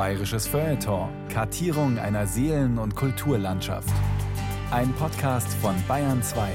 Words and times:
Bayerisches 0.00 0.46
Feuilleton. 0.46 1.10
Kartierung 1.28 1.98
einer 1.98 2.26
Seelen- 2.26 2.78
und 2.78 2.96
Kulturlandschaft. 2.96 3.92
Ein 4.70 4.94
Podcast 4.94 5.52
von 5.60 5.74
Bayern 5.86 6.22
2. 6.22 6.48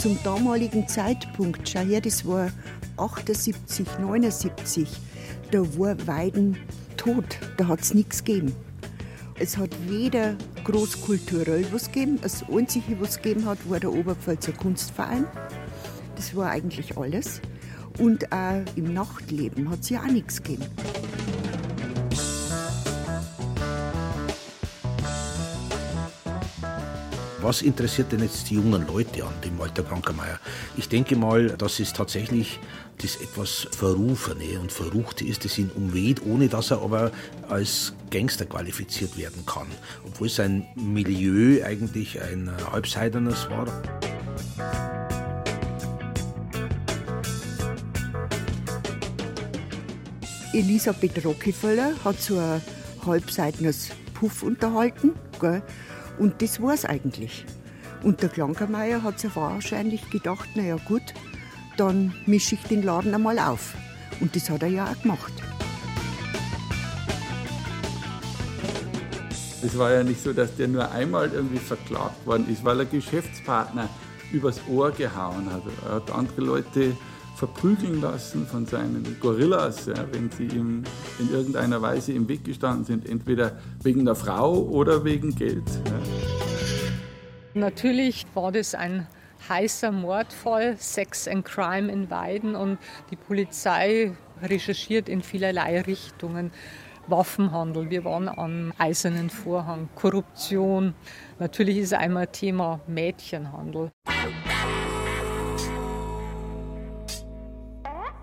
Zum 0.00 0.18
damaligen 0.24 0.88
Zeitpunkt, 0.88 1.68
schau 1.68 1.78
her, 1.78 2.00
das 2.00 2.26
war 2.26 2.50
78, 2.96 3.86
79, 4.00 4.88
da 5.52 5.60
war 5.78 6.06
Weiden 6.06 6.56
tot, 6.96 7.38
da 7.58 7.68
hat 7.68 7.82
es 7.82 7.94
nichts 7.94 8.24
gegeben. 8.24 8.52
Es 9.38 9.56
hat 9.56 9.70
weder 9.88 10.36
großkulturell 10.64 11.66
was 11.72 11.92
gegeben, 11.92 12.18
das 12.20 12.44
Einzige, 12.50 13.00
was 13.00 13.10
es 13.10 13.22
gegeben 13.22 13.46
hat, 13.46 13.58
war 13.68 13.78
der 13.78 13.92
Oberpfälzer 13.92 14.52
Kunstverein. 14.52 15.26
Das 16.16 16.34
war 16.34 16.50
eigentlich 16.50 16.96
alles. 16.96 17.40
Und 17.98 18.32
auch 18.32 18.62
im 18.76 18.94
Nachtleben 18.94 19.68
hat 19.68 19.80
es 19.80 19.90
ja 19.90 20.00
auch 20.00 20.06
nichts 20.06 20.42
gegeben. 20.42 20.64
Was 27.42 27.60
interessiert 27.60 28.12
denn 28.12 28.20
jetzt 28.20 28.50
die 28.50 28.54
jungen 28.54 28.86
Leute 28.86 29.24
an 29.24 29.34
dem 29.44 29.58
Walter 29.58 29.82
Krankermeier? 29.82 30.38
Ich 30.76 30.88
denke 30.88 31.16
mal, 31.16 31.48
dass 31.48 31.80
es 31.80 31.92
tatsächlich 31.92 32.60
das 32.98 33.16
etwas 33.16 33.66
Verrufene 33.76 34.60
und 34.60 34.70
Verruchte 34.70 35.24
ist, 35.24 35.44
das 35.44 35.58
ihn 35.58 35.68
umweht, 35.74 36.24
ohne 36.24 36.46
dass 36.46 36.70
er 36.70 36.82
aber 36.82 37.10
als 37.48 37.94
Gangster 38.12 38.46
qualifiziert 38.46 39.18
werden 39.18 39.44
kann. 39.44 39.66
Obwohl 40.06 40.28
sein 40.28 40.68
Milieu 40.76 41.64
eigentlich 41.64 42.22
ein 42.22 42.48
halbseidenes 42.70 43.50
war. 43.50 43.66
Elisabeth 50.52 51.24
Rockefeller 51.24 51.92
hat 52.04 52.20
so 52.20 52.38
ein 52.38 52.62
halbseitenes 53.04 53.88
Puff 54.14 54.44
unterhalten. 54.44 55.14
Gell? 55.40 55.60
Und 56.18 56.42
das 56.42 56.60
war's 56.60 56.84
eigentlich. 56.84 57.44
Und 58.02 58.22
der 58.22 58.28
Klankermeier 58.28 59.02
hat 59.02 59.20
sich 59.20 59.34
wahrscheinlich 59.36 60.10
gedacht, 60.10 60.48
naja 60.54 60.76
gut, 60.88 61.02
dann 61.76 62.14
mische 62.26 62.56
ich 62.56 62.62
den 62.64 62.82
Laden 62.82 63.14
einmal 63.14 63.38
auf. 63.38 63.74
Und 64.20 64.34
das 64.36 64.50
hat 64.50 64.62
er 64.62 64.68
ja 64.68 64.86
auch 64.86 65.02
gemacht. 65.02 65.32
Es 69.64 69.78
war 69.78 69.92
ja 69.92 70.02
nicht 70.02 70.22
so, 70.22 70.32
dass 70.32 70.56
der 70.56 70.66
nur 70.66 70.90
einmal 70.90 71.30
irgendwie 71.32 71.58
verklagt 71.58 72.26
worden 72.26 72.48
ist, 72.50 72.64
weil 72.64 72.80
er 72.80 72.86
Geschäftspartner 72.86 73.88
übers 74.32 74.60
Ohr 74.68 74.90
gehauen 74.90 75.52
hat. 75.52 75.62
Er 75.86 75.94
hat 75.96 76.10
andere 76.10 76.40
Leute 76.40 76.96
verprügeln 77.36 78.00
lassen 78.00 78.46
von 78.46 78.66
seinen 78.66 79.16
Gorillas, 79.20 79.86
ja, 79.86 79.94
wenn 80.12 80.30
sie 80.30 80.46
ihm 80.46 80.84
in 81.18 81.30
irgendeiner 81.32 81.80
Weise 81.82 82.12
im 82.12 82.28
Weg 82.28 82.44
gestanden 82.44 82.84
sind, 82.84 83.08
entweder 83.08 83.58
wegen 83.82 84.04
der 84.04 84.14
Frau 84.14 84.54
oder 84.54 85.04
wegen 85.04 85.34
Geld. 85.34 85.64
Ja. 85.86 85.92
Natürlich 87.54 88.26
war 88.34 88.52
das 88.52 88.74
ein 88.74 89.06
heißer 89.48 89.92
Mordfall, 89.92 90.76
Sex 90.78 91.26
and 91.28 91.44
Crime 91.44 91.90
in 91.90 92.10
Weiden 92.10 92.54
und 92.54 92.78
die 93.10 93.16
Polizei 93.16 94.12
recherchiert 94.42 95.08
in 95.08 95.22
vielerlei 95.22 95.80
Richtungen. 95.80 96.52
Waffenhandel, 97.08 97.90
wir 97.90 98.04
waren 98.04 98.28
am 98.28 98.72
Eisernen 98.78 99.28
Vorhang, 99.28 99.88
Korruption. 99.96 100.94
Natürlich 101.40 101.78
ist 101.78 101.94
einmal 101.94 102.28
Thema 102.28 102.80
Mädchenhandel. 102.86 103.90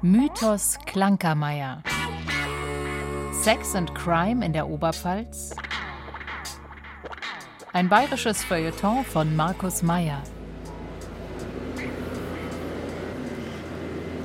Mythos 0.01 0.77
Klankermeier. 0.85 1.83
Sex 3.33 3.75
and 3.75 3.93
Crime 3.93 4.45
in 4.45 4.53
der 4.53 4.69
Oberpfalz. 4.69 5.53
Ein 7.73 7.89
bayerisches 7.89 8.41
Feuilleton 8.45 9.03
von 9.03 9.35
Markus 9.35 9.83
Meyer. 9.83 10.23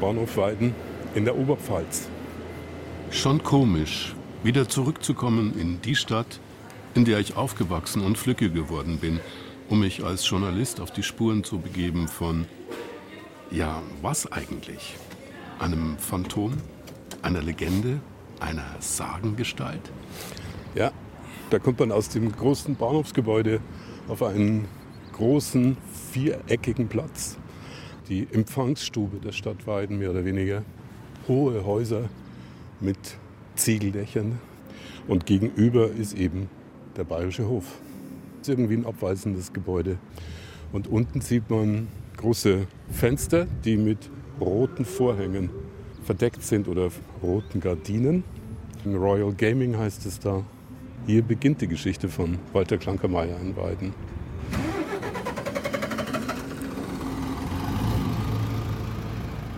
Bahnhof 0.00 0.36
Weiden 0.36 0.76
in 1.16 1.24
der 1.24 1.36
Oberpfalz. 1.36 2.08
Schon 3.10 3.42
komisch, 3.42 4.14
wieder 4.44 4.68
zurückzukommen 4.68 5.58
in 5.58 5.82
die 5.82 5.96
Stadt, 5.96 6.38
in 6.94 7.04
der 7.04 7.18
ich 7.18 7.36
aufgewachsen 7.36 8.04
und 8.04 8.16
flügge 8.16 8.48
geworden 8.48 8.98
bin, 8.98 9.18
um 9.68 9.80
mich 9.80 10.04
als 10.04 10.30
Journalist 10.30 10.80
auf 10.80 10.92
die 10.92 11.02
Spuren 11.02 11.42
zu 11.42 11.58
begeben 11.58 12.06
von, 12.06 12.46
ja, 13.50 13.82
was 14.02 14.30
eigentlich? 14.30 14.94
Einem 15.60 15.96
Phantom? 15.98 16.52
Einer 17.22 17.40
Legende? 17.40 18.00
Einer 18.40 18.64
Sagengestalt? 18.80 19.92
Ja, 20.74 20.90
da 21.50 21.60
kommt 21.60 21.78
man 21.78 21.92
aus 21.92 22.08
dem 22.08 22.32
großen 22.32 22.74
Bahnhofsgebäude 22.74 23.60
auf 24.08 24.22
einen 24.24 24.66
großen 25.12 25.76
viereckigen 26.10 26.88
Platz. 26.88 27.38
Die 28.08 28.26
Empfangsstube 28.32 29.18
der 29.18 29.30
Stadt 29.30 29.66
Weiden 29.66 29.98
mehr 29.98 30.10
oder 30.10 30.24
weniger. 30.24 30.64
Hohe 31.28 31.64
Häuser 31.64 32.08
mit 32.80 32.98
Ziegeldächern. 33.54 34.40
Und 35.06 35.24
gegenüber 35.24 35.88
ist 35.88 36.14
eben 36.14 36.50
der 36.96 37.04
Bayerische 37.04 37.46
Hof. 37.46 37.78
Ist 38.40 38.48
irgendwie 38.48 38.74
ein 38.74 38.86
abweisendes 38.86 39.52
Gebäude. 39.52 39.98
Und 40.72 40.88
unten 40.88 41.20
sieht 41.20 41.48
man 41.48 41.86
große 42.16 42.66
Fenster, 42.90 43.46
die 43.64 43.76
mit 43.76 44.10
roten 44.40 44.84
Vorhängen 44.84 45.50
verdeckt 46.04 46.42
sind 46.42 46.68
oder 46.68 46.90
roten 47.22 47.60
Gardinen. 47.60 48.24
Royal 48.86 49.32
Gaming 49.32 49.76
heißt 49.76 50.04
es 50.06 50.18
da. 50.20 50.44
Hier 51.06 51.22
beginnt 51.22 51.60
die 51.60 51.68
Geschichte 51.68 52.08
von 52.08 52.38
Walter 52.52 52.78
Klankermeier 52.78 53.38
in 53.40 53.56
Weiden. 53.56 53.94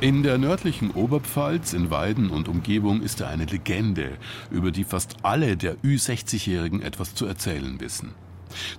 In 0.01 0.23
der 0.23 0.37
nördlichen 0.37 0.91
Oberpfalz, 0.91 1.73
in 1.73 1.91
Weiden 1.91 2.31
und 2.31 2.49
Umgebung, 2.49 3.01
ist 3.01 3.23
er 3.23 3.29
eine 3.29 3.47
Legende, 3.47 4.19
über 4.51 4.71
die 4.71 4.85
fast 4.85 5.17
alle 5.23 5.57
der 5.57 5.77
Ü60-Jährigen 5.79 6.83
etwas 6.83 7.15
zu 7.15 7.25
erzählen 7.27 7.81
wissen. 7.81 8.11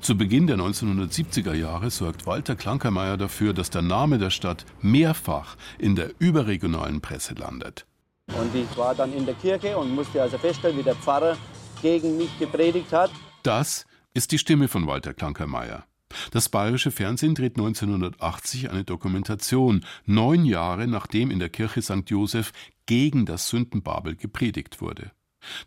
Zu 0.01 0.17
Beginn 0.17 0.47
der 0.47 0.57
1970er 0.57 1.53
Jahre 1.53 1.89
sorgt 1.89 2.25
Walter 2.25 2.55
Klankermeier 2.55 3.17
dafür, 3.17 3.53
dass 3.53 3.69
der 3.69 3.81
Name 3.81 4.17
der 4.17 4.29
Stadt 4.29 4.65
mehrfach 4.81 5.55
in 5.77 5.95
der 5.95 6.11
überregionalen 6.19 7.01
Presse 7.01 7.33
landet. 7.33 7.85
Und 8.27 8.53
ich 8.53 8.77
war 8.77 8.93
dann 8.93 9.13
in 9.13 9.25
der 9.25 9.35
Kirche 9.35 9.77
und 9.77 9.95
musste 9.95 10.21
also 10.21 10.37
feststellen, 10.37 10.77
wie 10.77 10.83
der 10.83 10.95
Pfarrer 10.95 11.37
gegen 11.81 12.17
mich 12.17 12.37
gepredigt 12.39 12.91
hat. 12.91 13.11
Das 13.43 13.85
ist 14.13 14.31
die 14.31 14.37
Stimme 14.37 14.67
von 14.67 14.87
Walter 14.87 15.13
Klankermeier. 15.13 15.85
Das 16.31 16.49
bayerische 16.49 16.91
Fernsehen 16.91 17.35
dreht 17.35 17.57
1980 17.57 18.69
eine 18.69 18.83
Dokumentation, 18.83 19.85
neun 20.05 20.45
Jahre 20.45 20.87
nachdem 20.87 21.31
in 21.31 21.39
der 21.39 21.49
Kirche 21.49 21.81
St. 21.81 22.03
Joseph 22.07 22.51
gegen 22.85 23.25
das 23.25 23.49
Sündenbabel 23.49 24.15
gepredigt 24.15 24.81
wurde. 24.81 25.11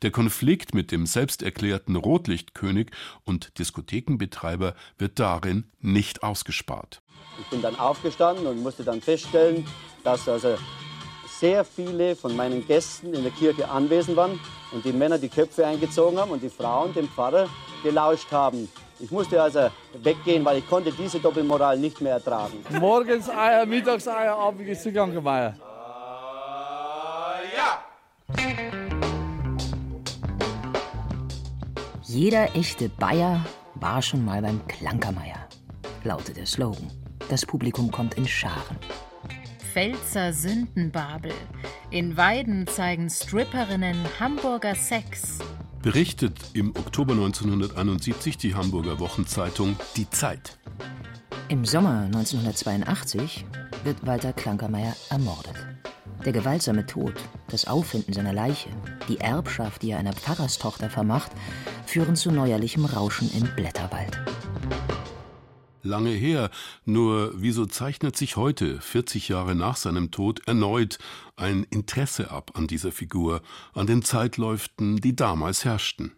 Der 0.03 0.11
Konflikt 0.11 0.75
mit 0.75 0.93
dem 0.93 1.07
selbsterklärten 1.07 1.97
Rotlichtkönig 1.97 2.91
und 3.25 3.59
Diskothekenbetreiber 3.59 4.75
wird 4.99 5.19
darin 5.19 5.65
nicht 5.81 6.23
ausgespart. 6.23 7.03
Ich 7.41 7.47
bin 7.47 7.63
dann 7.63 7.77
aufgestanden 7.79 8.47
und 8.47 8.63
musste 8.63 8.85
dann 8.85 9.01
feststellen, 9.01 9.67
dass 10.05 10.29
also 10.29 10.57
sehr 11.27 11.65
viele 11.65 12.15
von 12.15 12.37
meinen 12.37 12.67
Gästen 12.67 13.15
in 13.15 13.23
der 13.23 13.33
Kirche 13.33 13.69
anwesend 13.69 14.17
waren 14.17 14.39
und 14.73 14.85
die 14.85 14.93
Männer 14.93 15.19
die 15.19 15.29
Köpfe 15.29 15.67
eingezogen 15.67 16.19
haben 16.19 16.33
und 16.33 16.43
die 16.43 16.51
Frauen 16.51 16.93
dem 16.93 17.09
Pfarrer 17.09 17.49
gelauscht 17.83 18.31
haben. 18.31 18.69
Ich 18.99 19.11
musste 19.11 19.43
also 19.43 19.71
weggehen, 20.03 20.45
weil 20.45 20.59
ich 20.59 20.69
konnte 20.69 20.93
diese 20.93 21.19
Doppelmoral 21.19 21.79
nicht 21.79 22.01
mehr 22.03 22.15
ertragen. 22.15 22.63
Morgens 22.79 23.31
Eier, 23.31 23.65
mittags 23.65 24.07
Eier, 24.07 24.37
abends 24.37 24.83
zu 24.83 24.93
Krankenmeier. 24.93 25.57
Ja! 27.57 28.70
Jeder 32.13 32.57
echte 32.57 32.89
Bayer 32.89 33.47
war 33.77 34.03
schon 34.03 34.25
mal 34.25 34.43
beim 34.43 34.67
Klankermeier, 34.67 35.49
lautet 36.03 36.39
der 36.39 36.47
Slogan. 36.47 36.91
Das 37.29 37.47
Publikum 37.47 37.93
kommt 37.93 38.15
in 38.15 38.27
Scharen. 38.27 38.79
Pfälzer 39.73 40.33
Sündenbabel. 40.33 41.31
In 41.93 42.17
Weiden 42.17 42.67
zeigen 42.67 43.09
Stripperinnen 43.09 43.97
Hamburger 44.19 44.75
Sex. 44.75 45.39
Berichtet 45.83 46.37
im 46.53 46.71
Oktober 46.71 47.13
1971 47.13 48.37
die 48.39 48.57
Hamburger 48.57 48.99
Wochenzeitung 48.99 49.77
Die 49.97 50.11
Zeit. 50.11 50.59
Im 51.47 51.65
Sommer 51.65 52.07
1982 52.07 53.45
wird 53.85 54.05
Walter 54.05 54.33
Klankermeier 54.33 54.97
ermordet. 55.11 55.70
Der 56.25 56.33
gewaltsame 56.35 56.85
Tod, 56.85 57.15
das 57.49 57.67
Auffinden 57.67 58.13
seiner 58.13 58.35
Leiche, 58.35 58.69
die 59.09 59.19
Erbschaft, 59.21 59.81
die 59.81 59.93
er 59.93 59.99
einer 59.99 60.13
Pfarrerstochter 60.13 60.91
vermacht, 60.91 61.33
führen 61.87 62.15
zu 62.15 62.31
neuerlichem 62.31 62.85
Rauschen 62.85 63.31
im 63.33 63.49
Blätterwald. 63.57 64.21
Lange 65.83 66.11
her, 66.11 66.51
nur 66.85 67.33
wieso 67.37 67.65
zeichnet 67.65 68.19
sich 68.19 68.37
heute, 68.37 68.83
40 68.83 69.31
Jahre 69.31 69.55
nach 69.55 69.77
seinem 69.77 70.11
Tod, 70.11 70.47
erneut 70.47 70.99
ein 71.37 71.65
Interesse 71.71 72.31
ab 72.31 72.51
an 72.53 72.67
dieser 72.67 72.93
Figur, 72.93 73.41
an 73.73 73.87
den 73.87 74.03
Zeitläuften, 74.03 74.99
die 74.99 75.17
damals 75.17 75.65
herrschten? 75.65 76.13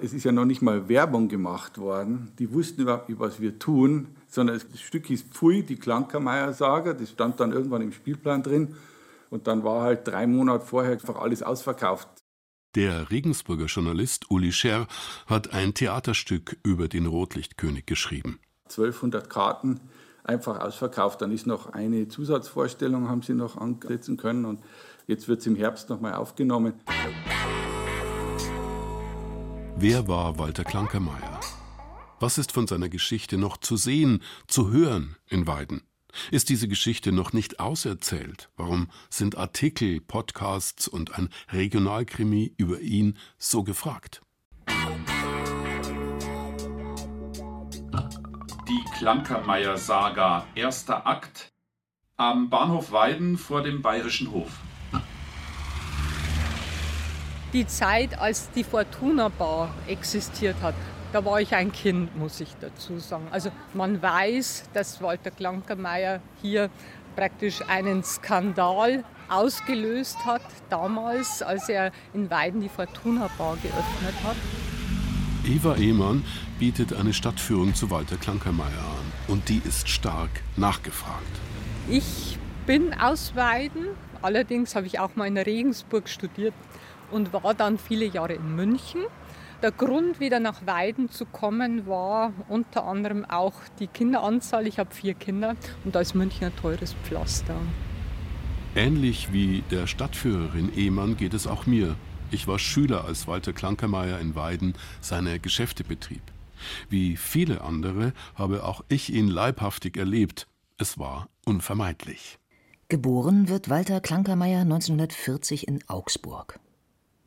Es 0.00 0.12
ist 0.12 0.24
ja 0.24 0.30
noch 0.30 0.44
nicht 0.44 0.62
mal 0.62 0.88
Werbung 0.88 1.26
gemacht 1.26 1.78
worden. 1.78 2.30
Die 2.38 2.52
wussten 2.52 2.82
überhaupt 2.82 3.08
nicht, 3.08 3.18
was 3.18 3.40
wir 3.40 3.58
tun, 3.58 4.06
sondern 4.28 4.60
das 4.70 4.80
Stück 4.80 5.06
hieß 5.06 5.22
Pfui, 5.22 5.64
die 5.64 5.74
Klankermeier-Saga. 5.74 6.92
Das 6.92 7.10
stand 7.10 7.40
dann 7.40 7.50
irgendwann 7.50 7.82
im 7.82 7.90
Spielplan 7.90 8.44
drin. 8.44 8.76
Und 9.30 9.46
dann 9.46 9.64
war 9.64 9.82
halt 9.82 10.06
drei 10.06 10.26
Monate 10.26 10.64
vorher 10.64 10.92
einfach 10.92 11.16
alles 11.16 11.42
ausverkauft. 11.42 12.08
Der 12.74 13.10
Regensburger 13.10 13.66
Journalist 13.66 14.30
Uli 14.30 14.52
Scherr 14.52 14.86
hat 15.26 15.52
ein 15.52 15.74
Theaterstück 15.74 16.58
über 16.62 16.88
den 16.88 17.06
Rotlichtkönig 17.06 17.86
geschrieben. 17.86 18.40
1200 18.64 19.30
Karten 19.30 19.80
einfach 20.24 20.60
ausverkauft. 20.60 21.22
Dann 21.22 21.32
ist 21.32 21.46
noch 21.46 21.72
eine 21.72 22.08
Zusatzvorstellung, 22.08 23.08
haben 23.08 23.22
sie 23.22 23.34
noch 23.34 23.56
ansetzen 23.56 24.16
können. 24.16 24.44
Und 24.44 24.60
jetzt 25.06 25.28
wird 25.28 25.40
es 25.40 25.46
im 25.46 25.56
Herbst 25.56 25.88
nochmal 25.88 26.14
aufgenommen. 26.14 26.74
Wer 29.76 30.08
war 30.08 30.38
Walter 30.38 30.64
Klankermeier? 30.64 31.40
Was 32.20 32.36
ist 32.36 32.52
von 32.52 32.66
seiner 32.66 32.88
Geschichte 32.88 33.38
noch 33.38 33.56
zu 33.56 33.76
sehen, 33.76 34.22
zu 34.46 34.70
hören 34.70 35.16
in 35.28 35.46
Weiden? 35.46 35.82
Ist 36.30 36.48
diese 36.48 36.68
Geschichte 36.68 37.12
noch 37.12 37.32
nicht 37.32 37.60
auserzählt? 37.60 38.48
Warum 38.56 38.88
sind 39.10 39.36
Artikel, 39.36 40.00
Podcasts 40.00 40.88
und 40.88 41.18
ein 41.18 41.28
Regionalkrimi 41.52 42.54
über 42.56 42.80
ihn 42.80 43.16
so 43.38 43.62
gefragt? 43.62 44.22
Die 48.68 48.84
Klankermeier-Saga, 48.98 50.46
erster 50.54 51.06
Akt, 51.06 51.52
am 52.16 52.50
Bahnhof 52.50 52.92
Weiden 52.92 53.38
vor 53.38 53.62
dem 53.62 53.80
Bayerischen 53.80 54.32
Hof. 54.32 54.50
Die 57.54 57.66
Zeit, 57.66 58.18
als 58.18 58.50
die 58.50 58.64
Fortuna 58.64 59.28
Bar 59.30 59.74
existiert 59.86 60.56
hat, 60.60 60.74
da 61.12 61.24
war 61.24 61.40
ich 61.40 61.54
ein 61.54 61.72
Kind, 61.72 62.16
muss 62.16 62.40
ich 62.40 62.54
dazu 62.60 62.98
sagen. 62.98 63.26
Also 63.30 63.50
man 63.74 64.00
weiß, 64.02 64.64
dass 64.72 65.00
Walter 65.00 65.30
Klankermeier 65.30 66.20
hier 66.42 66.70
praktisch 67.16 67.60
einen 67.68 68.04
Skandal 68.04 69.04
ausgelöst 69.28 70.24
hat, 70.24 70.42
damals, 70.70 71.42
als 71.42 71.68
er 71.68 71.92
in 72.14 72.30
Weiden 72.30 72.60
die 72.60 72.68
Fortuna 72.68 73.28
Bar 73.36 73.56
geöffnet 73.56 74.14
hat. 74.24 74.36
Eva 75.44 75.76
Ehmann 75.76 76.24
bietet 76.58 76.92
eine 76.92 77.12
Stadtführung 77.12 77.74
zu 77.74 77.90
Walter 77.90 78.16
Klankermeier 78.16 78.66
an 78.66 79.32
und 79.32 79.48
die 79.48 79.62
ist 79.64 79.88
stark 79.88 80.30
nachgefragt. 80.56 81.24
Ich 81.88 82.38
bin 82.66 82.92
aus 82.94 83.34
Weiden, 83.34 83.86
allerdings 84.20 84.74
habe 84.74 84.86
ich 84.86 84.98
auch 84.98 85.16
mal 85.16 85.26
in 85.26 85.38
Regensburg 85.38 86.08
studiert 86.08 86.52
und 87.10 87.32
war 87.32 87.54
dann 87.54 87.78
viele 87.78 88.04
Jahre 88.04 88.34
in 88.34 88.56
München 88.56 89.00
der 89.62 89.72
Grund, 89.72 90.20
wieder 90.20 90.40
nach 90.40 90.66
Weiden 90.66 91.10
zu 91.10 91.24
kommen, 91.26 91.86
war 91.86 92.32
unter 92.48 92.84
anderem 92.84 93.24
auch 93.24 93.54
die 93.78 93.86
Kinderanzahl. 93.86 94.66
Ich 94.66 94.78
habe 94.78 94.94
vier 94.94 95.14
Kinder 95.14 95.56
und 95.84 95.94
da 95.94 96.00
ist 96.00 96.14
München 96.14 96.46
ein 96.46 96.56
teures 96.56 96.94
Pflaster. 97.04 97.56
Ähnlich 98.76 99.32
wie 99.32 99.64
der 99.70 99.86
Stadtführerin 99.86 100.72
Ehmann 100.76 101.16
geht 101.16 101.34
es 101.34 101.46
auch 101.46 101.66
mir. 101.66 101.96
Ich 102.30 102.46
war 102.46 102.58
Schüler, 102.58 103.04
als 103.06 103.26
Walter 103.26 103.52
Klankermeier 103.52 104.20
in 104.20 104.34
Weiden 104.34 104.74
seine 105.00 105.40
Geschäfte 105.40 105.82
betrieb. 105.82 106.22
Wie 106.88 107.16
viele 107.16 107.62
andere 107.62 108.12
habe 108.34 108.64
auch 108.64 108.84
ich 108.88 109.12
ihn 109.12 109.28
leibhaftig 109.28 109.96
erlebt. 109.96 110.46
Es 110.76 110.98
war 110.98 111.28
unvermeidlich. 111.44 112.38
Geboren 112.88 113.48
wird 113.48 113.68
Walter 113.68 114.00
Klankermeier 114.00 114.60
1940 114.60 115.66
in 115.66 115.80
Augsburg. 115.88 116.60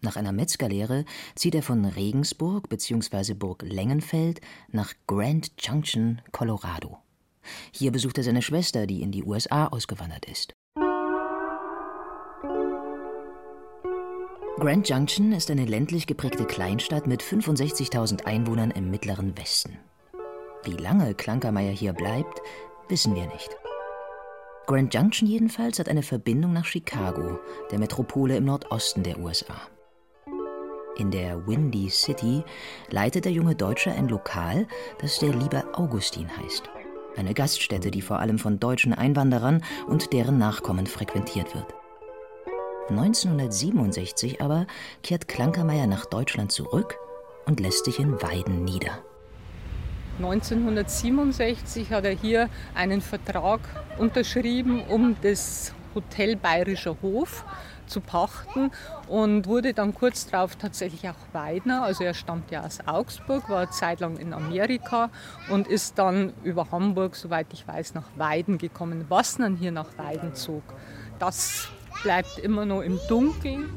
Nach 0.01 0.15
einer 0.15 0.31
Metzgerlehre 0.31 1.05
zieht 1.35 1.53
er 1.53 1.61
von 1.61 1.85
Regensburg 1.85 2.69
bzw. 2.69 3.35
Burg 3.35 3.61
Lengenfeld 3.61 4.41
nach 4.69 4.93
Grand 5.05 5.51
Junction, 5.59 6.21
Colorado. 6.31 6.97
Hier 7.71 7.91
besucht 7.91 8.17
er 8.17 8.23
seine 8.23 8.41
Schwester, 8.41 8.87
die 8.87 9.03
in 9.03 9.11
die 9.11 9.23
USA 9.23 9.67
ausgewandert 9.67 10.25
ist. 10.25 10.53
Grand 14.57 14.89
Junction 14.89 15.31
ist 15.31 15.49
eine 15.49 15.65
ländlich 15.65 16.07
geprägte 16.07 16.45
Kleinstadt 16.45 17.07
mit 17.07 17.23
65.000 17.23 18.25
Einwohnern 18.25 18.71
im 18.71 18.91
mittleren 18.91 19.37
Westen. 19.37 19.77
Wie 20.63 20.73
lange 20.73 21.13
Klankermeier 21.13 21.71
hier 21.71 21.93
bleibt, 21.93 22.41
wissen 22.87 23.15
wir 23.15 23.25
nicht. 23.27 23.49
Grand 24.67 24.93
Junction 24.93 25.27
jedenfalls 25.27 25.79
hat 25.79 25.89
eine 25.89 26.03
Verbindung 26.03 26.53
nach 26.53 26.65
Chicago, 26.65 27.39
der 27.71 27.79
Metropole 27.79 28.37
im 28.37 28.45
Nordosten 28.45 29.03
der 29.03 29.19
USA. 29.19 29.55
In 30.97 31.09
der 31.09 31.47
Windy 31.47 31.89
City 31.89 32.43
leitet 32.89 33.25
der 33.25 33.31
junge 33.31 33.55
Deutsche 33.55 33.91
ein 33.91 34.09
Lokal, 34.09 34.67
das 34.99 35.19
der 35.19 35.33
Liebe 35.33 35.63
Augustin 35.73 36.27
heißt. 36.37 36.69
Eine 37.15 37.33
Gaststätte, 37.33 37.91
die 37.91 38.01
vor 38.01 38.19
allem 38.19 38.39
von 38.39 38.59
deutschen 38.59 38.93
Einwanderern 38.93 39.63
und 39.87 40.13
deren 40.13 40.37
Nachkommen 40.37 40.87
frequentiert 40.87 41.55
wird. 41.55 41.73
1967 42.89 44.41
aber 44.41 44.67
kehrt 45.01 45.27
Klankermeier 45.27 45.87
nach 45.87 46.05
Deutschland 46.05 46.51
zurück 46.51 46.97
und 47.45 47.59
lässt 47.59 47.85
sich 47.85 47.99
in 47.99 48.21
Weiden 48.21 48.65
nieder. 48.65 48.99
1967 50.17 51.89
hat 51.91 52.03
er 52.05 52.15
hier 52.15 52.49
einen 52.75 53.01
Vertrag 53.01 53.61
unterschrieben, 53.97 54.83
um 54.87 55.15
das 55.21 55.73
Hotel 55.95 56.35
Bayerischer 56.35 56.97
Hof 57.01 57.45
zu 57.91 58.01
pachten 58.01 58.71
und 59.07 59.45
wurde 59.45 59.73
dann 59.73 59.93
kurz 59.93 60.25
darauf 60.25 60.55
tatsächlich 60.55 61.07
auch 61.07 61.33
Weidner. 61.33 61.83
Also 61.83 62.03
er 62.03 62.13
stammt 62.13 62.49
ja 62.49 62.63
aus 62.63 62.79
Augsburg, 62.85 63.49
war 63.49 63.59
eine 63.59 63.69
Zeit 63.69 63.99
lang 63.99 64.17
in 64.17 64.33
Amerika 64.33 65.09
und 65.49 65.67
ist 65.67 65.99
dann 65.99 66.33
über 66.43 66.71
Hamburg, 66.71 67.15
soweit 67.15 67.47
ich 67.53 67.67
weiß, 67.67 67.93
nach 67.93 68.07
Weiden 68.15 68.57
gekommen. 68.57 69.05
Was 69.09 69.37
dann 69.37 69.57
hier 69.57 69.71
nach 69.71 69.97
Weiden 69.97 70.33
zog, 70.33 70.63
das 71.19 71.67
bleibt 72.03 72.39
immer 72.39 72.65
noch 72.65 72.81
im 72.81 72.99
Dunkeln. 73.07 73.69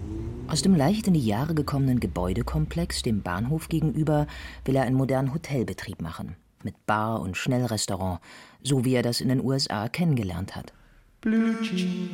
Aus 0.47 0.63
dem 0.63 0.75
leicht 0.75 1.07
in 1.07 1.15
die 1.15 1.27
Jahre 1.27 1.55
gekommenen 1.55 2.01
Gebäudekomplex, 2.01 3.03
dem 3.03 3.23
Bahnhof 3.23 3.69
gegenüber, 3.69 4.27
will 4.65 4.77
er 4.77 4.83
einen 4.83 4.97
modernen 4.97 5.33
Hotelbetrieb 5.33 6.03
machen. 6.03 6.37
Mit 6.63 6.87
Bar 6.87 7.21
und 7.21 7.37
Schnellrestaurant, 7.37 8.21
so 8.63 8.85
wie 8.85 8.95
er 8.95 9.03
das 9.03 9.21
in 9.21 9.29
den 9.29 9.45
USA 9.45 9.89
kennengelernt 9.89 10.55
hat. 10.55 10.73
Blue 11.21 11.61
Jean 11.63 12.11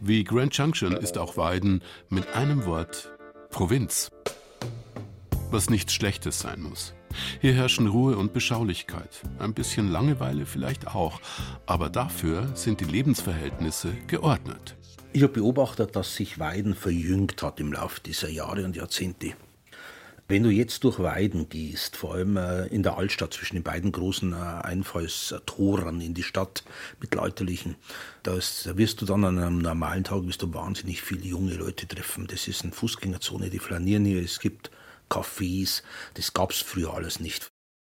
wie 0.00 0.24
Grand 0.24 0.56
Junction 0.56 0.92
ist 0.92 1.18
auch 1.18 1.36
Weiden 1.36 1.82
mit 2.08 2.34
einem 2.34 2.64
Wort 2.66 3.10
Provinz. 3.50 4.10
Was 5.50 5.70
nichts 5.70 5.94
Schlechtes 5.94 6.40
sein 6.40 6.62
muss. 6.62 6.94
Hier 7.40 7.54
herrschen 7.54 7.86
Ruhe 7.86 8.16
und 8.16 8.32
Beschaulichkeit, 8.32 9.22
ein 9.38 9.54
bisschen 9.54 9.90
Langeweile 9.90 10.46
vielleicht 10.46 10.88
auch, 10.88 11.20
aber 11.66 11.88
dafür 11.88 12.54
sind 12.54 12.80
die 12.80 12.84
Lebensverhältnisse 12.84 13.92
geordnet. 14.06 14.76
Ich 15.12 15.22
habe 15.22 15.32
beobachtet, 15.32 15.96
dass 15.96 16.14
sich 16.14 16.38
Weiden 16.38 16.74
verjüngt 16.74 17.42
hat 17.42 17.60
im 17.60 17.72
Laufe 17.72 18.00
dieser 18.00 18.28
Jahre 18.28 18.64
und 18.64 18.76
Jahrzehnte. 18.76 19.32
Wenn 20.30 20.42
du 20.42 20.50
jetzt 20.50 20.84
durch 20.84 20.98
Weiden 20.98 21.48
gehst, 21.48 21.96
vor 21.96 22.12
allem 22.12 22.36
äh, 22.36 22.66
in 22.66 22.82
der 22.82 22.98
Altstadt 22.98 23.32
zwischen 23.32 23.54
den 23.54 23.62
beiden 23.62 23.92
großen 23.92 24.34
äh, 24.34 24.36
Einfallstoren 24.36 26.02
in 26.02 26.12
die 26.12 26.22
Stadt 26.22 26.64
mittelalterlichen, 27.00 27.76
da, 28.24 28.34
ist, 28.34 28.66
da 28.66 28.76
wirst 28.76 29.00
du 29.00 29.06
dann 29.06 29.24
an 29.24 29.38
einem 29.38 29.58
normalen 29.58 30.04
Tag 30.04 30.26
wirst 30.26 30.42
du 30.42 30.52
wahnsinnig 30.52 31.00
viele 31.00 31.24
junge 31.24 31.54
Leute 31.54 31.88
treffen. 31.88 32.26
Das 32.26 32.46
ist 32.46 32.62
eine 32.62 32.72
Fußgängerzone, 32.72 33.48
die 33.48 33.58
flanieren 33.58 34.04
hier, 34.04 34.22
es 34.22 34.38
gibt 34.38 34.70
Cafés, 35.08 35.82
das 36.12 36.34
gab 36.34 36.50
es 36.50 36.58
früher 36.58 36.92
alles 36.92 37.20
nicht. 37.20 37.48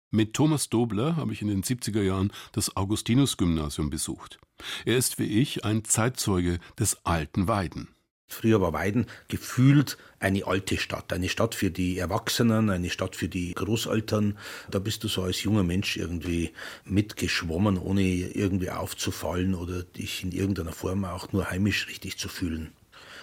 Mit 0.09 0.33
Thomas 0.33 0.69
Dobler 0.69 1.17
habe 1.17 1.33
ich 1.33 1.41
in 1.41 1.49
den 1.49 1.63
70er 1.63 2.01
Jahren 2.01 2.31
das 2.53 2.77
Augustinus-Gymnasium 2.77 3.89
besucht. 3.89 4.39
Er 4.85 4.95
ist 4.95 5.19
wie 5.19 5.41
ich 5.41 5.65
ein 5.65 5.83
Zeitzeuge 5.83 6.59
des 6.79 7.05
alten 7.05 7.49
Weiden. 7.49 7.89
Früher 8.31 8.61
war 8.61 8.71
Weiden 8.73 9.07
gefühlt 9.27 9.97
eine 10.19 10.47
alte 10.47 10.77
Stadt, 10.77 11.11
eine 11.11 11.27
Stadt 11.27 11.53
für 11.53 11.69
die 11.69 11.97
Erwachsenen, 11.97 12.69
eine 12.69 12.89
Stadt 12.89 13.15
für 13.15 13.27
die 13.27 13.53
Großeltern. 13.53 14.37
Da 14.69 14.79
bist 14.79 15.03
du 15.03 15.09
so 15.09 15.23
als 15.23 15.43
junger 15.43 15.63
Mensch 15.63 15.97
irgendwie 15.97 16.51
mitgeschwommen, 16.85 17.77
ohne 17.77 18.01
irgendwie 18.01 18.69
aufzufallen 18.69 19.53
oder 19.53 19.83
dich 19.83 20.23
in 20.23 20.31
irgendeiner 20.31 20.71
Form 20.71 21.03
auch 21.03 21.33
nur 21.33 21.49
heimisch 21.49 21.87
richtig 21.87 22.17
zu 22.17 22.29
fühlen. 22.29 22.71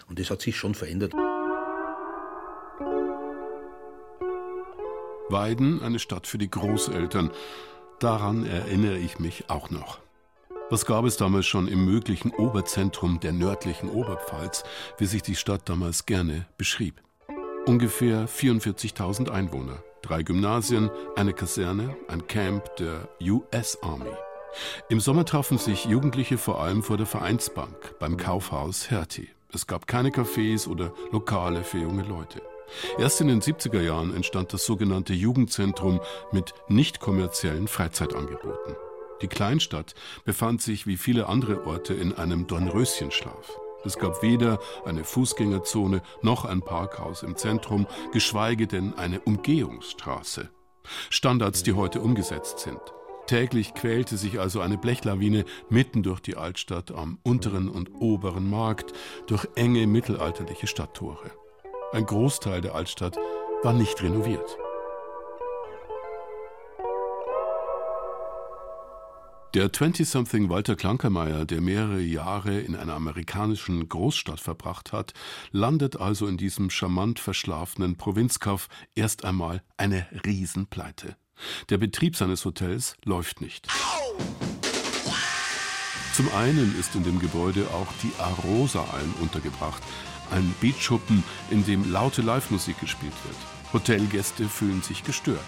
Und 0.09 0.19
das 0.19 0.31
hat 0.31 0.43
sich 0.43 0.57
schon 0.57 0.75
verändert. 0.75 1.15
Weiden, 5.31 5.83
eine 5.83 5.99
Stadt 5.99 6.27
für 6.27 6.39
die 6.39 6.51
Großeltern. 6.51 7.31
Daran 7.99 8.45
erinnere 8.45 8.99
ich 8.99 9.19
mich 9.19 9.49
auch 9.49 9.71
noch. 9.71 9.99
Was 10.71 10.85
gab 10.85 11.07
es 11.07 11.17
damals 11.17 11.47
schon 11.47 11.67
im 11.67 11.87
möglichen 11.87 12.31
Oberzentrum 12.31 13.21
der 13.21 13.33
nördlichen 13.33 13.89
Oberpfalz, 13.89 14.65
wie 14.99 15.07
sich 15.07 15.23
die 15.23 15.35
Stadt 15.35 15.63
damals 15.65 16.05
gerne 16.05 16.45
beschrieb? 16.59 17.01
Ungefähr 17.65 18.29
44.000 18.29 19.31
Einwohner, 19.31 19.83
drei 20.03 20.23
Gymnasien, 20.23 20.91
eine 21.17 21.33
Kaserne, 21.33 21.97
ein 22.09 22.27
Camp 22.27 22.77
der 22.77 23.09
US 23.23 23.79
Army. 23.83 24.13
Im 24.91 25.01
Sommer 25.01 25.25
trafen 25.25 25.57
sich 25.57 25.87
Jugendliche 25.87 26.37
vor 26.37 26.61
allem 26.61 26.83
vor 26.83 26.99
der 26.99 27.07
Vereinsbank 27.07 27.99
beim 27.99 28.19
Kaufhaus 28.19 28.91
Hertie. 28.91 29.31
Es 29.55 29.67
gab 29.67 29.87
keine 29.87 30.11
Cafés 30.11 30.69
oder 30.69 30.93
Lokale 31.13 31.65
für 31.65 31.79
junge 31.79 32.03
Leute. 32.03 32.43
Erst 32.99 33.23
in 33.23 33.29
den 33.29 33.41
70er 33.41 33.81
Jahren 33.81 34.15
entstand 34.15 34.53
das 34.53 34.67
sogenannte 34.67 35.15
Jugendzentrum 35.15 36.01
mit 36.31 36.53
nicht 36.69 37.01
kommerziellen 37.01 37.69
Freizeitangeboten. 37.69 38.77
Die 39.21 39.29
Kleinstadt 39.29 39.95
befand 40.25 40.63
sich 40.63 40.87
wie 40.87 40.97
viele 40.97 41.27
andere 41.27 41.67
Orte 41.67 41.95
in 41.95 42.13
einem 42.13 42.47
Dornröschenschlaf. 42.47 43.59
Es 43.85 43.99
gab 43.99 44.23
weder 44.23 44.59
eine 44.85 45.05
Fußgängerzone 45.05 46.03
noch 46.23 46.45
ein 46.45 46.63
Parkhaus 46.63 47.23
im 47.23 47.37
Zentrum, 47.37 47.87
geschweige 48.13 48.67
denn 48.67 48.95
eine 48.95 49.21
Umgehungsstraße. 49.21 50.51
Standards, 51.11 51.63
die 51.63 51.75
heute 51.75 52.01
umgesetzt 52.01 52.61
sind. 52.61 52.81
Täglich 53.27 53.75
quälte 53.75 54.17
sich 54.17 54.41
also 54.41 54.61
eine 54.61 54.79
Blechlawine 54.79 55.45
mitten 55.69 56.03
durch 56.03 56.21
die 56.21 56.37
Altstadt 56.37 56.91
am 56.91 57.19
unteren 57.23 57.69
und 57.69 57.91
oberen 58.01 58.49
Markt, 58.49 58.93
durch 59.27 59.47
enge 59.55 59.87
mittelalterliche 59.87 60.67
Stadttore. 60.67 61.31
Ein 61.93 62.07
Großteil 62.07 62.61
der 62.61 62.75
Altstadt 62.75 63.19
war 63.63 63.75
nicht 63.75 64.03
renoviert. 64.03 64.59
Der 69.55 69.73
20-something 69.73 70.51
Walter 70.51 70.77
Klankermeier, 70.77 71.47
der 71.47 71.63
mehrere 71.63 72.01
Jahre 72.01 72.61
in 72.61 72.77
einer 72.77 72.93
amerikanischen 72.93 73.89
Großstadt 73.89 74.41
verbracht 74.41 74.93
hat, 74.93 75.15
landet 75.53 75.99
also 75.99 76.27
in 76.27 76.37
diesem 76.37 76.69
charmant 76.69 77.19
verschlafenen 77.19 77.97
Provinzkaff 77.97 78.69
erst 78.95 79.25
einmal 79.25 79.63
eine 79.79 80.07
Riesenpleite. 80.27 81.17
Der 81.71 81.79
Betrieb 81.79 82.15
seines 82.15 82.45
Hotels 82.45 82.97
läuft 83.07 83.41
nicht. 83.41 83.69
Zum 86.13 86.31
einen 86.35 86.79
ist 86.79 86.95
in 86.95 87.05
dem 87.05 87.19
Gebäude 87.19 87.69
auch 87.73 87.89
die 88.03 88.13
Arosa 88.21 88.85
Alm 88.93 89.15
untergebracht, 89.23 89.83
ein 90.31 90.55
Beachschuppen, 90.61 91.25
in 91.51 91.65
dem 91.65 91.91
laute 91.91 92.21
Live-Musik 92.21 92.79
gespielt 92.81 93.15
wird. 93.25 93.37
Hotelgäste 93.73 94.47
fühlen 94.47 94.83
sich 94.83 95.05
gestört. 95.05 95.47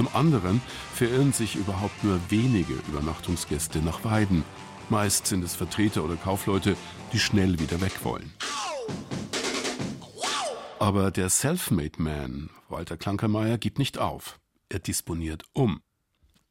Zum 0.00 0.08
anderen 0.14 0.62
verirren 0.94 1.34
sich 1.34 1.56
überhaupt 1.56 2.04
nur 2.04 2.18
wenige 2.30 2.72
Übernachtungsgäste 2.88 3.80
nach 3.80 4.02
Weiden. 4.02 4.44
Meist 4.88 5.26
sind 5.26 5.44
es 5.44 5.54
Vertreter 5.54 6.02
oder 6.02 6.16
Kaufleute, 6.16 6.74
die 7.12 7.18
schnell 7.18 7.60
wieder 7.60 7.82
weg 7.82 8.02
wollen. 8.02 8.32
Aber 10.78 11.10
der 11.10 11.28
Selfmade 11.28 12.00
Man, 12.00 12.48
Walter 12.70 12.96
Klankermeier, 12.96 13.58
gibt 13.58 13.78
nicht 13.78 13.98
auf. 13.98 14.40
Er 14.70 14.78
disponiert 14.78 15.42
um. 15.52 15.82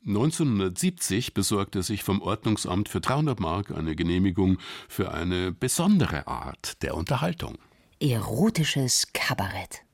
1970 0.05 1.33
besorgt 1.33 1.75
er 1.75 1.81
sich 1.81 2.03
vom 2.03 2.21
Ordnungsamt 2.21 2.87
für 2.87 3.01
300 3.01 3.39
Mark 3.39 3.71
eine 3.71 3.95
Genehmigung 3.95 4.59
für 4.87 5.11
eine 5.11 5.51
besondere 5.51 6.27
Art 6.27 6.83
der 6.83 6.93
Unterhaltung. 6.93 7.57
Erotisches 7.99 9.11
Kabarett. 9.11 9.88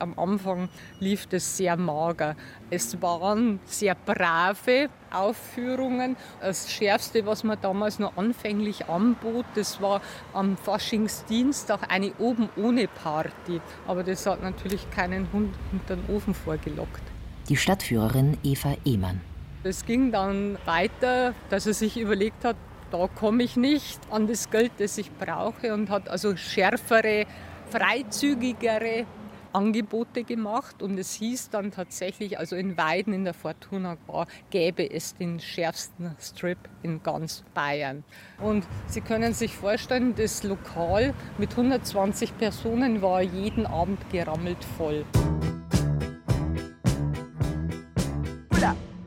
Am 0.00 0.18
Anfang 0.18 0.70
lief 0.98 1.26
das 1.26 1.58
sehr 1.58 1.76
mager. 1.76 2.34
Es 2.70 3.00
waren 3.02 3.60
sehr 3.66 3.94
brave 3.94 4.88
Aufführungen. 5.10 6.16
Das 6.40 6.70
Schärfste, 6.70 7.26
was 7.26 7.44
man 7.44 7.58
damals 7.60 7.98
noch 7.98 8.16
anfänglich 8.16 8.88
anbot, 8.88 9.44
das 9.54 9.80
war 9.82 10.00
am 10.32 10.56
Faschingsdienstag 10.56 11.92
eine 11.92 12.12
oben 12.18 12.48
ohne 12.56 12.88
Party. 12.88 13.60
Aber 13.86 14.02
das 14.02 14.24
hat 14.24 14.42
natürlich 14.42 14.90
keinen 14.90 15.30
Hund 15.34 15.54
hinter 15.70 15.96
den 15.96 16.16
Ofen 16.16 16.32
vorgelockt. 16.32 17.02
Die 17.50 17.56
Stadtführerin 17.56 18.38
Eva 18.42 18.74
Ehmann. 18.86 19.20
Es 19.62 19.84
ging 19.84 20.10
dann 20.12 20.56
weiter, 20.64 21.34
dass 21.50 21.66
er 21.66 21.74
sich 21.74 21.98
überlegt 21.98 22.44
hat, 22.46 22.56
da 22.90 23.06
komme 23.06 23.42
ich 23.42 23.56
nicht 23.56 24.00
an 24.10 24.26
das 24.26 24.50
Geld, 24.50 24.72
das 24.78 24.96
ich 24.96 25.12
brauche 25.12 25.74
und 25.74 25.90
hat 25.90 26.08
also 26.08 26.36
schärfere, 26.36 27.26
freizügigere 27.70 29.04
Angebote 29.52 30.24
gemacht 30.24 30.82
und 30.82 30.98
es 30.98 31.14
hieß 31.14 31.50
dann 31.50 31.70
tatsächlich, 31.70 32.38
also 32.38 32.56
in 32.56 32.76
Weiden 32.76 33.12
in 33.12 33.24
der 33.24 33.34
Fortuna 33.34 33.96
Bar 34.06 34.26
gäbe 34.50 34.90
es 34.90 35.14
den 35.14 35.40
schärfsten 35.40 36.14
Strip 36.20 36.58
in 36.82 37.02
ganz 37.02 37.44
Bayern. 37.54 38.04
Und 38.38 38.66
Sie 38.86 39.00
können 39.00 39.34
sich 39.34 39.54
vorstellen, 39.54 40.14
das 40.14 40.42
Lokal 40.42 41.14
mit 41.38 41.50
120 41.50 42.36
Personen 42.38 43.02
war 43.02 43.22
jeden 43.22 43.66
Abend 43.66 43.98
gerammelt 44.10 44.64
voll. 44.76 45.04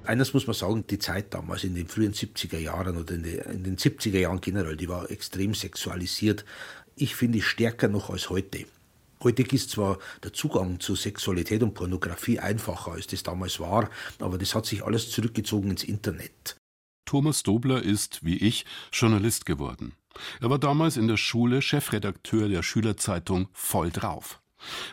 Eines 0.05 0.33
muss 0.33 0.47
man 0.47 0.53
sagen, 0.53 0.85
die 0.85 0.99
Zeit 0.99 1.33
damals 1.33 1.63
in 1.63 1.75
den 1.75 1.87
frühen 1.87 2.13
70er 2.13 2.59
Jahren 2.59 2.97
oder 2.97 3.15
in, 3.15 3.23
den 3.23 3.77
70er 3.77 4.19
Jahren 4.19 4.41
generell, 4.41 4.75
die 4.75 4.89
war 4.89 5.09
extrem 5.09 5.53
sexualisiert. 5.53 6.43
Ich 6.95 7.15
finde 7.15 7.41
stärker 7.41 7.87
noch 7.87 8.09
als 8.09 8.29
heute. 8.29 8.65
Heute 9.23 9.43
ist 9.43 9.69
zwar 9.69 9.99
der 10.21 10.33
Zugang 10.33 10.81
zu 10.81 10.95
Sexualität 10.95 11.63
und 11.63 11.73
Pornografie 11.73 12.39
einfacher, 12.39 12.91
als 12.91 13.07
das 13.07 13.23
damals 13.23 13.59
war, 13.61 13.89
aber 14.19 14.37
das 14.37 14.53
hat 14.53 14.65
sich 14.65 14.83
alles 14.83 15.09
zurückgezogen 15.11 15.69
ins 15.69 15.85
Internet. 15.85 16.57
Thomas 17.05 17.43
Dobler 17.43 17.81
ist, 17.81 18.25
wie 18.25 18.37
ich, 18.37 18.65
Journalist 18.91 19.45
geworden. 19.45 19.93
Er 20.41 20.49
war 20.49 20.59
damals 20.59 20.97
in 20.97 21.07
der 21.07 21.17
Schule 21.17 21.61
Chefredakteur 21.61 22.49
der 22.49 22.63
Schülerzeitung 22.63 23.47
Voll 23.53 23.91
drauf. 23.91 24.41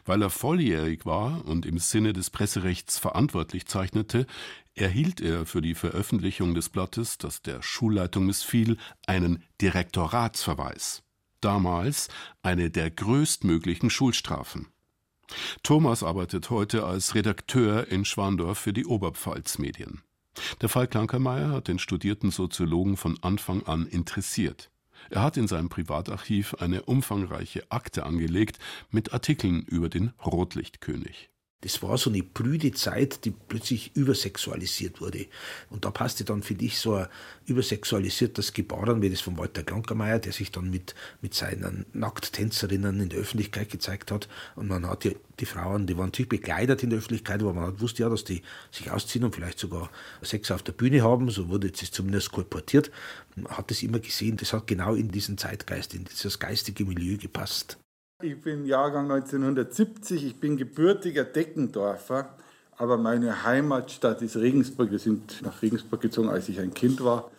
Weil 0.04 0.22
er 0.22 0.30
volljährig 0.30 1.06
war 1.06 1.44
und 1.44 1.66
im 1.66 1.78
Sinne 1.78 2.12
des 2.12 2.30
Presserechts 2.30 2.98
verantwortlich 2.98 3.66
zeichnete, 3.66 4.26
erhielt 4.74 5.20
er 5.20 5.44
für 5.44 5.60
die 5.60 5.74
Veröffentlichung 5.74 6.54
des 6.54 6.68
Blattes, 6.68 7.18
das 7.18 7.42
der 7.42 7.62
Schulleitung 7.62 8.26
missfiel, 8.26 8.76
einen 9.06 9.44
Direktoratsverweis 9.60 11.02
damals 11.40 12.08
eine 12.42 12.70
der 12.70 12.90
größtmöglichen 12.90 13.90
Schulstrafen. 13.90 14.68
Thomas 15.62 16.02
arbeitet 16.02 16.50
heute 16.50 16.84
als 16.84 17.14
Redakteur 17.14 17.88
in 17.88 18.04
Schwandorf 18.04 18.58
für 18.58 18.72
die 18.72 18.86
Oberpfalz 18.86 19.58
Medien. 19.58 20.02
Der 20.60 20.68
Fall 20.68 20.86
Klankermeier 20.86 21.50
hat 21.50 21.68
den 21.68 21.78
studierten 21.78 22.30
Soziologen 22.30 22.96
von 22.96 23.18
Anfang 23.22 23.62
an 23.64 23.86
interessiert. 23.86 24.70
Er 25.08 25.22
hat 25.22 25.36
in 25.36 25.48
seinem 25.48 25.68
Privatarchiv 25.68 26.54
eine 26.54 26.82
umfangreiche 26.82 27.70
Akte 27.70 28.04
angelegt 28.04 28.58
mit 28.90 29.12
Artikeln 29.12 29.62
über 29.62 29.88
den 29.88 30.12
Rotlichtkönig. 30.24 31.30
Das 31.62 31.82
war 31.82 31.98
so 31.98 32.08
eine 32.08 32.22
prüde 32.22 32.72
Zeit, 32.72 33.26
die 33.26 33.32
plötzlich 33.32 33.94
übersexualisiert 33.94 35.02
wurde. 35.02 35.26
Und 35.68 35.84
da 35.84 35.90
passte 35.90 36.24
dann, 36.24 36.42
finde 36.42 36.64
ich, 36.64 36.78
so 36.78 36.94
ein 36.94 37.06
übersexualisiertes 37.44 38.54
Gebaren, 38.54 39.02
wie 39.02 39.10
das 39.10 39.20
von 39.20 39.36
Walter 39.36 39.62
Klankermeier, 39.62 40.20
der 40.20 40.32
sich 40.32 40.50
dann 40.50 40.70
mit, 40.70 40.94
mit 41.20 41.34
seinen 41.34 41.84
Nackttänzerinnen 41.92 43.00
in 43.00 43.08
der 43.10 43.20
Öffentlichkeit 43.20 43.68
gezeigt 43.68 44.10
hat. 44.10 44.26
Und 44.56 44.68
man 44.68 44.86
hat 44.86 45.04
ja 45.04 45.10
die 45.38 45.44
Frauen, 45.44 45.86
die 45.86 45.98
waren 45.98 46.06
natürlich 46.06 46.30
bekleidet 46.30 46.82
in 46.82 46.90
der 46.90 46.98
Öffentlichkeit, 46.98 47.42
aber 47.42 47.52
man 47.52 47.66
hat 47.66 47.80
wusste 47.80 48.04
ja, 48.04 48.08
dass 48.08 48.24
die 48.24 48.42
sich 48.70 48.90
ausziehen 48.90 49.24
und 49.24 49.34
vielleicht 49.34 49.58
sogar 49.58 49.90
Sex 50.22 50.50
auf 50.50 50.62
der 50.62 50.72
Bühne 50.72 51.02
haben. 51.02 51.28
So 51.28 51.50
wurde 51.50 51.70
es 51.70 51.90
zumindest 51.90 52.32
kolportiert. 52.32 52.90
Man 53.36 53.48
hat 53.54 53.70
das 53.70 53.82
immer 53.82 53.98
gesehen. 53.98 54.38
Das 54.38 54.54
hat 54.54 54.66
genau 54.66 54.94
in 54.94 55.10
diesen 55.10 55.36
Zeitgeist, 55.36 55.92
in 55.92 56.06
dieses 56.06 56.38
geistige 56.38 56.86
Milieu 56.86 57.18
gepasst. 57.18 57.76
Ich 58.22 58.38
bin 58.42 58.66
Jahrgang 58.66 59.10
1970, 59.10 60.26
ich 60.26 60.40
bin 60.40 60.58
gebürtiger 60.58 61.24
Deckendorfer, 61.24 62.28
aber 62.76 62.98
meine 62.98 63.44
Heimatstadt 63.44 64.20
ist 64.20 64.36
Regensburg. 64.36 64.90
Wir 64.90 64.98
sind 64.98 65.40
nach 65.42 65.62
Regensburg 65.62 66.02
gezogen, 66.02 66.28
als 66.28 66.50
ich 66.50 66.60
ein 66.60 66.74
Kind 66.74 67.02
war. 67.02 67.30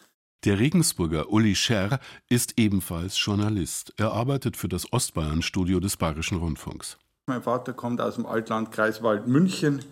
Der 0.44 0.58
Regensburger 0.58 1.32
Uli 1.32 1.54
Scherr 1.54 2.00
ist 2.30 2.58
ebenfalls 2.58 3.24
Journalist. 3.24 3.94
Er 3.98 4.12
arbeitet 4.12 4.58
für 4.58 4.68
das 4.68 4.92
Ostbayern-Studio 4.92 5.80
des 5.80 5.98
Bayerischen 5.98 6.40
Rundfunks. 6.40 6.98
Mein 7.28 7.44
Vater 7.44 7.74
kommt 7.74 8.02
aus 8.02 8.16
dem 8.16 8.26
Altlandkreis 8.26 9.04
Waldmünchen. 9.04 9.86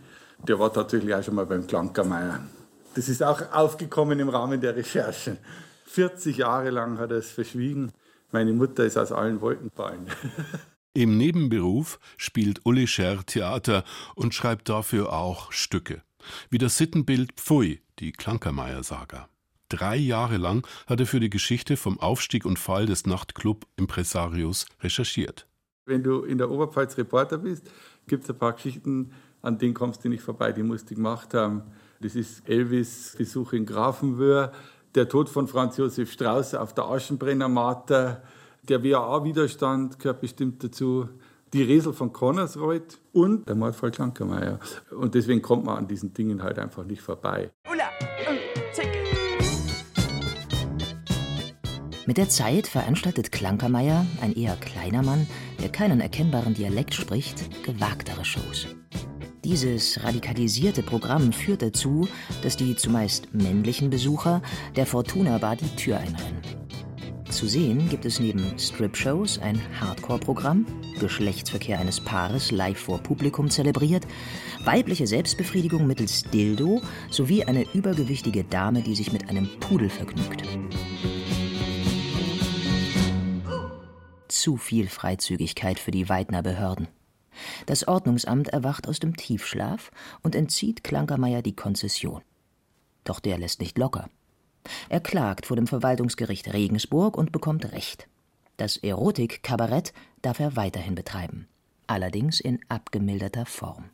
Der 0.48 0.58
war 0.58 0.74
tatsächlich 0.74 1.14
auch 1.14 1.24
schon 1.24 1.36
mal 1.36 1.46
beim 1.46 1.68
Klankermeier. 1.68 2.40
Das 2.96 3.10
ist 3.10 3.22
auch 3.22 3.54
aufgekommen 3.54 4.20
im 4.20 4.30
Rahmen 4.30 4.60
der 4.60 4.76
Recherchen. 4.76 5.38
40 5.86 6.38
Jahre 6.38 6.72
lang 6.72 6.98
hat 6.98 7.12
er 7.12 7.18
es 7.18 7.30
verschwiegen. 7.30 7.92
Meine 8.32 8.54
Mutter 8.54 8.86
ist 8.86 8.98
aus 8.98 9.12
allen 9.12 9.40
Wolken 9.42 9.70
gefallen. 9.70 10.08
Im 10.94 11.18
Nebenberuf 11.18 12.00
spielt 12.18 12.66
Uli 12.66 12.88
Scher 12.88 13.24
Theater 13.24 13.84
und 14.16 14.34
schreibt 14.34 14.70
dafür 14.70 15.14
auch 15.14 15.52
Stücke. 15.52 16.02
Wie 16.50 16.58
das 16.58 16.78
Sittenbild 16.78 17.34
Pfui, 17.34 17.82
die 18.00 18.12
Klankermeier-Saga. 18.12 19.30
Drei 19.70 19.96
Jahre 19.98 20.38
lang 20.38 20.66
hat 20.88 21.00
er 21.00 21.06
für 21.06 21.20
die 21.20 21.30
Geschichte 21.30 21.78
vom 21.78 22.00
Aufstieg 22.00 22.44
und 22.44 22.58
Fall 22.58 22.88
des 22.88 23.06
Nachtclub 23.06 23.68
Impresarios 23.76 24.66
recherchiert. 24.82 25.48
Wenn 25.86 26.02
du 26.02 26.24
in 26.24 26.40
der 26.40 26.50
Oberpfalz 26.50 26.98
Reporter 26.98 27.38
bist, 27.38 27.70
gibt 28.08 28.24
es 28.24 28.30
ein 28.32 28.38
paar 28.40 28.54
Geschichten, 28.54 29.12
an 29.44 29.60
denen 29.60 29.76
kommst 29.76 30.04
du 30.04 30.10
nicht 30.10 30.24
vorbei, 30.24 30.52
die 30.52 30.64
musst 30.64 30.90
du 30.90 30.96
gemacht 30.96 31.36
haben. 31.36 31.62
Das 32.02 32.16
ist 32.16 32.50
Elvis 32.50 33.14
Besuch 33.16 33.54
in 33.54 33.68
Grafenwöhr, 33.68 34.54
der 34.96 35.08
Tod 35.08 35.30
von 35.30 35.48
Franz 35.48 35.78
Josef 35.78 36.12
Strauß 36.12 36.56
auf 36.56 36.74
der 36.74 36.86
Aschenbrennermater, 36.86 38.24
der 38.64 38.84
WAA-Widerstand 38.84 40.00
gehört 40.00 40.22
bestimmt 40.22 40.64
dazu, 40.64 41.10
die 41.54 41.64
Resel 41.64 41.94
von 41.94 42.14
Connersreuth 42.14 43.00
und 43.12 43.48
der 43.48 43.56
Mordfall 43.56 43.92
Klankermeier. 43.92 44.60
Und 44.92 45.16
deswegen 45.16 45.42
kommt 45.42 45.66
man 45.66 45.78
an 45.78 45.88
diesen 45.88 46.14
Dingen 46.14 46.44
halt 46.44 46.60
einfach 46.60 46.84
nicht 46.84 47.02
vorbei. 47.02 47.52
Mit 52.06 52.18
der 52.18 52.30
Zeit 52.30 52.66
veranstaltet 52.68 53.32
Klankermeier, 53.32 54.06
ein 54.22 54.34
eher 54.36 54.56
kleiner 54.56 55.04
Mann, 55.04 55.28
der 55.62 55.70
keinen 55.70 56.02
erkennbaren 56.02 56.56
Dialekt 56.56 56.96
spricht, 56.96 57.64
gewagtere 57.64 58.26
Shows. 58.26 58.68
Dieses 59.44 60.04
radikalisierte 60.04 60.84
Programm 60.84 61.32
führt 61.32 61.62
dazu, 61.62 62.08
dass 62.42 62.58
die 62.58 62.76
zumeist 62.76 63.34
männlichen 63.34 63.90
Besucher 63.90 64.42
der 64.76 64.86
Fortuna 64.86 65.38
Bar 65.38 65.56
die 65.56 65.76
Tür 65.76 65.98
einrennen. 65.98 66.69
Zu 67.30 67.48
sehen 67.48 67.88
gibt 67.90 68.06
es 68.06 68.20
neben 68.20 68.58
Strip-Shows 68.58 69.38
ein 69.40 69.62
Hardcore-Programm, 69.80 70.66
Geschlechtsverkehr 71.00 71.80
eines 71.80 72.00
Paares 72.02 72.52
live 72.52 72.80
vor 72.80 72.98
Publikum 72.98 73.52
zelebriert, 73.52 74.08
weibliche 74.66 75.06
Selbstbefriedigung 75.06 75.86
mittels 75.86 76.24
Dildo 76.24 76.82
sowie 77.12 77.44
eine 77.44 77.66
übergewichtige 77.74 78.44
Dame, 78.44 78.82
die 78.82 78.96
sich 78.96 79.14
mit 79.14 79.30
einem 79.30 79.48
Pudel 79.60 79.90
vergnügt. 79.90 80.44
Zu 84.28 84.58
viel 84.58 84.88
Freizügigkeit 84.88 85.80
für 85.80 85.92
die 85.92 86.10
Weidner 86.10 86.42
Behörden. 86.42 86.88
Das 87.68 87.88
Ordnungsamt 87.88 88.50
erwacht 88.50 88.88
aus 88.88 89.00
dem 89.00 89.16
Tiefschlaf 89.16 89.92
und 90.24 90.34
entzieht 90.36 90.84
Klankermeier 90.84 91.44
die 91.44 91.56
Konzession. 91.56 92.22
Doch 93.04 93.20
der 93.20 93.38
lässt 93.38 93.62
nicht 93.62 93.78
locker. 93.78 94.10
Er 94.90 95.00
klagt 95.00 95.46
vor 95.46 95.56
dem 95.56 95.68
Verwaltungsgericht 95.68 96.54
Regensburg 96.54 97.18
und 97.18 97.32
bekommt 97.32 97.72
Recht. 97.72 98.08
Das 98.58 98.78
Erotik-Kabarett 98.78 99.94
darf 100.22 100.40
er 100.40 100.56
weiterhin 100.56 100.96
betreiben, 100.96 101.48
allerdings 101.88 102.40
in 102.40 102.60
abgemilderter 102.68 103.46
Form. 103.46 103.86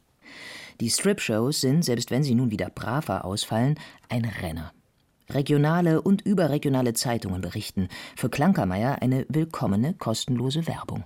Die 0.82 0.90
Strip-Shows 0.90 1.62
sind, 1.62 1.86
selbst 1.86 2.12
wenn 2.12 2.24
sie 2.24 2.36
nun 2.36 2.52
wieder 2.52 2.70
braver 2.70 3.26
ausfallen, 3.26 3.80
ein 4.10 4.26
Renner. 4.26 4.74
Regionale 5.30 6.02
und 6.02 6.22
überregionale 6.22 6.94
Zeitungen 6.94 7.42
berichten 7.42 7.90
für 8.16 8.30
Klankermeier 8.30 9.02
eine 9.02 9.26
willkommene 9.30 9.94
kostenlose 9.94 10.68
Werbung. 10.68 11.04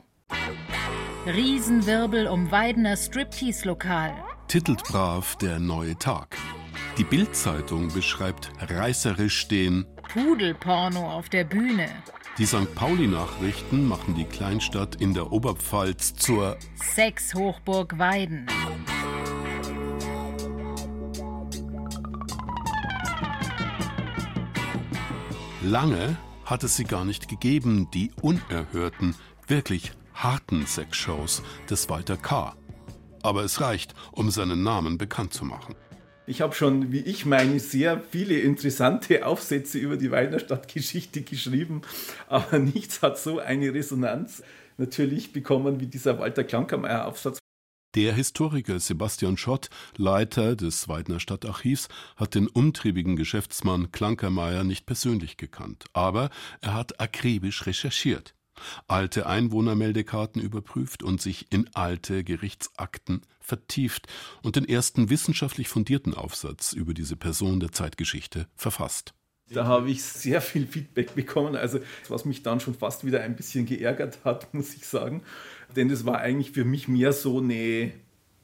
Riesenwirbel 1.26 2.28
um 2.28 2.52
Weidener 2.52 2.98
Striptease-Lokal. 2.98 4.14
Titelt 4.48 4.84
brav 4.84 5.36
der 5.36 5.60
neue 5.60 5.96
Tag. 5.98 6.38
Die 7.00 7.06
Bild-Zeitung 7.06 7.94
beschreibt 7.94 8.52
reißerisch 8.60 9.48
den 9.48 9.86
Pudelporno 10.12 11.10
auf 11.10 11.30
der 11.30 11.46
Bühne. 11.46 11.88
Die 12.38 12.46
St. 12.46 12.76
Pauli-Nachrichten 12.76 13.88
machen 13.88 14.16
die 14.16 14.26
Kleinstadt 14.26 14.96
in 14.98 15.14
der 15.14 15.32
Oberpfalz 15.32 16.16
zur 16.16 16.58
Sexhochburg 16.76 17.98
Weiden. 17.98 18.48
Lange 25.64 26.18
hat 26.44 26.66
es 26.66 26.76
sie 26.76 26.84
gar 26.84 27.06
nicht 27.06 27.30
gegeben, 27.30 27.90
die 27.94 28.12
unerhörten, 28.22 29.16
wirklich 29.48 29.94
harten 30.14 30.66
Sexshows 30.66 31.44
des 31.70 31.88
Walter 31.88 32.18
K. 32.18 32.58
Aber 33.24 33.46
es 33.46 33.62
reicht, 33.62 33.96
um 34.12 34.32
seinen 34.32 34.64
Namen 34.64 34.98
bekannt 34.98 35.34
zu 35.34 35.46
machen. 35.46 35.76
Ich 36.30 36.42
habe 36.42 36.54
schon, 36.54 36.92
wie 36.92 37.00
ich 37.00 37.26
meine, 37.26 37.60
sehr 37.60 38.00
viele 38.00 38.38
interessante 38.38 39.26
Aufsätze 39.26 39.80
über 39.80 39.98
die 39.98 40.12
Weinerstadtgeschichte 40.12 41.24
geschrieben, 41.24 41.82
aber 42.28 42.60
nichts 42.60 43.02
hat 43.02 43.18
so 43.18 43.40
eine 43.40 43.74
Resonanz 43.74 44.44
natürlich 44.78 45.34
bekommen 45.34 45.80
wie 45.80 45.88
dieser 45.88 46.20
Walter 46.20 46.44
Klankermeier 46.44 47.08
Aufsatz. 47.08 47.40
Der 47.96 48.14
Historiker 48.14 48.80
Sebastian 48.80 49.38
Schott, 49.38 49.72
Leiter 49.98 50.56
des 50.56 50.88
Weidner 50.88 51.20
Stadtarchivs, 51.20 51.88
hat 52.16 52.36
den 52.36 52.48
umtriebigen 52.48 53.16
Geschäftsmann 53.16 53.92
Klankermeier 53.92 54.64
nicht 54.64 54.86
persönlich 54.86 55.36
gekannt, 55.36 55.86
aber 55.94 56.30
er 56.62 56.76
hat 56.76 57.00
akribisch 57.02 57.66
recherchiert, 57.66 58.36
alte 58.88 59.26
Einwohnermeldekarten 59.26 60.42
überprüft 60.42 61.04
und 61.04 61.22
sich 61.22 61.52
in 61.52 61.70
alte 61.74 62.24
Gerichtsakten 62.24 63.22
vertieft 63.40 64.08
und 64.44 64.56
den 64.56 64.68
ersten 64.68 65.10
wissenschaftlich 65.10 65.68
fundierten 65.68 66.14
Aufsatz 66.14 66.74
über 66.74 66.94
diese 66.94 67.16
Person 67.16 67.60
der 67.60 67.72
Zeitgeschichte 67.72 68.48
verfasst. 68.56 69.14
Da 69.52 69.66
habe 69.66 69.90
ich 69.90 70.04
sehr 70.04 70.42
viel 70.42 70.68
Feedback 70.68 71.16
bekommen, 71.16 71.56
also 71.56 71.80
was 72.08 72.26
mich 72.26 72.44
dann 72.44 72.60
schon 72.60 72.76
fast 72.76 73.04
wieder 73.04 73.22
ein 73.22 73.36
bisschen 73.36 73.66
geärgert 73.66 74.20
hat, 74.24 74.54
muss 74.54 74.76
ich 74.76 74.86
sagen. 74.86 75.24
Denn 75.76 75.90
es 75.90 76.06
war 76.06 76.20
eigentlich 76.20 76.52
für 76.52 76.66
mich 76.66 76.88
mehr 76.88 77.14
so 77.14 77.40
eine 77.40 77.92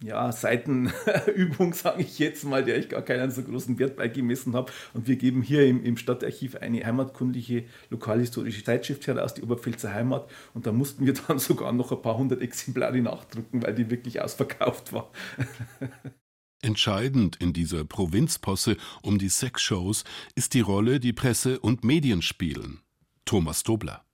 ja, 0.06 0.32
Seitenübung, 0.32 1.74
sage 1.74 2.04
ich 2.04 2.20
jetzt 2.20 2.44
mal, 2.44 2.64
der 2.64 2.78
ich 2.78 2.90
gar 2.90 3.02
keinen 3.02 3.32
so 3.32 3.42
großen 3.42 3.80
Wert 3.80 3.96
beigemessen 3.96 4.54
habe. 4.54 4.72
Und 4.94 5.08
wir 5.08 5.16
geben 5.16 5.42
hier 5.42 5.66
im, 5.66 5.84
im 5.84 5.98
Stadtarchiv 5.98 6.56
eine 6.58 6.86
heimatkundliche 6.86 7.66
lokalhistorische 7.90 8.64
Zeitschrift 8.64 9.08
heraus, 9.08 9.34
die 9.34 9.42
Oberpfälzer 9.42 9.94
Heimat. 9.94 10.30
Und 10.54 10.68
da 10.68 10.72
mussten 10.72 11.06
wir 11.06 11.14
dann 11.28 11.40
sogar 11.40 11.74
noch 11.74 11.92
ein 11.92 12.02
paar 12.02 12.18
hundert 12.18 12.42
Exemplare 12.42 13.02
nachdrucken, 13.02 13.64
weil 13.64 13.74
die 13.74 13.90
wirklich 13.90 14.22
ausverkauft 14.22 14.94
war. 14.94 15.12
Entscheidend 16.62 17.36
in 17.38 17.54
dieser 17.54 17.84
Provinzposse 17.84 18.78
um 19.02 19.18
die 19.18 19.30
Sexshows 19.30 20.04
ist 20.36 20.54
die 20.54 20.62
Rolle, 20.62 21.00
die 21.00 21.14
Presse 21.14 21.60
und 21.60 21.84
Medien 21.84 22.22
spielen. 22.22 22.80
Thomas 23.26 23.64
Dobler. 23.64 24.06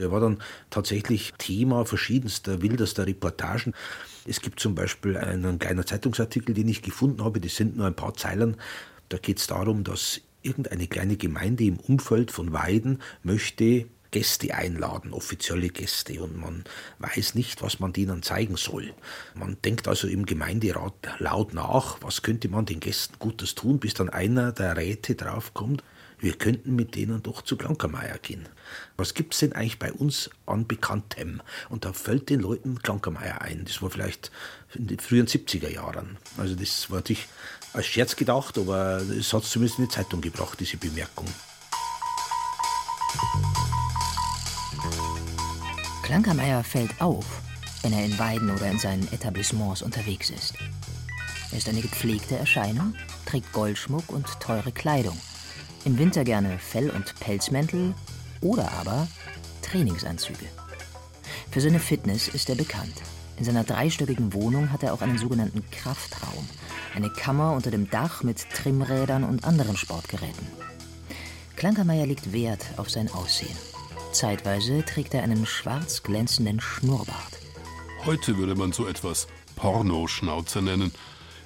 Er 0.00 0.10
war 0.10 0.20
dann 0.20 0.38
tatsächlich 0.70 1.34
Thema 1.38 1.84
verschiedenster, 1.84 2.62
wildester 2.62 3.06
Reportagen. 3.06 3.74
Es 4.26 4.40
gibt 4.40 4.60
zum 4.60 4.74
Beispiel 4.74 5.16
einen 5.16 5.58
kleinen 5.58 5.86
Zeitungsartikel, 5.86 6.54
den 6.54 6.68
ich 6.68 6.82
gefunden 6.82 7.24
habe, 7.24 7.40
das 7.40 7.56
sind 7.56 7.76
nur 7.76 7.86
ein 7.86 7.94
paar 7.94 8.14
Zeilen. 8.14 8.56
Da 9.08 9.18
geht 9.18 9.38
es 9.38 9.46
darum, 9.46 9.84
dass 9.84 10.20
irgendeine 10.42 10.86
kleine 10.86 11.16
Gemeinde 11.16 11.64
im 11.64 11.78
Umfeld 11.78 12.30
von 12.30 12.52
Weiden 12.52 13.00
möchte 13.22 13.86
Gäste 14.10 14.54
einladen, 14.54 15.12
offizielle 15.12 15.68
Gäste, 15.68 16.20
und 16.20 16.36
man 16.36 16.64
weiß 16.98 17.34
nicht, 17.34 17.62
was 17.62 17.78
man 17.78 17.92
denen 17.92 18.22
zeigen 18.22 18.56
soll. 18.56 18.92
Man 19.34 19.56
denkt 19.64 19.86
also 19.86 20.08
im 20.08 20.26
Gemeinderat 20.26 20.94
laut 21.18 21.54
nach, 21.54 21.98
was 22.00 22.22
könnte 22.22 22.48
man 22.48 22.66
den 22.66 22.80
Gästen 22.80 23.16
Gutes 23.18 23.54
tun, 23.54 23.78
bis 23.78 23.94
dann 23.94 24.08
einer 24.08 24.52
der 24.52 24.76
Räte 24.76 25.14
draufkommt, 25.14 25.84
wir 26.20 26.34
könnten 26.34 26.76
mit 26.76 26.94
denen 26.94 27.22
doch 27.22 27.42
zu 27.42 27.56
Klankermeier 27.56 28.18
gehen. 28.18 28.46
Was 28.96 29.14
gibt 29.14 29.34
es 29.34 29.40
denn 29.40 29.52
eigentlich 29.54 29.78
bei 29.78 29.92
uns 29.92 30.30
an 30.46 30.66
Bekanntem? 30.66 31.40
Und 31.70 31.84
da 31.84 31.92
fällt 31.92 32.28
den 32.28 32.40
Leuten 32.40 32.80
Klankermeier 32.82 33.40
ein. 33.40 33.64
Das 33.64 33.80
war 33.82 33.90
vielleicht 33.90 34.30
in 34.74 34.86
den 34.86 34.98
frühen 34.98 35.26
70er 35.26 35.70
Jahren. 35.70 36.18
Also 36.36 36.54
das 36.54 36.90
war 36.90 36.98
natürlich 36.98 37.26
als 37.72 37.86
Scherz 37.86 38.16
gedacht, 38.16 38.58
aber 38.58 38.98
es 38.98 39.32
hat 39.32 39.44
zumindest 39.44 39.78
in 39.78 39.86
die 39.86 39.90
Zeitung 39.90 40.20
gebracht, 40.20 40.60
diese 40.60 40.76
Bemerkung. 40.76 41.26
Klankermeier 46.02 46.62
fällt 46.64 47.00
auf, 47.00 47.24
wenn 47.82 47.92
er 47.92 48.04
in 48.04 48.18
Weiden 48.18 48.50
oder 48.50 48.70
in 48.70 48.78
seinen 48.78 49.10
Etablissements 49.12 49.82
unterwegs 49.82 50.30
ist. 50.30 50.54
Er 51.52 51.58
ist 51.58 51.68
eine 51.68 51.80
gepflegte 51.80 52.36
Erscheinung, 52.36 52.94
trägt 53.26 53.52
Goldschmuck 53.52 54.10
und 54.10 54.26
teure 54.40 54.70
Kleidung. 54.70 55.18
Im 55.86 55.98
Winter 55.98 56.24
gerne 56.24 56.58
Fell- 56.58 56.90
und 56.90 57.18
Pelzmäntel 57.20 57.94
oder 58.42 58.70
aber 58.72 59.08
Trainingsanzüge. 59.62 60.44
Für 61.50 61.60
seine 61.62 61.80
Fitness 61.80 62.28
ist 62.28 62.50
er 62.50 62.54
bekannt. 62.54 62.94
In 63.38 63.44
seiner 63.44 63.64
dreistöckigen 63.64 64.34
Wohnung 64.34 64.72
hat 64.72 64.82
er 64.82 64.92
auch 64.92 65.00
einen 65.00 65.16
sogenannten 65.16 65.64
Kraftraum, 65.70 66.46
eine 66.94 67.08
Kammer 67.08 67.54
unter 67.54 67.70
dem 67.70 67.88
Dach 67.88 68.22
mit 68.22 68.50
Trimmrädern 68.50 69.24
und 69.24 69.44
anderen 69.44 69.78
Sportgeräten. 69.78 70.46
Klankermeier 71.56 72.06
legt 72.06 72.34
Wert 72.34 72.66
auf 72.76 72.90
sein 72.90 73.10
Aussehen. 73.10 73.56
Zeitweise 74.12 74.84
trägt 74.84 75.14
er 75.14 75.22
einen 75.22 75.46
schwarz 75.46 76.02
glänzenden 76.02 76.60
Schnurrbart. 76.60 77.38
Heute 78.04 78.36
würde 78.36 78.54
man 78.54 78.72
so 78.72 78.86
etwas 78.86 79.28
Pornoschnauzer 79.56 80.60
nennen. 80.60 80.92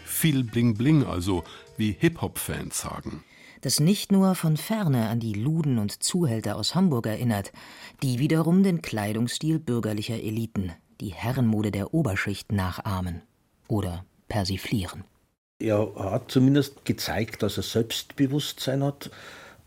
Viel 0.04 0.42
Bling 0.42 0.74
Bling 0.74 1.04
also, 1.04 1.44
wie 1.76 1.92
Hip-Hop-Fans 1.92 2.80
sagen 2.80 3.22
das 3.64 3.80
nicht 3.80 4.12
nur 4.12 4.34
von 4.34 4.58
ferne 4.58 5.08
an 5.08 5.20
die 5.20 5.32
Luden 5.32 5.78
und 5.78 6.02
Zuhälter 6.02 6.56
aus 6.56 6.74
Hamburg 6.74 7.06
erinnert, 7.06 7.50
die 8.02 8.18
wiederum 8.18 8.62
den 8.62 8.82
Kleidungsstil 8.82 9.58
bürgerlicher 9.58 10.16
Eliten, 10.16 10.72
die 11.00 11.14
Herrenmode 11.14 11.70
der 11.70 11.94
Oberschicht 11.94 12.52
nachahmen 12.52 13.22
oder 13.66 14.04
persiflieren. 14.28 15.04
Er 15.58 15.94
hat 15.96 16.30
zumindest 16.30 16.84
gezeigt, 16.84 17.42
dass 17.42 17.56
er 17.56 17.62
Selbstbewusstsein 17.62 18.84
hat. 18.84 19.10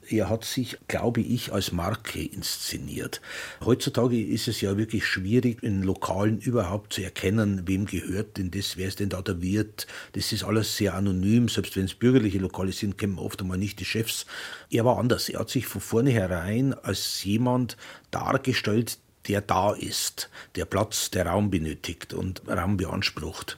Er 0.09 0.29
hat 0.29 0.45
sich, 0.45 0.77
glaube 0.87 1.21
ich, 1.21 1.53
als 1.53 1.71
Marke 1.71 2.23
inszeniert. 2.23 3.21
Heutzutage 3.63 4.21
ist 4.21 4.47
es 4.47 4.61
ja 4.61 4.77
wirklich 4.77 5.05
schwierig, 5.05 5.63
in 5.63 5.83
Lokalen 5.83 6.39
überhaupt 6.39 6.93
zu 6.93 7.01
erkennen, 7.01 7.63
wem 7.65 7.85
gehört 7.85 8.37
denn 8.37 8.51
das, 8.51 8.77
wer 8.77 8.87
ist 8.87 8.99
denn 8.99 9.09
da 9.09 9.21
der 9.21 9.41
Wirt. 9.41 9.87
Das 10.13 10.31
ist 10.31 10.43
alles 10.43 10.77
sehr 10.77 10.93
anonym, 10.95 11.49
selbst 11.49 11.75
wenn 11.75 11.85
es 11.85 11.95
bürgerliche 11.95 12.39
Lokale 12.39 12.71
sind, 12.71 12.97
kennen 12.97 13.19
oft 13.19 13.41
einmal 13.41 13.57
nicht 13.57 13.79
die 13.79 13.85
Chefs. 13.85 14.25
Er 14.69 14.85
war 14.85 14.97
anders. 14.97 15.29
Er 15.29 15.39
hat 15.39 15.49
sich 15.49 15.67
von 15.67 15.81
vornherein 15.81 16.73
als 16.73 17.23
jemand 17.23 17.77
dargestellt, 18.11 18.99
der 19.27 19.41
da 19.41 19.73
ist, 19.73 20.29
der 20.55 20.65
Platz, 20.65 21.11
der 21.11 21.27
Raum 21.27 21.49
benötigt 21.49 22.13
und 22.13 22.41
Raum 22.47 22.77
beansprucht. 22.77 23.57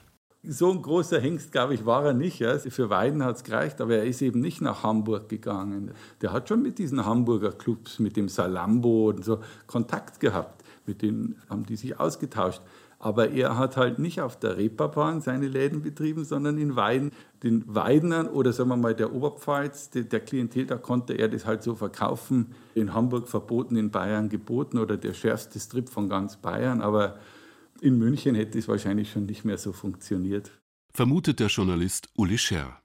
So 0.51 0.71
ein 0.71 0.81
großer 0.81 1.19
Hengst, 1.19 1.51
glaube 1.51 1.75
ich, 1.75 1.85
war 1.85 2.03
er 2.03 2.13
nicht. 2.13 2.39
Ja. 2.39 2.57
Für 2.57 2.89
Weiden 2.89 3.23
hat 3.23 3.35
es 3.35 3.43
gereicht, 3.43 3.81
aber 3.81 3.97
er 3.97 4.05
ist 4.05 4.19
eben 4.23 4.39
nicht 4.39 4.62
nach 4.62 4.81
Hamburg 4.81 5.29
gegangen. 5.29 5.91
Der 6.21 6.33
hat 6.33 6.49
schon 6.49 6.63
mit 6.63 6.79
diesen 6.79 7.05
Hamburger 7.05 7.51
Clubs, 7.51 7.99
mit 7.99 8.17
dem 8.17 8.27
Salambo 8.29 9.09
und 9.09 9.23
so 9.23 9.41
Kontakt 9.67 10.19
gehabt. 10.19 10.63
Mit 10.88 11.03
denen 11.03 11.35
haben 11.51 11.67
die 11.67 11.75
sich 11.75 11.99
ausgetauscht. 11.99 12.63
Aber 12.97 13.29
er 13.29 13.59
hat 13.59 13.77
halt 13.77 13.99
nicht 13.99 14.21
auf 14.21 14.39
der 14.39 14.57
Reeperbahn 14.57 15.21
seine 15.21 15.47
Läden 15.47 15.83
betrieben, 15.83 16.25
sondern 16.25 16.57
in 16.57 16.75
Weiden. 16.75 17.12
Den 17.43 17.63
Weidenern 17.67 18.27
oder 18.27 18.51
sagen 18.51 18.69
wir 18.69 18.75
mal 18.75 18.95
der 18.95 19.13
Oberpfalz, 19.13 19.91
der 19.91 20.19
Klientel, 20.19 20.65
da 20.65 20.77
konnte 20.77 21.13
er 21.13 21.29
das 21.29 21.45
halt 21.45 21.62
so 21.62 21.75
verkaufen. 21.75 22.55
In 22.73 22.95
Hamburg 22.95 23.27
verboten, 23.27 23.75
in 23.75 23.91
Bayern 23.91 24.29
geboten 24.29 24.79
oder 24.79 24.97
der 24.97 25.13
schärfste 25.13 25.59
Strip 25.59 25.89
von 25.89 26.09
ganz 26.09 26.38
Bayern. 26.38 26.81
Aber 26.81 27.19
in 27.81 27.97
München 27.97 28.35
hätte 28.35 28.57
es 28.57 28.67
wahrscheinlich 28.67 29.11
schon 29.11 29.25
nicht 29.25 29.45
mehr 29.45 29.57
so 29.57 29.71
funktioniert. 29.71 30.51
Vermutet 30.91 31.39
der 31.39 31.47
Journalist 31.47 32.09
Uli 32.15 32.37
Scherr. 32.37 32.81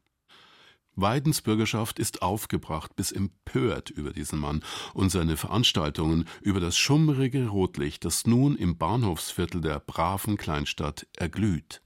Weidens 0.97 1.43
Bürgerschaft 1.43 1.99
ist 1.99 2.23
aufgebracht 2.23 2.95
bis 2.95 3.11
empört 3.11 3.91
über 3.91 4.13
diesen 4.13 4.39
Mann 4.39 4.63
und 4.93 5.11
seine 5.11 5.37
Veranstaltungen 5.37 6.27
über 6.41 6.61
das 6.61 6.77
schummrige 6.77 7.49
Rotlicht, 7.49 8.05
das 8.05 8.27
nun 8.27 8.55
im 8.55 8.79
Bahnhofsviertel 8.79 9.61
der 9.61 9.81
braven 9.81 10.37
Kleinstadt 10.37 11.09
erglüht. 11.17 11.83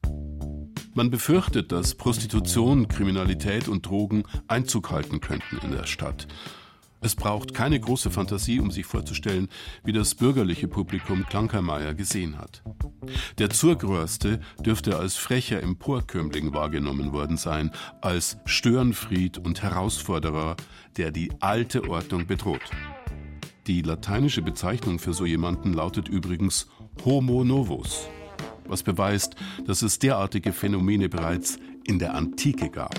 Man 0.94 1.10
befürchtet, 1.10 1.72
dass 1.72 1.94
Prostitution, 1.94 2.88
Kriminalität 2.88 3.68
und 3.68 3.86
Drogen 3.86 4.24
Einzug 4.46 4.90
halten 4.90 5.20
könnten 5.20 5.58
in 5.58 5.70
der 5.70 5.86
Stadt. 5.86 6.26
Es 7.00 7.14
braucht 7.14 7.54
keine 7.54 7.78
große 7.78 8.10
Fantasie, 8.10 8.58
um 8.58 8.70
sich 8.72 8.84
vorzustellen, 8.84 9.48
wie 9.84 9.92
das 9.92 10.16
bürgerliche 10.16 10.66
Publikum 10.66 11.24
Klankermeier 11.26 11.94
gesehen 11.94 12.38
hat. 12.38 12.62
Der 13.38 13.50
Zurgrößte 13.50 14.40
dürfte 14.60 14.98
als 14.98 15.16
frecher 15.16 15.62
Emporkömmling 15.62 16.52
wahrgenommen 16.52 17.12
worden 17.12 17.36
sein, 17.36 17.70
als 18.00 18.38
Störenfried 18.46 19.38
und 19.38 19.62
Herausforderer, 19.62 20.56
der 20.96 21.12
die 21.12 21.30
alte 21.40 21.88
Ordnung 21.88 22.26
bedroht. 22.26 22.70
Die 23.68 23.82
lateinische 23.82 24.42
Bezeichnung 24.42 24.98
für 24.98 25.12
so 25.14 25.24
jemanden 25.24 25.74
lautet 25.74 26.08
übrigens 26.08 26.68
Homo 27.04 27.44
novus, 27.44 28.08
was 28.66 28.82
beweist, 28.82 29.36
dass 29.66 29.82
es 29.82 30.00
derartige 30.00 30.52
Phänomene 30.52 31.08
bereits 31.08 31.58
in 31.84 31.98
der 31.98 32.14
Antike 32.14 32.70
gab. 32.70 32.94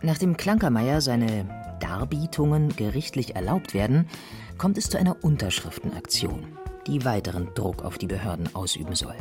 Nachdem 0.00 0.36
Klankermeier 0.36 1.00
seine 1.00 1.57
Darbietungen 1.80 2.74
gerichtlich 2.76 3.36
erlaubt 3.36 3.74
werden, 3.74 4.08
kommt 4.56 4.78
es 4.78 4.88
zu 4.90 4.98
einer 4.98 5.22
Unterschriftenaktion, 5.22 6.46
die 6.86 7.04
weiteren 7.04 7.54
Druck 7.54 7.84
auf 7.84 7.98
die 7.98 8.06
Behörden 8.06 8.54
ausüben 8.54 8.94
soll. 8.94 9.16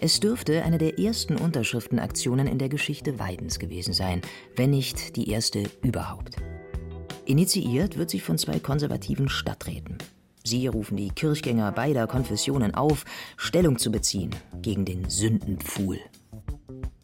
Es 0.00 0.20
dürfte 0.20 0.62
eine 0.62 0.78
der 0.78 0.98
ersten 0.98 1.36
Unterschriftenaktionen 1.36 2.46
in 2.46 2.58
der 2.58 2.68
Geschichte 2.68 3.18
Weidens 3.18 3.58
gewesen 3.58 3.94
sein, 3.94 4.20
wenn 4.56 4.70
nicht 4.70 5.16
die 5.16 5.30
erste 5.30 5.64
überhaupt. 5.82 6.36
Initiiert 7.24 7.96
wird 7.96 8.10
sie 8.10 8.20
von 8.20 8.38
zwei 8.38 8.58
konservativen 8.58 9.28
Stadträten. 9.28 9.98
Sie 10.44 10.66
rufen 10.66 10.96
die 10.96 11.10
Kirchgänger 11.10 11.70
beider 11.72 12.06
Konfessionen 12.06 12.74
auf, 12.74 13.04
Stellung 13.36 13.78
zu 13.78 13.92
beziehen 13.92 14.34
gegen 14.62 14.84
den 14.84 15.08
Sündenpfuhl. 15.08 15.98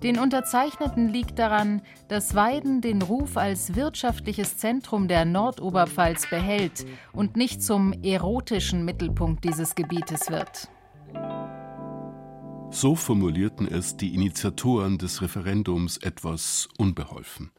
Den 0.03 0.19
Unterzeichneten 0.19 1.09
liegt 1.09 1.39
daran, 1.39 1.81
dass 2.09 2.35
Weiden 2.35 2.83
den 2.83 3.01
Ruf 3.01 3.39
als 3.39 3.75
wirtschaftliches 3.77 4.59
Zentrum 4.59 5.09
der 5.09 5.25
Nordoberpfalz 5.25 6.29
behält 6.29 6.87
und 7.13 7.37
nicht 7.37 7.63
zum 7.63 7.95
erotischen 8.03 8.85
Mittelpunkt 8.85 9.43
dieses 9.45 9.75
Gebietes 9.75 10.31
wird. 10.31 10.69
So 12.71 12.95
formulierten 12.95 13.67
es 13.67 13.97
die 13.97 14.15
Initiatoren 14.15 14.99
des 14.99 15.23
Referendums 15.23 15.97
etwas 15.97 16.69
unbeholfen. 16.77 17.53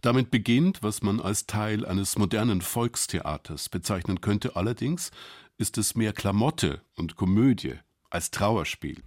Damit 0.00 0.30
beginnt, 0.30 0.82
was 0.82 1.02
man 1.02 1.20
als 1.20 1.46
Teil 1.46 1.84
eines 1.84 2.16
modernen 2.16 2.62
Volkstheaters 2.62 3.68
bezeichnen 3.68 4.20
könnte, 4.22 4.56
allerdings 4.56 5.10
ist 5.58 5.76
es 5.76 5.94
mehr 5.94 6.12
Klamotte 6.14 6.80
und 6.96 7.16
Komödie 7.16 7.74
als 8.10 8.30
Trauerspiel. 8.30 9.02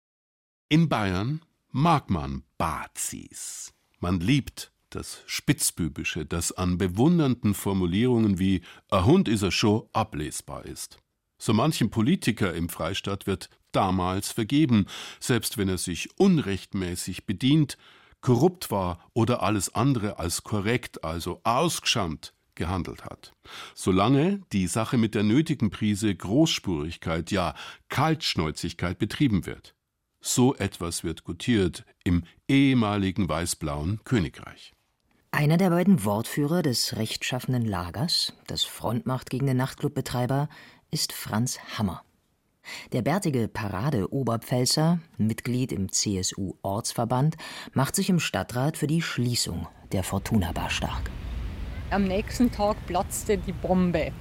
In 0.68 0.88
Bayern 0.88 1.40
mag 1.70 2.10
man 2.10 2.44
Bazis. 2.58 3.72
Man 4.00 4.20
liebt 4.20 4.72
das 4.90 5.22
Spitzbübische, 5.26 6.24
das 6.24 6.52
an 6.52 6.78
bewundernden 6.78 7.54
Formulierungen 7.54 8.38
wie 8.38 8.62
»a 8.90 9.04
Hund 9.04 9.28
is 9.28 9.42
a 9.42 9.50
Show« 9.50 9.88
ablesbar 9.92 10.64
ist. 10.66 10.98
So 11.38 11.52
manchem 11.52 11.90
Politiker 11.90 12.54
im 12.54 12.68
Freistaat 12.68 13.26
wird 13.26 13.50
damals 13.72 14.30
vergeben, 14.30 14.86
selbst 15.20 15.58
wenn 15.58 15.68
er 15.68 15.78
sich 15.78 16.08
unrechtmäßig 16.18 17.26
bedient, 17.26 17.76
korrupt 18.24 18.70
war 18.70 18.98
oder 19.12 19.42
alles 19.42 19.74
andere 19.74 20.18
als 20.18 20.42
korrekt, 20.42 21.04
also 21.04 21.40
ausgeschammt 21.44 22.32
gehandelt 22.54 23.04
hat. 23.04 23.32
Solange 23.74 24.40
die 24.52 24.66
Sache 24.66 24.96
mit 24.96 25.14
der 25.14 25.24
nötigen 25.24 25.70
Prise 25.70 26.14
Großspurigkeit, 26.14 27.30
ja 27.30 27.54
Kaltschnäuzigkeit 27.90 28.98
betrieben 28.98 29.44
wird. 29.44 29.74
So 30.22 30.54
etwas 30.54 31.04
wird 31.04 31.24
gutiert 31.24 31.84
im 32.02 32.24
ehemaligen 32.48 33.28
weißblauen 33.28 34.00
Königreich. 34.04 34.72
Einer 35.30 35.58
der 35.58 35.68
beiden 35.68 36.04
Wortführer 36.04 36.62
des 36.62 36.96
rechtschaffenen 36.96 37.66
Lagers, 37.66 38.32
das 38.46 38.64
Front 38.64 39.04
macht 39.04 39.28
gegen 39.28 39.46
den 39.46 39.58
Nachtclubbetreiber, 39.58 40.48
ist 40.90 41.12
Franz 41.12 41.58
Hammer. 41.76 42.02
Der 42.92 43.02
bärtige 43.02 43.48
Parade-Oberpfälzer, 43.48 45.00
Mitglied 45.18 45.72
im 45.72 45.90
CSU-Ortsverband, 45.90 47.36
macht 47.72 47.96
sich 47.96 48.08
im 48.08 48.20
Stadtrat 48.20 48.76
für 48.76 48.86
die 48.86 49.02
Schließung 49.02 49.66
der 49.92 50.02
Fortuna 50.02 50.52
Bar 50.52 50.70
stark. 50.70 51.10
Am 51.90 52.04
nächsten 52.04 52.50
Tag 52.50 52.76
platzte 52.86 53.38
die 53.38 53.52
Bombe, 53.52 54.12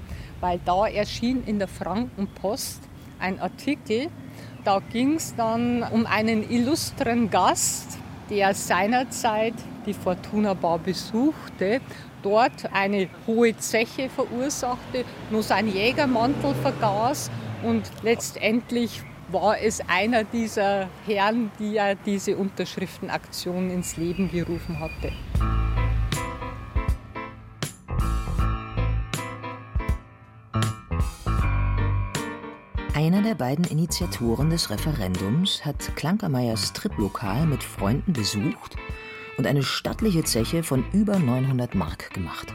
weil 0.41 0.59
da 0.65 0.87
erschien 0.87 1.43
in 1.45 1.59
der 1.59 1.67
Frankenpost 1.67 2.81
ein 3.19 3.39
Artikel, 3.39 4.09
da 4.63 4.79
ging 4.79 5.15
es 5.15 5.35
dann 5.35 5.83
um 5.83 6.05
einen 6.05 6.49
illustren 6.49 7.29
Gast, 7.29 7.97
der 8.29 8.53
seinerzeit 8.53 9.55
die 9.85 9.93
Fortuna 9.93 10.53
Bar 10.53 10.79
besuchte, 10.79 11.81
dort 12.21 12.71
eine 12.73 13.09
hohe 13.27 13.55
Zeche 13.57 14.09
verursachte, 14.09 15.03
nur 15.29 15.43
sein 15.43 15.67
Jägermantel 15.67 16.53
vergaß 16.55 17.29
und 17.63 17.89
letztendlich 18.03 19.01
war 19.31 19.59
es 19.59 19.81
einer 19.87 20.23
dieser 20.23 20.89
Herren, 21.05 21.51
die 21.59 21.73
ja 21.73 21.95
diese 21.95 22.37
Unterschriftenaktion 22.37 23.69
ins 23.69 23.97
Leben 23.97 24.29
gerufen 24.29 24.79
hatte. 24.79 25.11
Einer 32.93 33.21
der 33.21 33.35
beiden 33.35 33.65
Initiatoren 33.65 34.49
des 34.49 34.69
Referendums 34.69 35.65
hat 35.65 35.95
Klankermeyers 35.95 36.69
Striplokal 36.69 37.45
mit 37.45 37.63
Freunden 37.63 38.13
besucht 38.13 38.75
und 39.37 39.47
eine 39.47 39.63
stattliche 39.63 40.23
Zeche 40.23 40.63
von 40.63 40.85
über 40.93 41.17
900 41.17 41.75
Mark 41.75 42.13
gemacht. 42.13 42.53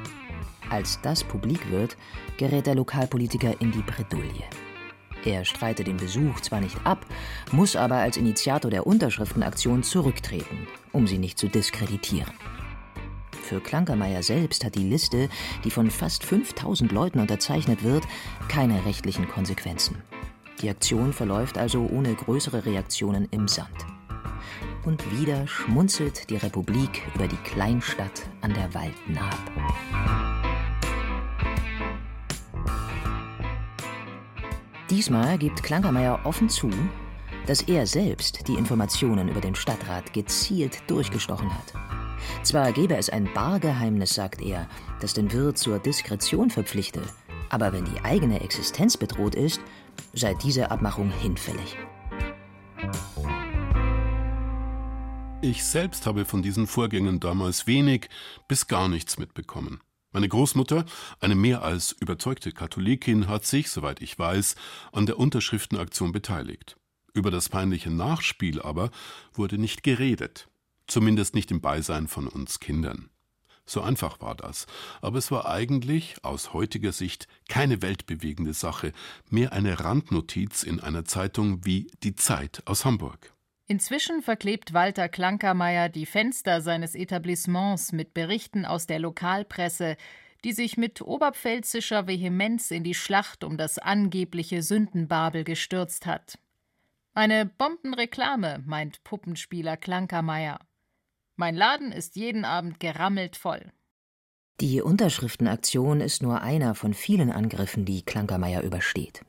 Als 0.70 1.00
das 1.02 1.24
publik 1.24 1.70
wird, 1.70 1.96
gerät 2.36 2.66
der 2.66 2.76
Lokalpolitiker 2.76 3.60
in 3.60 3.72
die 3.72 3.82
Bredouille. 3.82 4.44
Er 5.24 5.44
streitet 5.44 5.86
den 5.86 5.96
Besuch 5.96 6.40
zwar 6.40 6.60
nicht 6.60 6.76
ab, 6.84 7.04
muss 7.52 7.76
aber 7.76 7.96
als 7.96 8.16
Initiator 8.16 8.70
der 8.70 8.86
Unterschriftenaktion 8.86 9.82
zurücktreten, 9.82 10.66
um 10.92 11.06
sie 11.06 11.18
nicht 11.18 11.38
zu 11.38 11.48
diskreditieren. 11.48 12.32
Für 13.42 13.60
Klankermeier 13.60 14.22
selbst 14.22 14.64
hat 14.64 14.74
die 14.74 14.88
Liste, 14.88 15.30
die 15.64 15.70
von 15.70 15.90
fast 15.90 16.22
5000 16.24 16.92
Leuten 16.92 17.18
unterzeichnet 17.18 17.82
wird, 17.82 18.04
keine 18.48 18.84
rechtlichen 18.84 19.26
Konsequenzen. 19.26 20.02
Die 20.60 20.68
Aktion 20.68 21.12
verläuft 21.12 21.56
also 21.56 21.88
ohne 21.90 22.14
größere 22.14 22.66
Reaktionen 22.66 23.26
im 23.30 23.48
Sand. 23.48 23.86
Und 24.84 25.02
wieder 25.18 25.46
schmunzelt 25.46 26.28
die 26.30 26.36
Republik 26.36 27.02
über 27.14 27.28
die 27.28 27.36
Kleinstadt 27.36 28.28
an 28.42 28.52
der 28.54 28.74
Waldnaab. 28.74 30.47
Diesmal 34.90 35.36
gibt 35.36 35.62
Klankermeier 35.62 36.20
offen 36.24 36.48
zu, 36.48 36.70
dass 37.46 37.62
er 37.62 37.86
selbst 37.86 38.48
die 38.48 38.54
Informationen 38.54 39.28
über 39.28 39.40
den 39.40 39.54
Stadtrat 39.54 40.14
gezielt 40.14 40.82
durchgestochen 40.86 41.52
hat. 41.52 41.74
Zwar 42.42 42.72
gäbe 42.72 42.96
es 42.96 43.10
ein 43.10 43.28
Bargeheimnis, 43.34 44.14
sagt 44.14 44.40
er, 44.40 44.66
das 45.00 45.12
den 45.12 45.30
Wirt 45.32 45.58
zur 45.58 45.78
Diskretion 45.78 46.48
verpflichte, 46.48 47.02
aber 47.50 47.72
wenn 47.72 47.84
die 47.84 48.00
eigene 48.02 48.40
Existenz 48.40 48.96
bedroht 48.96 49.34
ist, 49.34 49.60
sei 50.14 50.34
diese 50.34 50.70
Abmachung 50.70 51.10
hinfällig. 51.10 51.76
Ich 55.40 55.64
selbst 55.64 56.06
habe 56.06 56.24
von 56.24 56.42
diesen 56.42 56.66
Vorgängen 56.66 57.20
damals 57.20 57.66
wenig 57.66 58.08
bis 58.48 58.66
gar 58.66 58.88
nichts 58.88 59.18
mitbekommen. 59.18 59.80
Meine 60.18 60.30
Großmutter, 60.30 60.84
eine 61.20 61.36
mehr 61.36 61.62
als 61.62 61.92
überzeugte 61.92 62.50
Katholikin, 62.50 63.28
hat 63.28 63.46
sich, 63.46 63.70
soweit 63.70 64.02
ich 64.02 64.18
weiß, 64.18 64.56
an 64.90 65.06
der 65.06 65.16
Unterschriftenaktion 65.16 66.10
beteiligt. 66.10 66.76
Über 67.14 67.30
das 67.30 67.48
peinliche 67.48 67.92
Nachspiel 67.92 68.60
aber 68.60 68.90
wurde 69.32 69.58
nicht 69.58 69.84
geredet, 69.84 70.48
zumindest 70.88 71.36
nicht 71.36 71.52
im 71.52 71.60
Beisein 71.60 72.08
von 72.08 72.26
uns 72.26 72.58
Kindern. 72.58 73.10
So 73.64 73.80
einfach 73.80 74.20
war 74.20 74.34
das, 74.34 74.66
aber 75.00 75.18
es 75.18 75.30
war 75.30 75.48
eigentlich 75.48 76.16
aus 76.24 76.52
heutiger 76.52 76.90
Sicht 76.90 77.28
keine 77.48 77.80
weltbewegende 77.80 78.54
Sache, 78.54 78.92
mehr 79.30 79.52
eine 79.52 79.78
Randnotiz 79.78 80.64
in 80.64 80.80
einer 80.80 81.04
Zeitung 81.04 81.64
wie 81.64 81.92
Die 82.02 82.16
Zeit 82.16 82.64
aus 82.64 82.84
Hamburg. 82.84 83.32
Inzwischen 83.70 84.22
verklebt 84.22 84.72
Walter 84.72 85.10
Klankermeier 85.10 85.90
die 85.90 86.06
Fenster 86.06 86.62
seines 86.62 86.94
Etablissements 86.94 87.92
mit 87.92 88.14
Berichten 88.14 88.64
aus 88.64 88.86
der 88.86 88.98
Lokalpresse, 88.98 89.98
die 90.42 90.52
sich 90.52 90.78
mit 90.78 91.02
oberpfälzischer 91.02 92.06
Vehemenz 92.06 92.70
in 92.70 92.82
die 92.82 92.94
Schlacht 92.94 93.44
um 93.44 93.58
das 93.58 93.78
angebliche 93.78 94.62
Sündenbabel 94.62 95.44
gestürzt 95.44 96.06
hat. 96.06 96.38
Eine 97.12 97.44
Bombenreklame, 97.44 98.62
meint 98.64 99.04
Puppenspieler 99.04 99.76
Klankermeier. 99.76 100.60
Mein 101.36 101.54
Laden 101.54 101.92
ist 101.92 102.16
jeden 102.16 102.46
Abend 102.46 102.80
gerammelt 102.80 103.36
voll. 103.36 103.70
Die 104.60 104.80
Unterschriftenaktion 104.80 106.00
ist 106.00 106.22
nur 106.22 106.40
einer 106.40 106.74
von 106.74 106.94
vielen 106.94 107.30
Angriffen, 107.30 107.84
die 107.84 108.02
Klankermeier 108.02 108.62
übersteht. 108.62 109.24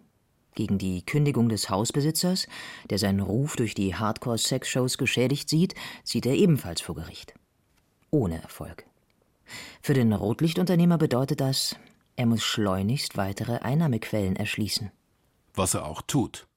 Gegen 0.55 0.77
die 0.77 1.05
Kündigung 1.05 1.49
des 1.49 1.69
Hausbesitzers, 1.69 2.47
der 2.89 2.97
seinen 2.97 3.19
Ruf 3.19 3.55
durch 3.55 3.75
die 3.75 3.95
Hardcore-Sex-Shows 3.95 4.97
geschädigt 4.97 5.49
sieht, 5.49 5.75
zieht 6.03 6.25
er 6.25 6.33
ebenfalls 6.33 6.81
vor 6.81 6.95
Gericht. 6.95 7.33
Ohne 8.12 8.41
Erfolg. 8.41 8.85
Für 9.81 9.93
den 9.93 10.13
Rotlichtunternehmer 10.13 10.97
bedeutet 10.97 11.41
das, 11.41 11.75
er 12.15 12.25
muss 12.25 12.43
schleunigst 12.43 13.17
weitere 13.17 13.59
Einnahmequellen 13.59 14.35
erschließen. 14.35 14.91
Was 15.55 15.73
er 15.73 15.85
auch 15.85 16.01
tut. 16.01 16.47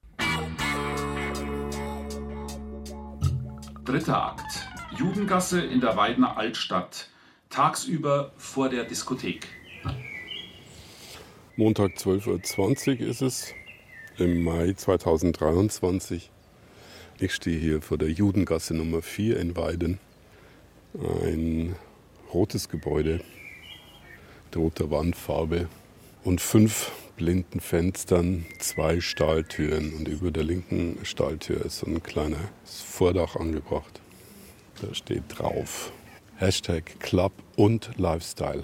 Dritter 3.85 4.23
Akt. 4.31 4.67
Judengasse 4.97 5.61
in 5.61 5.81
der 5.81 5.95
Weidener 5.97 6.37
Altstadt. 6.37 7.09
Tagsüber 7.49 8.31
vor 8.37 8.69
der 8.69 8.83
Diskothek. 8.83 9.47
Montag 11.55 11.91
12.20 11.97 13.01
Uhr 13.01 13.07
ist 13.07 13.21
es 13.21 13.53
im 14.17 14.43
Mai 14.43 14.73
2023. 14.73 16.29
Ich 17.19 17.33
stehe 17.33 17.59
hier 17.59 17.81
vor 17.81 17.97
der 17.97 18.09
Judengasse 18.09 18.75
Nummer 18.75 19.01
4 19.01 19.39
in 19.39 19.55
Weiden. 19.55 19.99
Ein 21.23 21.75
rotes 22.31 22.69
Gebäude 22.69 23.21
mit 24.45 24.55
roter 24.55 24.91
Wandfarbe 24.91 25.67
und 26.23 26.41
fünf 26.41 26.91
blinden 27.17 27.59
Fenstern, 27.59 28.45
zwei 28.59 29.01
Stahltüren 29.01 29.93
und 29.93 30.07
über 30.07 30.29
der 30.29 30.43
linken 30.43 30.99
Stahltür 31.03 31.65
ist 31.65 31.79
so 31.79 31.87
ein 31.87 32.03
kleines 32.03 32.37
Vordach 32.65 33.35
angebracht. 33.35 33.99
Da 34.81 34.93
steht 34.93 35.23
drauf 35.29 35.91
Hashtag 36.35 36.99
Club 36.99 37.31
und 37.55 37.91
Lifestyle. 37.97 38.63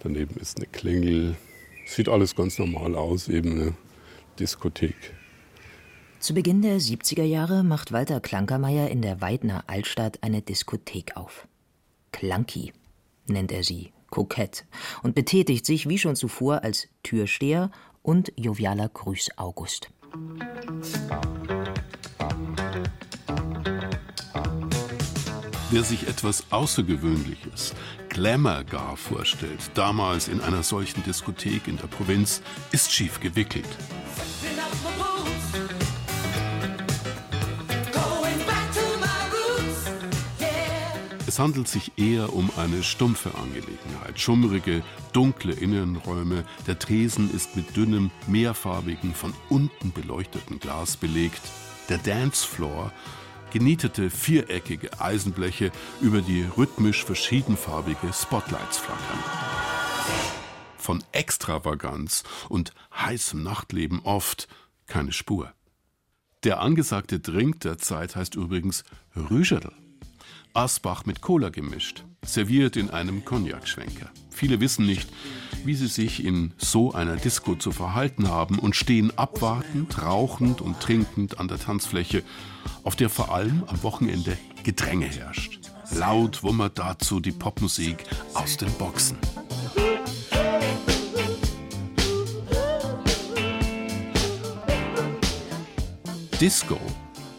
Daneben 0.00 0.36
ist 0.40 0.58
eine 0.58 0.66
Klingel. 0.66 1.36
Sieht 1.86 2.08
alles 2.08 2.36
ganz 2.36 2.58
normal 2.58 2.94
aus, 2.94 3.28
eben 3.28 3.60
eine 3.60 3.74
Diskothek. 4.38 5.14
Zu 6.18 6.34
Beginn 6.34 6.62
der 6.62 6.78
70er 6.78 7.24
Jahre 7.24 7.64
macht 7.64 7.92
Walter 7.92 8.20
Klankermeier 8.20 8.88
in 8.88 9.02
der 9.02 9.20
Weidner 9.20 9.64
Altstadt 9.66 10.22
eine 10.22 10.40
Diskothek 10.40 11.16
auf. 11.16 11.46
Klanki 12.12 12.72
nennt 13.26 13.52
er 13.52 13.64
sie, 13.64 13.92
kokett, 14.10 14.64
und 15.02 15.14
betätigt 15.14 15.66
sich 15.66 15.88
wie 15.88 15.98
schon 15.98 16.16
zuvor 16.16 16.62
als 16.62 16.88
Türsteher 17.02 17.70
und 18.02 18.32
jovialer 18.36 18.88
Grüß 18.88 19.30
August. 19.36 19.90
Wer 25.72 25.84
sich 25.84 26.06
etwas 26.06 26.44
Außergewöhnliches, 26.50 27.72
Glamour 28.10 28.62
gar 28.64 28.94
vorstellt, 28.94 29.70
damals 29.72 30.28
in 30.28 30.42
einer 30.42 30.62
solchen 30.62 31.02
Diskothek 31.02 31.66
in 31.66 31.78
der 31.78 31.86
Provinz, 31.86 32.42
ist 32.72 32.92
schief 32.92 33.20
gewickelt. 33.20 33.64
Es 41.26 41.38
handelt 41.38 41.68
sich 41.68 41.92
eher 41.96 42.34
um 42.34 42.50
eine 42.58 42.82
stumpfe 42.82 43.30
Angelegenheit. 43.34 44.20
Schummrige, 44.20 44.82
dunkle 45.14 45.54
Innenräume, 45.54 46.44
der 46.66 46.78
Tresen 46.78 47.32
ist 47.34 47.56
mit 47.56 47.74
dünnem, 47.74 48.10
mehrfarbigen, 48.26 49.14
von 49.14 49.32
unten 49.48 49.90
beleuchteten 49.92 50.60
Glas 50.60 50.98
belegt. 50.98 51.40
Der 51.88 51.96
Dancefloor 51.96 52.92
genietete 53.52 54.10
viereckige 54.10 55.00
Eisenbleche, 55.00 55.70
über 56.00 56.22
die 56.22 56.42
rhythmisch 56.56 57.04
verschiedenfarbige 57.04 58.12
Spotlights 58.12 58.78
flackern. 58.78 59.18
Von 60.78 61.04
Extravaganz 61.12 62.24
und 62.48 62.72
heißem 62.96 63.42
Nachtleben 63.42 64.00
oft 64.00 64.48
keine 64.86 65.12
Spur. 65.12 65.52
Der 66.44 66.60
angesagte 66.60 67.20
Drink 67.20 67.60
der 67.60 67.78
Zeit 67.78 68.16
heißt 68.16 68.34
übrigens 68.34 68.82
Rügerl. 69.14 69.72
Asbach 70.54 71.06
mit 71.06 71.20
Cola 71.20 71.50
gemischt, 71.50 72.04
serviert 72.24 72.76
in 72.76 72.90
einem 72.90 73.24
Cognac-Schwenker. 73.24 74.10
Viele 74.30 74.60
wissen 74.60 74.84
nicht, 74.84 75.08
wie 75.64 75.74
sie 75.74 75.86
sich 75.86 76.24
in 76.24 76.52
so 76.58 76.92
einer 76.92 77.16
Disco 77.16 77.54
zu 77.54 77.72
verhalten 77.72 78.28
haben 78.28 78.58
und 78.58 78.76
stehen 78.76 79.16
abwartend, 79.16 80.02
rauchend 80.02 80.60
und 80.60 80.80
trinkend 80.80 81.38
an 81.38 81.48
der 81.48 81.58
Tanzfläche, 81.58 82.22
auf 82.84 82.96
der 82.96 83.10
vor 83.10 83.34
allem 83.34 83.64
am 83.66 83.82
Wochenende 83.82 84.36
Gedränge 84.62 85.06
herrscht. 85.06 85.60
Laut 85.94 86.42
wummert 86.42 86.78
dazu 86.78 87.20
die 87.20 87.32
Popmusik 87.32 88.04
aus 88.34 88.56
den 88.56 88.72
Boxen. 88.72 89.18
Disco 96.40 96.78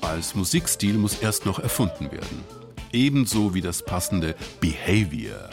als 0.02 0.36
Musikstil 0.36 0.98
muss 0.98 1.16
erst 1.16 1.46
noch 1.46 1.60
erfunden 1.60 2.12
werden. 2.12 2.44
Ebenso 2.92 3.54
wie 3.54 3.62
das 3.62 3.84
passende 3.84 4.36
Behavior. 4.62 5.50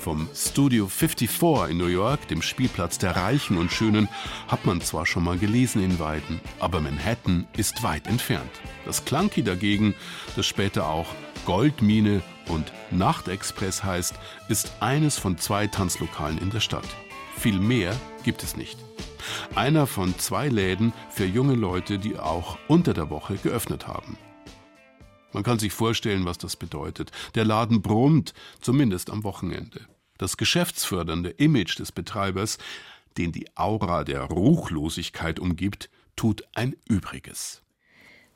Vom 0.00 0.28
Studio 0.34 0.86
54 0.86 1.70
in 1.70 1.76
New 1.76 1.86
York, 1.86 2.28
dem 2.28 2.40
Spielplatz 2.40 2.98
der 2.98 3.16
Reichen 3.16 3.58
und 3.58 3.72
Schönen, 3.72 4.08
hat 4.46 4.64
man 4.64 4.80
zwar 4.80 5.06
schon 5.06 5.24
mal 5.24 5.36
gelesen 5.38 5.82
in 5.82 5.98
Weiden, 5.98 6.40
aber 6.60 6.80
Manhattan 6.80 7.46
ist 7.56 7.82
weit 7.82 8.06
entfernt. 8.06 8.50
Das 8.84 9.04
Clunky 9.04 9.42
dagegen, 9.42 9.94
das 10.36 10.46
später 10.46 10.88
auch 10.88 11.08
Goldmine 11.44 12.22
und 12.46 12.72
Nachtexpress 12.90 13.82
heißt, 13.82 14.14
ist 14.48 14.72
eines 14.80 15.18
von 15.18 15.36
zwei 15.36 15.66
Tanzlokalen 15.66 16.38
in 16.38 16.50
der 16.50 16.60
Stadt. 16.60 16.88
Viel 17.36 17.58
mehr 17.58 17.94
gibt 18.22 18.42
es 18.42 18.56
nicht. 18.56 18.78
Einer 19.54 19.86
von 19.86 20.16
zwei 20.18 20.48
Läden 20.48 20.92
für 21.10 21.26
junge 21.26 21.54
Leute, 21.54 21.98
die 21.98 22.18
auch 22.18 22.58
unter 22.68 22.94
der 22.94 23.10
Woche 23.10 23.36
geöffnet 23.36 23.86
haben. 23.86 24.16
Man 25.38 25.44
kann 25.44 25.60
sich 25.60 25.72
vorstellen, 25.72 26.24
was 26.24 26.36
das 26.38 26.56
bedeutet. 26.56 27.12
Der 27.36 27.44
Laden 27.44 27.80
brummt, 27.80 28.34
zumindest 28.60 29.08
am 29.08 29.22
Wochenende. 29.22 29.86
Das 30.18 30.36
geschäftsfördernde 30.36 31.30
Image 31.30 31.78
des 31.78 31.92
Betreibers, 31.92 32.58
den 33.16 33.30
die 33.30 33.46
Aura 33.54 34.02
der 34.02 34.22
Ruchlosigkeit 34.22 35.38
umgibt, 35.38 35.90
tut 36.16 36.42
ein 36.56 36.74
Übriges. 36.88 37.62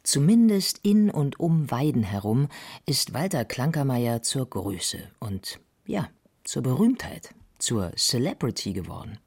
Zumindest 0.04 0.78
in 0.84 1.10
und 1.10 1.40
um 1.40 1.72
Weiden 1.72 2.04
herum 2.04 2.46
ist 2.86 3.12
Walter 3.12 3.44
Klankermeier 3.44 4.22
zur 4.22 4.48
Größe 4.48 5.10
und, 5.18 5.58
ja, 5.84 6.08
zur 6.44 6.62
Berühmtheit, 6.62 7.34
zur 7.58 7.90
Celebrity 7.96 8.74
geworden. 8.74 9.18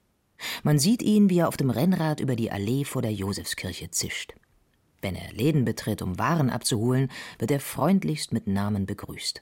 Man 0.64 0.80
sieht 0.80 1.04
ihn, 1.04 1.30
wie 1.30 1.40
er 1.40 1.50
auf 1.50 1.58
dem 1.58 1.72
Rennrad 1.72 2.22
über 2.22 2.38
die 2.38 2.52
Allee 2.52 2.86
vor 2.86 3.02
der 3.02 3.12
Josefskirche 3.12 3.92
zischt. 3.92 4.34
Wenn 5.06 5.16
er 5.16 5.32
Läden 5.34 5.66
betritt, 5.66 6.02
um 6.02 6.18
Waren 6.18 6.50
abzuholen, 6.50 7.12
wird 7.38 7.52
er 7.52 7.60
freundlichst 7.60 8.34
mit 8.34 8.48
Namen 8.48 8.88
begrüßt. 8.88 9.42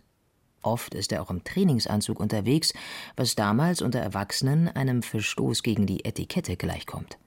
Oft 0.62 0.94
ist 0.94 1.14
er 1.14 1.22
auch 1.22 1.30
im 1.30 1.46
Trainingsanzug 1.46 2.20
unterwegs, 2.20 2.74
was 3.16 3.36
damals 3.36 3.82
unter 3.82 4.00
Erwachsenen 4.00 4.68
einem 4.68 5.04
Verstoß 5.04 5.64
gegen 5.64 5.86
die 5.86 6.04
Etikette 6.04 6.58
gleichkommt. 6.58 7.18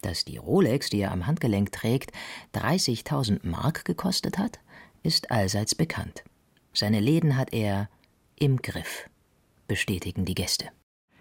Dass 0.00 0.24
die 0.24 0.38
Rolex, 0.38 0.88
die 0.88 1.00
er 1.00 1.12
am 1.12 1.26
Handgelenk 1.26 1.70
trägt, 1.70 2.10
30.000 2.54 3.46
Mark 3.46 3.84
gekostet 3.84 4.38
hat, 4.38 4.60
ist 5.02 5.30
allseits 5.30 5.74
bekannt. 5.74 6.24
Seine 6.72 7.00
Läden 7.00 7.36
hat 7.36 7.52
er 7.52 7.90
im 8.36 8.62
Griff, 8.62 9.10
bestätigen 9.66 10.24
die 10.24 10.34
Gäste. 10.34 10.70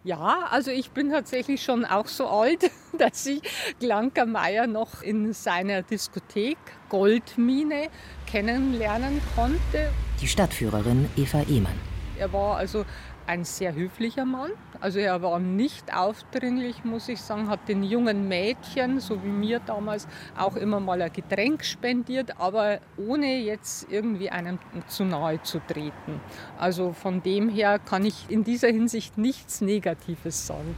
Ja, 0.08 0.48
also 0.52 0.72
ich 0.72 0.92
bin 0.92 1.10
tatsächlich 1.10 1.62
schon 1.62 1.84
auch 1.84 2.08
so 2.08 2.28
alt, 2.28 2.72
dass 2.98 3.26
ich 3.26 3.42
Glanker 3.82 4.26
Meier 4.26 4.66
noch 4.66 5.02
in 5.02 5.34
seiner 5.34 5.82
Diskothek 5.82 6.58
Goldmine 6.88 7.90
kennenlernen 8.26 9.20
konnte. 9.36 9.92
Die 10.22 10.28
Stadtführerin 10.30 11.10
Eva 11.18 11.42
Ehmann. 11.50 11.97
Er 12.20 12.34
war 12.34 12.58
also 12.58 12.86
ein 13.28 13.44
sehr 13.44 13.76
höflicher 13.76 14.26
Mann. 14.26 14.52
Also 14.80 15.00
er 15.00 15.22
war 15.22 15.40
nicht 15.40 15.94
aufdringlich, 15.94 16.84
muss 16.84 17.10
ich 17.10 17.22
sagen, 17.22 17.50
hat 17.50 17.68
den 17.68 17.84
jungen 17.84 18.28
Mädchen, 18.28 19.00
so 19.00 19.22
wie 19.24 19.28
mir 19.28 19.60
damals, 19.60 20.08
auch 20.38 20.56
immer 20.56 20.80
mal 20.80 21.02
ein 21.02 21.12
Getränk 21.12 21.64
spendiert, 21.66 22.40
aber 22.40 22.80
ohne 22.98 23.40
jetzt 23.40 23.88
irgendwie 23.92 24.30
einem 24.30 24.60
zu 24.88 25.04
nahe 25.04 25.42
zu 25.44 25.60
treten. 25.60 26.22
Also 26.58 26.94
von 26.94 27.22
dem 27.22 27.50
her 27.50 27.80
kann 27.80 28.06
ich 28.06 28.26
in 28.30 28.44
dieser 28.44 28.70
Hinsicht 28.70 29.18
nichts 29.18 29.62
Negatives 29.62 30.48
sagen. 30.48 30.76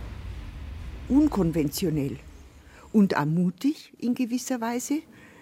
Unkonventionell 1.08 2.18
und 2.92 3.18
auch 3.18 3.26
mutig 3.26 3.94
in 4.00 4.16
gewisser 4.16 4.62
Weise. 4.62 5.02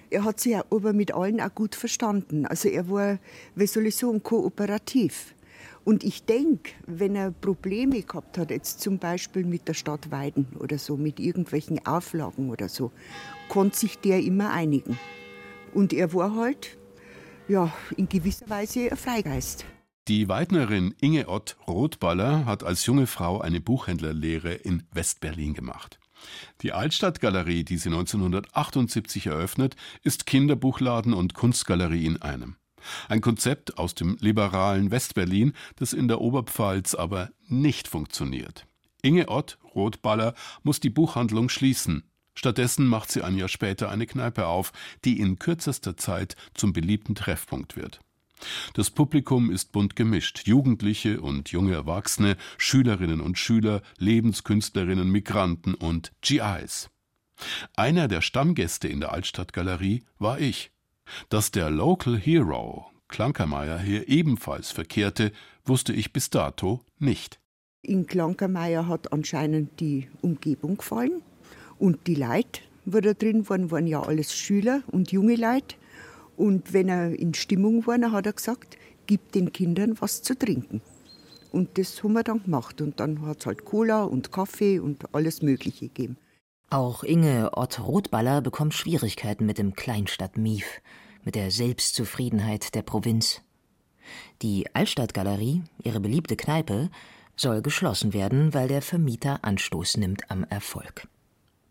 Er 0.09 0.23
hat 0.23 0.39
sich 0.39 0.55
aber 0.55 0.93
mit 0.93 1.13
allen 1.13 1.41
auch 1.41 1.53
gut 1.53 1.75
verstanden. 1.75 2.45
Also 2.45 2.69
er 2.69 2.89
war, 2.89 3.19
wie 3.55 3.67
soll 3.67 3.87
ich 3.87 3.97
sagen, 3.97 4.23
kooperativ. 4.23 5.33
Und 5.87 6.03
ich 6.03 6.25
denke, 6.25 6.73
wenn 6.85 7.15
er 7.15 7.31
Probleme 7.31 8.01
gehabt 8.01 8.37
hat, 8.37 8.51
jetzt 8.51 8.81
zum 8.81 8.99
Beispiel 8.99 9.45
mit 9.45 9.69
der 9.69 9.73
Stadt 9.73 10.11
Weiden 10.11 10.45
oder 10.59 10.77
so, 10.77 10.97
mit 10.97 11.17
irgendwelchen 11.17 11.85
Auflagen 11.85 12.49
oder 12.49 12.67
so, 12.67 12.91
konnte 13.47 13.77
sich 13.77 13.97
der 13.97 14.21
immer 14.21 14.51
einigen. 14.51 14.99
Und 15.73 15.93
er 15.93 16.13
war 16.13 16.35
halt, 16.35 16.77
ja, 17.47 17.73
in 17.95 18.09
gewisser 18.09 18.49
Weise 18.49 18.91
ein 18.91 18.97
Freigeist. 18.97 19.63
Die 20.09 20.27
Weidnerin 20.27 20.93
Inge 20.99 21.29
Ott 21.29 21.55
Rotballer 21.69 22.43
hat 22.43 22.65
als 22.65 22.85
junge 22.85 23.07
Frau 23.07 23.39
eine 23.39 23.61
Buchhändlerlehre 23.61 24.55
in 24.55 24.83
Westberlin 24.91 25.53
gemacht. 25.53 26.01
Die 26.63 26.73
Altstadtgalerie, 26.73 27.63
die 27.63 27.77
sie 27.77 27.87
1978 27.87 29.27
eröffnet, 29.27 29.77
ist 30.03 30.25
Kinderbuchladen 30.25 31.13
und 31.13 31.33
Kunstgalerie 31.33 32.07
in 32.07 32.21
einem. 32.21 32.57
Ein 33.09 33.21
Konzept 33.21 33.77
aus 33.77 33.95
dem 33.95 34.17
liberalen 34.19 34.91
Westberlin, 34.91 35.53
das 35.75 35.93
in 35.93 36.07
der 36.07 36.21
Oberpfalz 36.21 36.95
aber 36.95 37.29
nicht 37.47 37.87
funktioniert. 37.87 38.65
Inge 39.01 39.29
Ott, 39.29 39.57
Rotballer, 39.75 40.33
muss 40.63 40.79
die 40.79 40.89
Buchhandlung 40.89 41.49
schließen. 41.49 42.03
Stattdessen 42.33 42.87
macht 42.87 43.11
sie 43.11 43.23
ein 43.23 43.37
Jahr 43.37 43.47
später 43.47 43.89
eine 43.89 44.05
Kneipe 44.05 44.45
auf, 44.45 44.71
die 45.05 45.19
in 45.19 45.39
kürzester 45.39 45.97
Zeit 45.97 46.35
zum 46.53 46.71
beliebten 46.71 47.15
Treffpunkt 47.15 47.75
wird. 47.75 47.99
Das 48.73 48.91
Publikum 48.91 49.49
ist 49.49 49.71
bunt 49.71 49.95
gemischt. 49.95 50.45
Jugendliche 50.45 51.21
und 51.21 51.49
junge 51.49 51.73
Erwachsene, 51.73 52.37
Schülerinnen 52.57 53.21
und 53.21 53.39
Schüler, 53.39 53.81
Lebenskünstlerinnen, 53.97 55.09
Migranten 55.09 55.73
und 55.73 56.11
GIs. 56.21 56.89
Einer 57.75 58.07
der 58.07 58.21
Stammgäste 58.21 58.87
in 58.87 58.99
der 58.99 59.11
Altstadtgalerie 59.11 60.03
war 60.19 60.39
ich. 60.39 60.71
Dass 61.29 61.51
der 61.51 61.69
Local 61.69 62.17
Hero 62.17 62.87
Klankermeier 63.07 63.79
hier 63.79 64.09
ebenfalls 64.09 64.71
verkehrte, 64.71 65.31
wusste 65.65 65.93
ich 65.93 66.13
bis 66.13 66.29
dato 66.29 66.81
nicht. 66.99 67.39
In 67.81 68.05
Klankermeier 68.05 68.87
hat 68.87 69.13
anscheinend 69.13 69.79
die 69.79 70.09
Umgebung 70.21 70.77
gefallen 70.77 71.21
und 71.79 72.07
die 72.07 72.15
Leute, 72.15 72.61
wo 72.85 72.99
da 72.99 73.13
drin 73.13 73.47
waren, 73.49 73.71
waren 73.71 73.87
ja 73.87 74.01
alles 74.01 74.33
Schüler 74.35 74.81
und 74.87 75.11
junge 75.11 75.35
Leute. 75.35 75.75
Und 76.35 76.73
wenn 76.73 76.89
er 76.89 77.17
in 77.17 77.33
Stimmung 77.33 77.85
war, 77.87 78.11
hat 78.11 78.25
er 78.25 78.33
gesagt, 78.33 78.77
gib 79.05 79.31
den 79.31 79.51
Kindern 79.51 79.95
was 79.99 80.21
zu 80.21 80.37
trinken. 80.37 80.81
Und 81.51 81.77
das 81.77 82.03
haben 82.03 82.13
wir 82.13 82.23
dann 82.23 82.43
gemacht. 82.43 82.81
Und 82.81 82.99
dann 82.99 83.21
hat 83.25 83.39
es 83.39 83.45
halt 83.45 83.65
Cola 83.65 84.03
und 84.03 84.31
Kaffee 84.31 84.79
und 84.79 85.13
alles 85.15 85.41
Mögliche 85.41 85.87
gegeben. 85.87 86.17
Auch 86.69 87.03
Inge 87.03 87.51
Ott 87.53 87.79
Rotballer 87.79 88.41
bekommt 88.41 88.73
Schwierigkeiten 88.73 89.45
mit 89.45 89.57
dem 89.57 89.73
Kleinstadt-Mief, 89.73 90.81
mit 91.23 91.35
der 91.35 91.49
Selbstzufriedenheit 91.49 92.75
der 92.75 92.81
Provinz. 92.81 93.41
Die 94.41 94.65
Altstadtgalerie, 94.75 95.63
ihre 95.81 96.01
beliebte 96.01 96.35
Kneipe, 96.35 96.89
soll 97.37 97.61
geschlossen 97.61 98.13
werden, 98.13 98.53
weil 98.53 98.67
der 98.67 98.81
Vermieter 98.81 99.45
Anstoß 99.45 99.95
nimmt 99.95 100.29
am 100.29 100.43
Erfolg. 100.43 101.07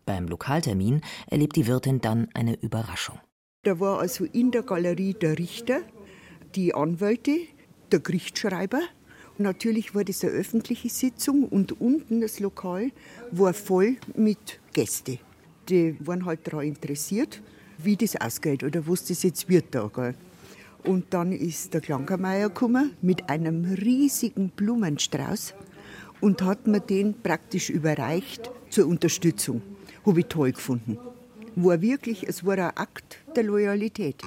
Beim 0.07 0.27
Lokaltermin 0.27 1.01
erlebt 1.27 1.57
die 1.57 1.67
Wirtin 1.67 2.01
dann 2.01 2.29
eine 2.33 2.55
Überraschung. 2.55 3.19
Da 3.63 3.79
war 3.79 3.99
also 3.99 4.25
in 4.25 4.49
der 4.49 4.63
Galerie 4.63 5.13
der 5.13 5.37
Richter, 5.37 5.81
die 6.55 6.73
Anwälte, 6.73 7.37
der 7.91 7.99
Gerichtsschreiber 7.99 8.79
Natürlich 9.39 9.93
war 9.93 10.03
das 10.03 10.23
eine 10.23 10.33
öffentliche 10.33 10.89
Sitzung 10.89 11.43
und 11.43 11.79
unten 11.79 12.21
das 12.21 12.39
Lokal 12.39 12.91
war 13.31 13.53
voll 13.53 13.97
mit 14.15 14.59
Gästen. 14.73 15.19
Die 15.69 15.95
waren 15.99 16.25
halt 16.25 16.47
daran 16.47 16.65
interessiert, 16.65 17.41
wie 17.77 17.95
das 17.95 18.15
ausgeht 18.15 18.63
oder 18.63 18.87
was 18.87 19.05
das 19.05 19.21
jetzt 19.21 19.47
wird 19.47 19.75
da. 19.75 19.91
Gell. 19.93 20.15
Und 20.83 21.13
dann 21.13 21.31
ist 21.31 21.73
der 21.73 21.81
Klankermeier 21.81 22.47
gekommen 22.47 22.95
mit 23.01 23.29
einem 23.29 23.65
riesigen 23.65 24.49
Blumenstrauß 24.49 25.53
und 26.21 26.41
hat 26.41 26.65
mir 26.65 26.79
den 26.79 27.21
praktisch 27.21 27.69
überreicht 27.69 28.49
zur 28.69 28.87
Unterstützung. 28.87 29.61
Habe 30.05 30.21
ich 30.21 30.25
toll 30.27 30.53
gefunden. 30.53 30.97
War 31.55 31.81
wirklich, 31.81 32.27
es 32.27 32.45
war 32.45 32.57
ein 32.57 32.77
Akt 32.77 33.17
der 33.35 33.43
Loyalität. 33.43 34.23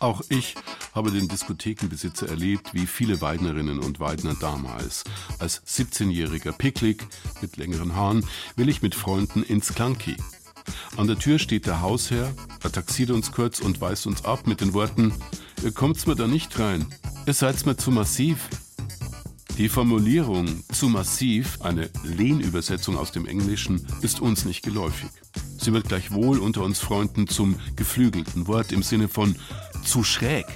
Auch 0.00 0.22
ich 0.28 0.54
habe 0.94 1.10
den 1.10 1.28
Diskothekenbesitzer 1.28 2.28
erlebt, 2.28 2.72
wie 2.72 2.86
viele 2.86 3.20
Weidnerinnen 3.20 3.80
und 3.80 4.00
Weidner 4.00 4.36
damals. 4.40 5.04
Als 5.38 5.62
17-jähriger 5.66 6.52
Picklick 6.52 7.06
mit 7.40 7.56
längeren 7.56 7.96
Haaren 7.96 8.24
will 8.56 8.68
ich 8.68 8.82
mit 8.82 8.94
Freunden 8.94 9.42
ins 9.42 9.74
Clunky. 9.74 10.16
An 10.96 11.06
der 11.06 11.18
Tür 11.18 11.38
steht 11.38 11.66
der 11.66 11.80
Hausherr, 11.80 12.32
er 12.62 12.72
taxiert 12.72 13.10
uns 13.10 13.32
kurz 13.32 13.58
und 13.60 13.80
weist 13.80 14.06
uns 14.06 14.24
ab 14.24 14.46
mit 14.46 14.60
den 14.60 14.74
Worten: 14.74 15.12
Ihr 15.62 15.72
kommt's 15.72 16.06
mir 16.06 16.14
da 16.14 16.26
nicht 16.26 16.58
rein, 16.58 16.86
ihr 17.26 17.34
seid's 17.34 17.64
mir 17.64 17.76
zu 17.76 17.90
massiv. 17.90 18.48
Die 19.58 19.68
Formulierung 19.68 20.62
zu 20.72 20.88
massiv, 20.88 21.60
eine 21.62 21.90
Lehnübersetzung 22.04 22.96
aus 22.96 23.10
dem 23.10 23.26
Englischen, 23.26 23.84
ist 24.02 24.20
uns 24.20 24.44
nicht 24.44 24.62
geläufig. 24.62 25.10
Sie 25.58 25.72
wird 25.72 25.88
gleichwohl 25.88 26.38
unter 26.38 26.62
uns 26.62 26.78
Freunden 26.78 27.26
zum 27.26 27.56
geflügelten 27.74 28.46
Wort 28.46 28.70
im 28.70 28.84
Sinne 28.84 29.08
von 29.08 29.34
zu 29.84 30.04
schräg. 30.04 30.46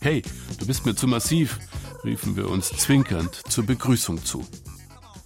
Hey, 0.00 0.22
du 0.60 0.66
bist 0.66 0.86
mir 0.86 0.94
zu 0.94 1.08
massiv, 1.08 1.58
riefen 2.04 2.36
wir 2.36 2.48
uns 2.48 2.68
zwinkernd 2.68 3.34
zur 3.48 3.66
Begrüßung 3.66 4.24
zu. 4.24 4.46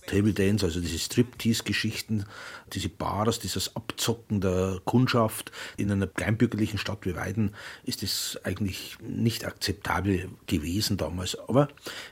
Table 0.07 0.32
Dance, 0.32 0.64
also 0.64 0.80
diese 0.80 0.98
Striptease-Geschichten, 0.98 2.24
diese 2.72 2.88
Bars, 2.88 3.38
dieses 3.38 3.76
Abzocken 3.76 4.40
der 4.40 4.80
Kundschaft 4.84 5.52
in 5.76 5.90
einer 5.90 6.07
kleinbürgerlichen 6.07 6.78
Stadt 6.78 7.07
wie 7.07 7.14
Weiden, 7.14 7.54
ist 7.84 8.02
es 8.02 8.38
eigentlich 8.44 8.96
nicht 9.00 9.44
akzeptabel 9.44 10.28
gewesen 10.46 10.96
damals. 10.96 11.38
Aber 11.48 11.68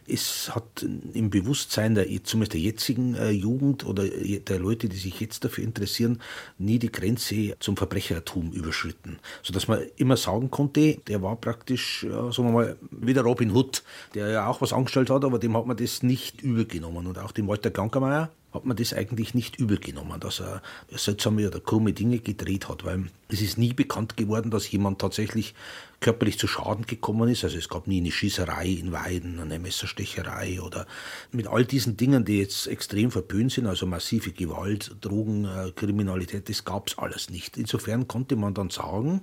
es 0.06 0.54
hat 0.54 0.86
im 1.12 1.30
Bewusstsein 1.30 1.94
der, 1.94 2.06
zumindest 2.24 2.54
der 2.54 2.60
jetzigen 2.60 3.14
äh, 3.14 3.30
Jugend 3.30 3.84
oder 3.84 4.04
der 4.04 4.58
Leute, 4.58 4.88
die 4.88 4.96
sich 4.96 5.20
jetzt 5.20 5.44
dafür 5.44 5.64
interessieren, 5.64 6.20
nie 6.58 6.78
die 6.78 6.92
Grenze 6.92 7.56
zum 7.58 7.76
Verbrechertum 7.76 8.52
überschritten. 8.52 9.18
Sodass 9.42 9.68
man 9.68 9.82
immer 9.96 10.16
sagen 10.16 10.50
konnte, 10.50 10.98
der 11.08 11.22
war 11.22 11.36
praktisch, 11.36 12.04
ja, 12.04 12.30
sagen 12.32 12.48
wir 12.48 12.52
mal, 12.52 12.76
wie 12.90 13.14
der 13.14 13.24
Robin 13.24 13.50
Hood, 13.52 13.82
der 14.14 14.28
ja 14.28 14.46
auch 14.46 14.60
was 14.60 14.72
angestellt 14.72 15.10
hat, 15.10 15.24
aber 15.24 15.38
dem 15.38 15.56
hat 15.56 15.66
man 15.66 15.76
das 15.76 16.02
nicht 16.02 16.42
übergenommen. 16.42 17.06
Und 17.06 17.18
auch 17.18 17.32
dem 17.32 17.48
Walter 17.48 17.70
Krankermeier 17.84 18.30
hat 18.54 18.64
man 18.64 18.76
das 18.76 18.94
eigentlich 18.94 19.34
nicht 19.34 19.58
übel 19.58 19.78
genommen, 19.78 20.20
dass 20.20 20.40
er 20.40 20.62
seltsame 20.88 21.46
oder 21.48 21.58
krumme 21.58 21.92
Dinge 21.92 22.20
gedreht 22.20 22.68
hat, 22.68 22.84
weil 22.84 23.06
es 23.28 23.42
ist 23.42 23.58
nie 23.58 23.72
bekannt 23.72 24.16
geworden, 24.16 24.52
dass 24.52 24.70
jemand 24.70 25.00
tatsächlich 25.00 25.54
körperlich 25.98 26.38
zu 26.38 26.46
Schaden 26.46 26.86
gekommen 26.86 27.28
ist. 27.28 27.42
Also 27.42 27.58
es 27.58 27.68
gab 27.68 27.88
nie 27.88 28.00
eine 28.00 28.12
Schießerei 28.12 28.66
in 28.66 28.92
Weiden, 28.92 29.40
eine 29.40 29.58
Messerstecherei 29.58 30.60
oder 30.60 30.86
mit 31.32 31.48
all 31.48 31.64
diesen 31.64 31.96
Dingen, 31.96 32.24
die 32.24 32.38
jetzt 32.38 32.68
extrem 32.68 33.10
verpönt 33.10 33.52
sind, 33.52 33.66
also 33.66 33.86
massive 33.86 34.30
Gewalt, 34.30 34.94
Drogen, 35.00 35.46
äh, 35.46 36.40
das 36.46 36.64
gab 36.64 36.88
es 36.88 36.98
alles 36.98 37.30
nicht. 37.30 37.56
Insofern 37.56 38.06
konnte 38.06 38.36
man 38.36 38.54
dann 38.54 38.70
sagen, 38.70 39.22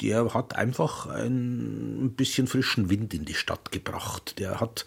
der 0.00 0.32
hat 0.32 0.56
einfach 0.56 1.06
ein 1.06 2.14
bisschen 2.16 2.46
frischen 2.46 2.88
Wind 2.88 3.12
in 3.12 3.26
die 3.26 3.34
Stadt 3.34 3.70
gebracht. 3.70 4.38
Der 4.38 4.60
hat 4.60 4.86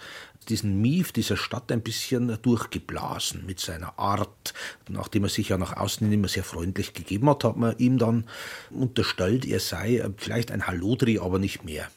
diesen 0.49 0.81
Mief 0.81 1.11
dieser 1.11 1.37
Stadt 1.37 1.71
ein 1.71 1.81
bisschen 1.81 2.37
durchgeblasen 2.41 3.45
mit 3.45 3.59
seiner 3.59 3.97
Art. 3.99 4.53
Nachdem 4.89 5.23
er 5.23 5.29
sich 5.29 5.49
ja 5.49 5.57
nach 5.57 5.77
außen 5.77 6.11
immer 6.11 6.27
sehr 6.27 6.43
freundlich 6.43 6.93
gegeben 6.93 7.29
hat, 7.29 7.43
hat 7.43 7.57
man 7.57 7.77
ihm 7.77 7.97
dann 7.97 8.25
unterstellt, 8.71 9.45
er 9.45 9.59
sei 9.59 10.03
vielleicht 10.17 10.51
ein 10.51 10.67
Hallodri, 10.67 11.19
aber 11.19 11.39
nicht 11.39 11.63
mehr. 11.65 11.87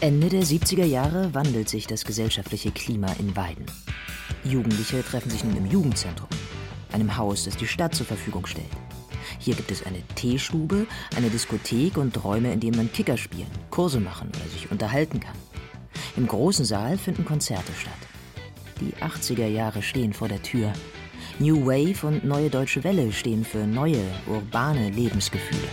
Ende 0.00 0.28
der 0.28 0.42
70er 0.42 0.84
Jahre 0.84 1.32
wandelt 1.32 1.68
sich 1.68 1.86
das 1.86 2.04
gesellschaftliche 2.04 2.72
Klima 2.72 3.12
in 3.20 3.36
Weiden. 3.36 3.66
Jugendliche 4.42 5.02
treffen 5.04 5.30
sich 5.30 5.44
nun 5.44 5.56
im 5.56 5.66
Jugendzentrum, 5.66 6.28
einem 6.90 7.16
Haus, 7.16 7.44
das 7.44 7.56
die 7.56 7.68
Stadt 7.68 7.94
zur 7.94 8.06
Verfügung 8.06 8.46
stellt. 8.46 8.66
Hier 9.38 9.54
gibt 9.54 9.70
es 9.70 9.86
eine 9.86 10.02
Teestube, 10.16 10.86
eine 11.16 11.30
Diskothek 11.30 11.96
und 11.96 12.22
Räume, 12.24 12.52
in 12.52 12.60
denen 12.60 12.76
man 12.76 12.92
Kicker 12.92 13.16
spielen, 13.16 13.50
Kurse 13.70 14.00
machen 14.00 14.30
oder 14.30 14.50
sich 14.50 14.70
unterhalten 14.70 15.20
kann. 15.20 15.36
Im 16.16 16.26
großen 16.26 16.64
Saal 16.64 16.98
finden 16.98 17.24
Konzerte 17.24 17.72
statt. 17.72 17.92
Die 18.80 18.94
80er 19.02 19.46
Jahre 19.46 19.82
stehen 19.82 20.12
vor 20.12 20.28
der 20.28 20.42
Tür. 20.42 20.72
New 21.38 21.66
Wave 21.66 22.06
und 22.06 22.24
Neue 22.24 22.50
Deutsche 22.50 22.84
Welle 22.84 23.12
stehen 23.12 23.44
für 23.44 23.66
neue, 23.66 24.02
urbane 24.26 24.90
Lebensgefühle. 24.90 25.68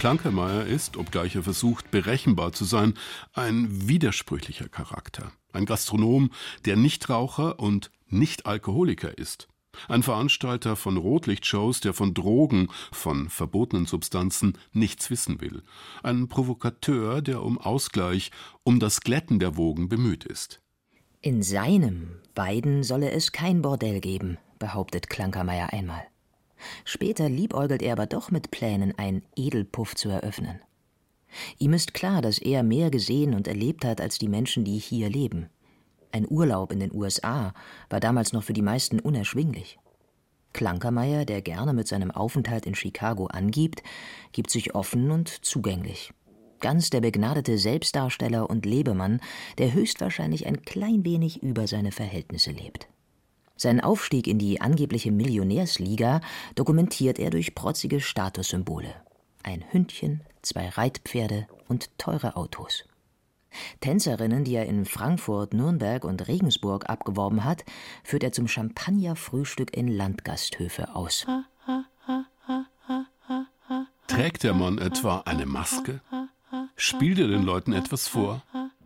Klankermeier 0.00 0.64
ist, 0.64 0.96
obgleich 0.96 1.36
er 1.36 1.42
versucht, 1.42 1.90
berechenbar 1.90 2.52
zu 2.52 2.64
sein, 2.64 2.94
ein 3.34 3.86
widersprüchlicher 3.86 4.70
Charakter. 4.70 5.30
Ein 5.52 5.66
Gastronom, 5.66 6.30
der 6.64 6.76
Nichtraucher 6.76 7.60
und 7.60 7.90
Nicht-Alkoholiker 8.08 9.18
ist. 9.18 9.49
Ein 9.88 10.02
Veranstalter 10.02 10.76
von 10.76 10.96
Rotlichtshows, 10.96 11.80
der 11.80 11.94
von 11.94 12.14
Drogen, 12.14 12.68
von 12.92 13.28
verbotenen 13.28 13.86
Substanzen 13.86 14.58
nichts 14.72 15.10
wissen 15.10 15.40
will. 15.40 15.62
Ein 16.02 16.28
Provokateur, 16.28 17.22
der 17.22 17.42
um 17.42 17.58
Ausgleich, 17.58 18.30
um 18.62 18.80
das 18.80 19.00
Glätten 19.00 19.38
der 19.38 19.56
Wogen 19.56 19.88
bemüht 19.88 20.24
ist. 20.24 20.60
In 21.22 21.42
seinem 21.42 22.20
Weiden 22.34 22.82
solle 22.82 23.10
es 23.10 23.32
kein 23.32 23.62
Bordell 23.62 24.00
geben, 24.00 24.38
behauptet 24.58 25.10
Klankermeier 25.10 25.72
einmal. 25.72 26.02
Später 26.84 27.28
liebäugelt 27.28 27.82
er 27.82 27.92
aber 27.92 28.06
doch 28.06 28.30
mit 28.30 28.50
Plänen, 28.50 28.96
ein 28.98 29.22
Edelpuff 29.36 29.94
zu 29.94 30.08
eröffnen. 30.08 30.60
Ihm 31.58 31.72
ist 31.72 31.94
klar, 31.94 32.22
dass 32.22 32.38
er 32.38 32.62
mehr 32.62 32.90
gesehen 32.90 33.34
und 33.34 33.46
erlebt 33.46 33.84
hat 33.84 34.00
als 34.00 34.18
die 34.18 34.28
Menschen, 34.28 34.64
die 34.64 34.78
hier 34.78 35.08
leben. 35.08 35.48
Ein 36.12 36.26
Urlaub 36.28 36.72
in 36.72 36.80
den 36.80 36.92
USA 36.92 37.54
war 37.88 38.00
damals 38.00 38.32
noch 38.32 38.42
für 38.42 38.52
die 38.52 38.62
meisten 38.62 38.98
unerschwinglich. 39.00 39.78
Klankermeier, 40.52 41.24
der 41.24 41.42
gerne 41.42 41.72
mit 41.72 41.86
seinem 41.86 42.10
Aufenthalt 42.10 42.66
in 42.66 42.74
Chicago 42.74 43.26
angibt, 43.26 43.82
gibt 44.32 44.50
sich 44.50 44.74
offen 44.74 45.10
und 45.10 45.28
zugänglich. 45.28 46.12
Ganz 46.58 46.90
der 46.90 47.00
begnadete 47.00 47.56
Selbstdarsteller 47.56 48.50
und 48.50 48.66
Lebemann, 48.66 49.20
der 49.58 49.72
höchstwahrscheinlich 49.72 50.46
ein 50.46 50.62
klein 50.62 51.04
wenig 51.04 51.42
über 51.42 51.66
seine 51.66 51.92
Verhältnisse 51.92 52.50
lebt. 52.50 52.88
Seinen 53.56 53.80
Aufstieg 53.80 54.26
in 54.26 54.38
die 54.38 54.60
angebliche 54.60 55.12
Millionärsliga 55.12 56.20
dokumentiert 56.54 57.18
er 57.18 57.30
durch 57.30 57.54
protzige 57.54 58.00
Statussymbole. 58.00 58.94
Ein 59.42 59.64
Hündchen, 59.70 60.22
zwei 60.42 60.68
Reitpferde 60.68 61.46
und 61.68 61.96
teure 61.98 62.36
Autos. 62.36 62.84
Tänzerinnen, 63.80 64.44
die 64.44 64.54
er 64.54 64.66
in 64.66 64.84
Frankfurt, 64.84 65.54
Nürnberg 65.54 66.04
und 66.04 66.28
Regensburg 66.28 66.88
abgeworben 66.88 67.44
hat, 67.44 67.64
führt 68.04 68.24
er 68.24 68.32
zum 68.32 68.48
Champagnerfrühstück 68.48 69.76
in 69.76 69.88
Landgasthöfe 69.88 70.94
aus. 70.94 71.26
Trägt 74.06 74.42
der 74.42 74.54
Mann 74.54 74.78
etwa 74.78 75.22
eine 75.24 75.46
Maske? 75.46 76.00
Spielt 76.76 77.18
er 77.18 77.28
den 77.28 77.44
Leuten 77.44 77.72
etwas 77.72 78.08
vor? 78.08 78.42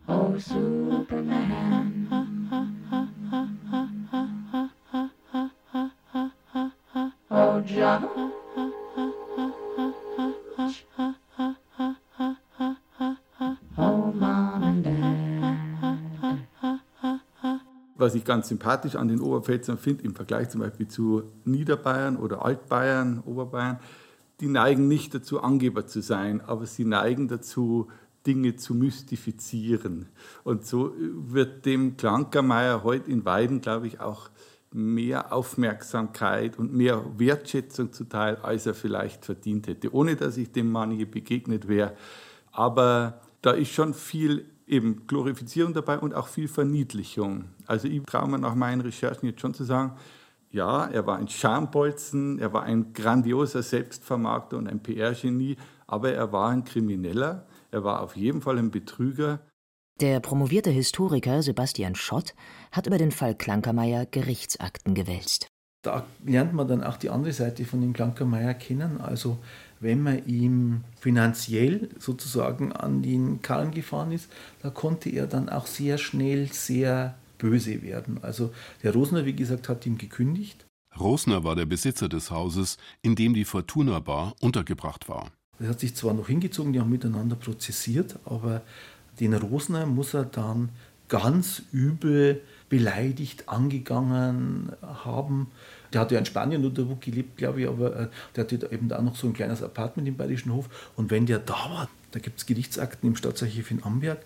Oh, 0.07 0.37
Superman. 0.37 2.07
Oh, 7.29 7.59
John. 7.65 8.35
Ich 18.15 18.25
ganz 18.25 18.47
sympathisch 18.47 18.95
an 18.95 19.07
den 19.07 19.21
Oberpfälzern 19.21 19.77
finde, 19.77 20.03
im 20.03 20.15
Vergleich 20.15 20.49
zum 20.49 20.61
Beispiel 20.61 20.87
zu 20.87 21.23
Niederbayern 21.43 22.17
oder 22.17 22.43
Altbayern, 22.43 23.21
Oberbayern, 23.25 23.79
die 24.39 24.47
neigen 24.47 24.87
nicht 24.87 25.13
dazu, 25.13 25.41
Angeber 25.41 25.87
zu 25.87 26.01
sein, 26.01 26.41
aber 26.41 26.65
sie 26.65 26.85
neigen 26.85 27.27
dazu, 27.27 27.87
Dinge 28.25 28.55
zu 28.55 28.73
mystifizieren. 28.73 30.07
Und 30.43 30.65
so 30.65 30.93
wird 30.97 31.65
dem 31.65 31.95
Klankermeier 31.95 32.83
heute 32.83 33.11
in 33.11 33.23
Weiden, 33.23 33.61
glaube 33.61 33.87
ich, 33.87 33.99
auch 33.99 34.29
mehr 34.71 35.31
Aufmerksamkeit 35.31 36.59
und 36.59 36.73
mehr 36.73 37.05
Wertschätzung 37.17 37.93
zuteil, 37.93 38.35
als 38.37 38.65
er 38.65 38.73
vielleicht 38.73 39.23
verdient 39.23 39.67
hätte, 39.67 39.93
ohne 39.93 40.15
dass 40.15 40.37
ich 40.37 40.51
dem 40.51 40.71
Mann 40.71 40.91
hier 40.91 41.09
begegnet 41.09 41.67
wäre. 41.67 41.95
Aber 42.51 43.21
da 43.41 43.51
ist 43.51 43.71
schon 43.71 43.93
viel 43.93 44.45
eben 44.67 45.07
Glorifizierung 45.07 45.73
dabei 45.73 45.99
und 45.99 46.13
auch 46.13 46.27
viel 46.27 46.47
Verniedlichung. 46.47 47.45
Also 47.67 47.87
ich 47.87 48.03
traue 48.03 48.29
mir 48.29 48.39
nach 48.39 48.55
meinen 48.55 48.81
Recherchen 48.81 49.27
jetzt 49.27 49.41
schon 49.41 49.53
zu 49.53 49.63
sagen, 49.63 49.95
ja, 50.49 50.85
er 50.85 51.05
war 51.05 51.17
ein 51.17 51.27
Schambolzen, 51.27 52.39
er 52.39 52.53
war 52.53 52.63
ein 52.63 52.93
grandioser 52.93 53.61
Selbstvermarkter 53.61 54.57
und 54.57 54.67
ein 54.67 54.81
PR-Genie, 54.81 55.57
aber 55.85 56.13
er 56.13 56.31
war 56.31 56.49
ein 56.49 56.63
Krimineller, 56.63 57.45
er 57.71 57.83
war 57.83 58.01
auf 58.01 58.15
jeden 58.15 58.41
Fall 58.41 58.57
ein 58.57 58.71
Betrüger. 58.71 59.39
Der 60.01 60.19
promovierte 60.19 60.71
Historiker 60.71 61.41
Sebastian 61.41 61.95
Schott 61.95 62.33
hat 62.71 62.87
über 62.87 62.97
den 62.97 63.11
Fall 63.11 63.35
Klankermeier 63.35 64.05
Gerichtsakten 64.05 64.93
gewälzt. 64.93 65.47
Da 65.81 66.05
lernt 66.25 66.53
man 66.53 66.67
dann 66.67 66.83
auch 66.83 66.97
die 66.97 67.09
andere 67.09 67.31
Seite 67.31 67.63
von 67.63 67.79
dem 67.79 67.93
Klankermeier 67.93 68.55
kennen, 68.55 68.99
also 68.99 69.37
wenn 69.85 70.01
man 70.01 70.25
ihm 70.25 70.83
finanziell 70.99 71.89
sozusagen 71.99 72.73
an 72.73 73.03
den 73.03 73.41
Karren 73.43 73.71
gefahren 73.71 74.11
ist, 74.11 74.29
da 74.61 74.71
konnte 74.71 75.09
er 75.09 75.27
dann 75.27 75.47
auch 75.47 75.67
sehr 75.67 75.99
schnell 75.99 76.51
sehr 76.51 77.15
böse 77.37 77.83
werden. 77.83 78.19
Also 78.23 78.51
der 78.81 78.93
Rosner, 78.93 79.25
wie 79.25 79.35
gesagt, 79.35 79.69
hat 79.69 79.85
ihm 79.85 79.97
gekündigt. 79.97 80.65
Rosner 80.99 81.43
war 81.43 81.55
der 81.55 81.65
Besitzer 81.65 82.09
des 82.09 82.31
Hauses, 82.31 82.77
in 83.03 83.15
dem 83.15 83.35
die 83.35 83.45
Fortuna 83.45 83.99
Bar 83.99 84.33
untergebracht 84.41 85.07
war. 85.07 85.31
Er 85.59 85.69
hat 85.69 85.79
sich 85.79 85.95
zwar 85.95 86.13
noch 86.13 86.27
hingezogen, 86.27 86.73
die 86.73 86.79
haben 86.79 86.89
miteinander 86.89 87.35
prozessiert, 87.35 88.17
aber 88.25 88.63
den 89.19 89.33
Rosner 89.33 89.85
muss 89.85 90.13
er 90.13 90.25
dann 90.25 90.69
ganz 91.07 91.61
übel 91.71 92.41
beleidigt, 92.69 93.47
angegangen 93.47 94.71
haben. 94.81 95.51
Der 95.95 96.01
hat 96.01 96.11
ja 96.11 96.19
in 96.19 96.25
Spanien 96.25 96.65
oder 96.65 96.89
wo 96.89 96.95
gelebt, 96.95 97.37
glaube 97.37 97.61
ich, 97.61 97.69
aber 97.69 97.95
äh, 97.95 98.07
der 98.35 98.43
hatte 98.43 98.57
da 98.57 98.67
eben 98.67 98.89
da 98.89 99.01
noch 99.01 99.15
so 99.15 99.27
ein 99.27 99.33
kleines 99.33 99.63
Apartment 99.63 100.05
im 100.05 100.17
Bayerischen 100.17 100.51
Hof. 100.51 100.67
Und 100.97 101.09
wenn 101.09 101.25
der 101.25 101.39
da 101.39 101.53
war, 101.53 101.89
da 102.11 102.19
gibt 102.19 102.37
es 102.37 102.45
Gerichtsakten 102.45 103.07
im 103.07 103.15
Staatsarchiv 103.15 103.71
in 103.71 103.81
Amberg, 103.81 104.17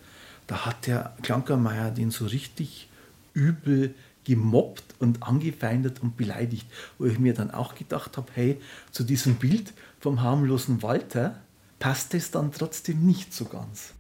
da 0.47 0.65
hat 0.65 0.88
der 0.88 1.15
Klankermeier 1.22 1.91
den 1.91 2.09
so 2.09 2.26
richtig 2.26 2.89
übel 3.36 3.93
gemobbt 4.24 4.95
und 4.97 5.22
angefeindet 5.22 6.01
und 6.01 6.17
beleidigt. 6.17 6.65
Wo 6.97 7.05
ich 7.05 7.20
mir 7.20 7.36
dann 7.36 7.51
auch 7.51 7.76
gedacht 7.76 8.17
habe, 8.17 8.32
hey, 8.34 8.59
zu 8.89 9.03
diesem 9.03 9.36
Bild 9.36 9.72
vom 9.99 10.24
harmlosen 10.24 10.82
Walter 10.82 11.36
passt 11.78 12.15
es 12.15 12.32
dann 12.32 12.51
trotzdem 12.51 13.05
nicht 13.05 13.32
so 13.32 13.45
ganz. 13.45 13.93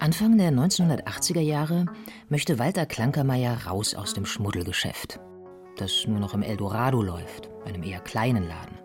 Anfang 0.07 0.37
der 0.37 0.51
1980er 0.53 1.41
Jahre 1.41 1.85
möchte 2.29 2.59
Walter 2.59 2.85
Klankermeier 2.85 3.65
raus 3.67 3.93
aus 3.93 4.13
dem 4.13 4.25
Schmuddelgeschäft, 4.25 5.19
das 5.75 6.07
nur 6.07 6.21
noch 6.21 6.33
im 6.33 6.43
Eldorado 6.43 7.01
läuft 7.01 7.49
einem 7.65 7.83
eher 7.83 7.99
kleinen 7.99 8.47
Laden. 8.47 8.77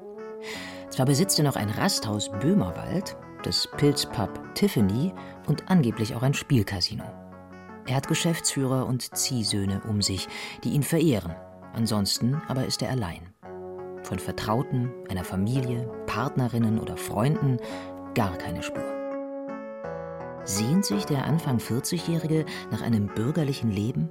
Zwar 0.91 1.07
besitzt 1.07 1.39
er 1.39 1.45
noch 1.45 1.55
ein 1.55 1.71
Rasthaus 1.71 2.29
Böhmerwald, 2.41 3.17
das 3.45 3.69
Pilzpub 3.77 4.53
Tiffany 4.57 5.15
und 5.47 5.71
angeblich 5.71 6.17
auch 6.17 6.23
ein 6.23 6.35
Spielcasino. 6.35 7.05
Er 7.87 7.95
hat 7.95 8.09
Geschäftsführer 8.09 8.85
und 8.85 9.17
Ziehsöhne 9.17 9.81
um 9.89 10.03
sich, 10.03 10.27
die 10.65 10.71
ihn 10.71 10.83
verehren. 10.83 11.37
Ansonsten 11.73 12.43
aber 12.49 12.67
ist 12.67 12.83
er 12.83 12.91
allein. 12.91 13.33
Von 14.03 14.19
Vertrauten, 14.19 14.91
einer 15.09 15.23
Familie, 15.23 15.89
Partnerinnen 16.07 16.81
oder 16.81 16.97
Freunden 16.97 17.59
gar 18.15 18.37
keine 18.39 18.65
Spur. 18.65 19.02
Sehnt 20.45 20.85
sich 20.85 21.05
der 21.05 21.25
Anfang 21.25 21.59
40-Jährige 21.59 22.45
nach 22.71 22.83
einem 22.83 23.07
bürgerlichen 23.07 23.71
Leben? 23.71 24.09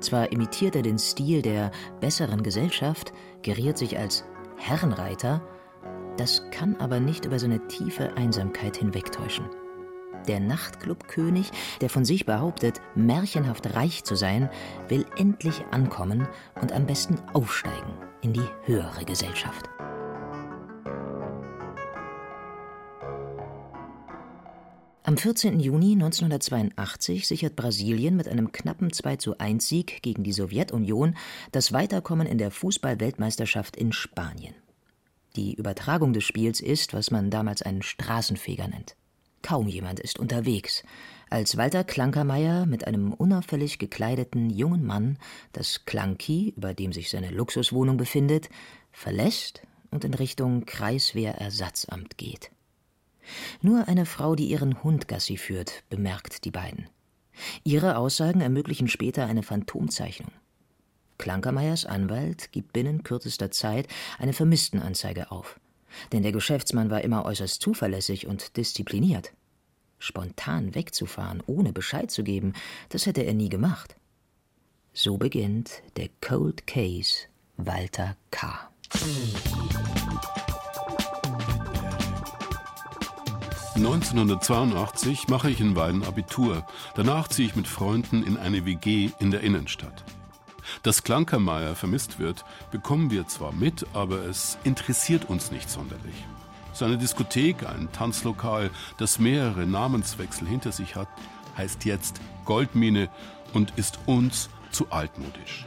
Zwar 0.00 0.32
imitiert 0.32 0.74
er 0.74 0.82
den 0.82 0.98
Stil 0.98 1.42
der 1.42 1.70
besseren 2.00 2.42
Gesellschaft, 2.42 3.12
geriert 3.42 3.76
sich 3.76 3.98
als 3.98 4.24
Herrenreiter, 4.56 5.42
das 6.16 6.42
kann 6.50 6.76
aber 6.76 7.00
nicht 7.00 7.26
über 7.26 7.38
seine 7.38 7.66
tiefe 7.68 8.16
Einsamkeit 8.16 8.78
hinwegtäuschen. 8.78 9.44
Der 10.28 10.40
Nachtclubkönig, 10.40 11.50
der 11.80 11.90
von 11.90 12.04
sich 12.04 12.26
behauptet, 12.26 12.80
märchenhaft 12.94 13.74
reich 13.74 14.04
zu 14.04 14.16
sein, 14.16 14.50
will 14.88 15.06
endlich 15.16 15.64
ankommen 15.70 16.28
und 16.60 16.72
am 16.72 16.86
besten 16.86 17.16
aufsteigen 17.32 17.94
in 18.22 18.32
die 18.32 18.48
höhere 18.64 19.04
Gesellschaft. 19.04 19.68
Am 25.02 25.16
14. 25.16 25.58
Juni 25.60 25.92
1982 25.92 27.26
sichert 27.26 27.56
Brasilien 27.56 28.16
mit 28.16 28.28
einem 28.28 28.52
knappen 28.52 28.90
21 28.92 29.66
Sieg 29.66 30.02
gegen 30.02 30.24
die 30.24 30.32
Sowjetunion 30.32 31.16
das 31.52 31.72
Weiterkommen 31.72 32.26
in 32.26 32.36
der 32.36 32.50
Fußball-Weltmeisterschaft 32.50 33.76
in 33.76 33.92
Spanien. 33.92 34.54
Die 35.36 35.54
Übertragung 35.54 36.12
des 36.12 36.24
Spiels 36.24 36.60
ist, 36.60 36.92
was 36.92 37.10
man 37.10 37.30
damals 37.30 37.62
einen 37.62 37.80
Straßenfeger 37.80 38.68
nennt. 38.68 38.94
Kaum 39.42 39.68
jemand 39.68 40.00
ist 40.00 40.18
unterwegs, 40.18 40.82
als 41.30 41.56
Walter 41.56 41.82
Klankermeier 41.82 42.66
mit 42.66 42.86
einem 42.86 43.14
unauffällig 43.14 43.78
gekleideten 43.78 44.50
jungen 44.50 44.84
Mann 44.84 45.18
das 45.52 45.86
Klanki, 45.86 46.52
über 46.58 46.74
dem 46.74 46.92
sich 46.92 47.08
seine 47.08 47.30
Luxuswohnung 47.30 47.96
befindet, 47.96 48.50
verlässt 48.92 49.62
und 49.90 50.04
in 50.04 50.12
Richtung 50.12 50.66
Kreiswehrersatzamt 50.66 52.18
geht. 52.18 52.50
Nur 53.62 53.88
eine 53.88 54.06
Frau, 54.06 54.34
die 54.34 54.50
ihren 54.50 54.82
Hund 54.82 55.08
Gassi 55.08 55.36
führt, 55.36 55.84
bemerkt 55.88 56.44
die 56.44 56.50
beiden. 56.50 56.88
Ihre 57.64 57.96
Aussagen 57.96 58.40
ermöglichen 58.40 58.88
später 58.88 59.26
eine 59.26 59.42
Phantomzeichnung. 59.42 60.32
Klankermeyers 61.18 61.84
Anwalt 61.84 62.50
gibt 62.52 62.72
binnen 62.72 63.02
kürzester 63.02 63.50
Zeit 63.50 63.88
eine 64.18 64.32
Vermisstenanzeige 64.32 65.30
auf. 65.30 65.60
Denn 66.12 66.22
der 66.22 66.32
Geschäftsmann 66.32 66.90
war 66.90 67.02
immer 67.02 67.24
äußerst 67.24 67.60
zuverlässig 67.60 68.26
und 68.26 68.56
diszipliniert. 68.56 69.32
Spontan 69.98 70.74
wegzufahren, 70.74 71.42
ohne 71.46 71.72
Bescheid 71.72 72.10
zu 72.10 72.24
geben, 72.24 72.54
das 72.88 73.06
hätte 73.06 73.22
er 73.22 73.34
nie 73.34 73.50
gemacht. 73.50 73.96
So 74.94 75.18
beginnt 75.18 75.82
der 75.96 76.08
Cold 76.20 76.66
Case 76.66 77.26
Walter 77.56 78.16
K. 78.30 78.70
1982 83.80 85.28
mache 85.28 85.48
ich 85.48 85.58
in 85.58 85.74
Weiden 85.74 86.04
Abitur. 86.04 86.66
Danach 86.96 87.28
ziehe 87.28 87.48
ich 87.48 87.56
mit 87.56 87.66
Freunden 87.66 88.22
in 88.22 88.36
eine 88.36 88.66
WG 88.66 89.08
in 89.20 89.30
der 89.30 89.40
Innenstadt. 89.40 90.04
Dass 90.82 91.02
Klankermeier 91.02 91.74
vermisst 91.74 92.18
wird, 92.18 92.44
bekommen 92.70 93.10
wir 93.10 93.26
zwar 93.26 93.52
mit, 93.52 93.86
aber 93.94 94.26
es 94.26 94.58
interessiert 94.64 95.30
uns 95.30 95.50
nicht 95.50 95.70
sonderlich. 95.70 96.14
Seine 96.74 96.98
Diskothek, 96.98 97.66
ein 97.66 97.88
Tanzlokal, 97.90 98.70
das 98.98 99.18
mehrere 99.18 99.64
Namenswechsel 99.64 100.46
hinter 100.46 100.72
sich 100.72 100.94
hat, 100.94 101.08
heißt 101.56 101.86
jetzt 101.86 102.20
Goldmine 102.44 103.08
und 103.54 103.72
ist 103.76 103.98
uns 104.04 104.50
zu 104.72 104.90
altmodisch. 104.90 105.64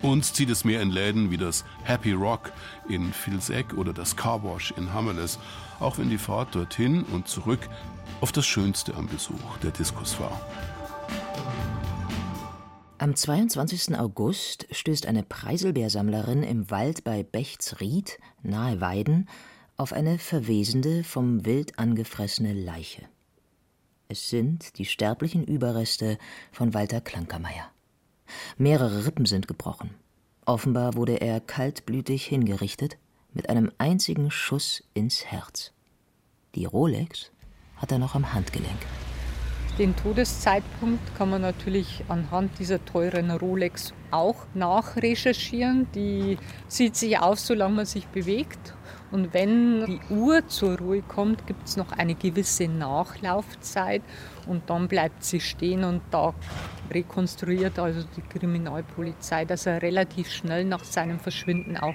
Uns 0.00 0.32
zieht 0.32 0.50
es 0.50 0.64
mehr 0.64 0.80
in 0.80 0.92
Läden 0.92 1.32
wie 1.32 1.38
das 1.38 1.64
Happy 1.82 2.12
Rock 2.12 2.52
in 2.88 3.12
Vilseck 3.12 3.74
oder 3.74 3.92
das 3.92 4.14
Carwash 4.14 4.72
in 4.76 4.94
Hammerles, 4.94 5.40
auch 5.80 5.98
wenn 5.98 6.10
die 6.10 6.18
Fahrt 6.18 6.54
dorthin 6.54 7.04
und 7.04 7.28
zurück 7.28 7.68
auf 8.20 8.32
das 8.32 8.46
Schönste 8.46 8.94
am 8.94 9.06
Besuch 9.06 9.58
der 9.62 9.70
Diskus 9.70 10.18
war. 10.20 10.40
Am 12.98 13.14
22. 13.14 13.96
August 13.96 14.66
stößt 14.72 15.06
eine 15.06 15.22
Preiselbeersammlerin 15.22 16.42
im 16.42 16.68
Wald 16.70 17.04
bei 17.04 17.22
Bechtsried, 17.22 18.18
nahe 18.42 18.80
Weiden, 18.80 19.28
auf 19.76 19.92
eine 19.92 20.18
verwesende, 20.18 21.04
vom 21.04 21.44
Wild 21.44 21.78
angefressene 21.78 22.52
Leiche. 22.52 23.02
Es 24.08 24.28
sind 24.28 24.78
die 24.78 24.84
sterblichen 24.84 25.44
Überreste 25.44 26.18
von 26.50 26.74
Walter 26.74 27.00
Klankermeier. 27.00 27.70
Mehrere 28.56 29.06
Rippen 29.06 29.26
sind 29.26 29.46
gebrochen. 29.46 29.90
Offenbar 30.44 30.94
wurde 30.94 31.20
er 31.20 31.40
kaltblütig 31.40 32.26
hingerichtet, 32.26 32.96
mit 33.32 33.48
einem 33.48 33.70
einzigen 33.78 34.30
Schuss 34.30 34.82
ins 34.94 35.26
Herz. 35.26 35.72
Die 36.54 36.64
Rolex 36.64 37.30
hat 37.76 37.92
er 37.92 37.98
noch 37.98 38.14
am 38.14 38.32
Handgelenk. 38.32 38.78
Den 39.78 39.94
Todeszeitpunkt 39.94 41.14
kann 41.16 41.30
man 41.30 41.42
natürlich 41.42 42.04
anhand 42.08 42.58
dieser 42.58 42.84
teuren 42.84 43.30
Rolex 43.30 43.94
auch 44.10 44.46
nachrecherchieren. 44.54 45.86
Die 45.94 46.36
sieht 46.66 46.96
sich 46.96 47.20
auf, 47.20 47.38
solange 47.38 47.76
man 47.76 47.86
sich 47.86 48.08
bewegt. 48.08 48.74
Und 49.10 49.32
wenn 49.32 49.86
die 49.86 50.00
Uhr 50.10 50.46
zur 50.48 50.78
Ruhe 50.78 51.02
kommt, 51.02 51.46
gibt 51.46 51.66
es 51.66 51.76
noch 51.76 51.92
eine 51.92 52.14
gewisse 52.14 52.68
Nachlaufzeit 52.68 54.02
und 54.46 54.68
dann 54.68 54.88
bleibt 54.88 55.24
sie 55.24 55.40
stehen 55.40 55.84
und 55.84 56.02
da 56.10 56.34
rekonstruiert 56.90 57.78
also 57.78 58.06
die 58.16 58.22
Kriminalpolizei, 58.22 59.44
dass 59.44 59.66
er 59.66 59.82
relativ 59.82 60.30
schnell 60.30 60.64
nach 60.64 60.84
seinem 60.84 61.18
Verschwinden 61.18 61.76
auch 61.76 61.94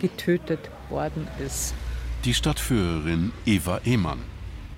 getötet 0.00 0.70
worden 0.88 1.28
ist. 1.44 1.74
Die 2.24 2.34
Stadtführerin 2.34 3.32
Eva 3.44 3.80
Ehmann 3.84 4.33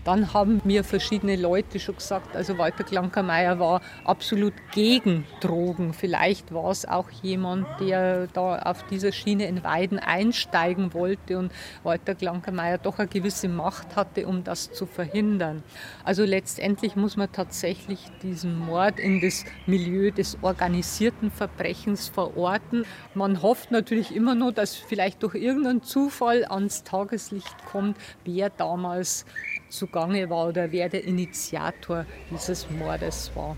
dann 0.06 0.32
haben 0.32 0.60
mir 0.62 0.84
verschiedene 0.84 1.34
Leute 1.34 1.80
schon 1.80 1.96
gesagt, 1.96 2.36
also 2.36 2.58
Walter 2.58 2.84
Klankermeier 2.84 3.58
war 3.58 3.80
absolut 4.04 4.54
gegen 4.70 5.26
Drogen. 5.40 5.92
Vielleicht 5.92 6.54
war 6.54 6.70
es 6.70 6.86
auch 6.86 7.10
jemand, 7.22 7.66
der 7.80 8.28
da 8.28 8.60
auf 8.60 8.84
dieser 8.84 9.10
Schiene 9.10 9.46
in 9.46 9.64
Weiden 9.64 9.98
einsteigen 9.98 10.94
wollte 10.94 11.38
und 11.38 11.50
Walter 11.82 12.14
Klankermeier 12.14 12.78
doch 12.78 13.00
eine 13.00 13.08
gewisse 13.08 13.48
Macht 13.48 13.96
hatte, 13.96 14.28
um 14.28 14.44
das 14.44 14.72
zu 14.72 14.86
verhindern. 14.86 15.64
Also 16.04 16.24
letztendlich 16.24 16.94
muss 16.94 17.16
man 17.16 17.32
tatsächlich 17.32 17.98
diesen 18.22 18.56
Mord 18.56 19.00
in 19.00 19.20
das 19.20 19.44
Milieu 19.66 20.12
des 20.12 20.38
organisierten 20.40 21.32
Verbrechens 21.32 22.06
verorten. 22.08 22.84
Man 23.14 23.42
hofft 23.42 23.72
natürlich 23.72 24.14
immer 24.14 24.36
nur, 24.36 24.52
dass 24.52 24.76
vielleicht 24.76 25.24
durch 25.24 25.34
irgendeinen 25.34 25.82
Zufall 25.82 26.44
ans 26.44 26.84
Tageslicht 26.84 27.64
kommt, 27.64 27.96
wer 28.24 28.50
damals 28.50 29.26
zugange 29.68 30.30
war 30.30 30.48
oder 30.48 30.72
wer 30.72 30.88
der 30.88 31.04
Initiator 31.04 32.06
dieses 32.30 32.70
Mordes 32.70 33.30
war. 33.34 33.56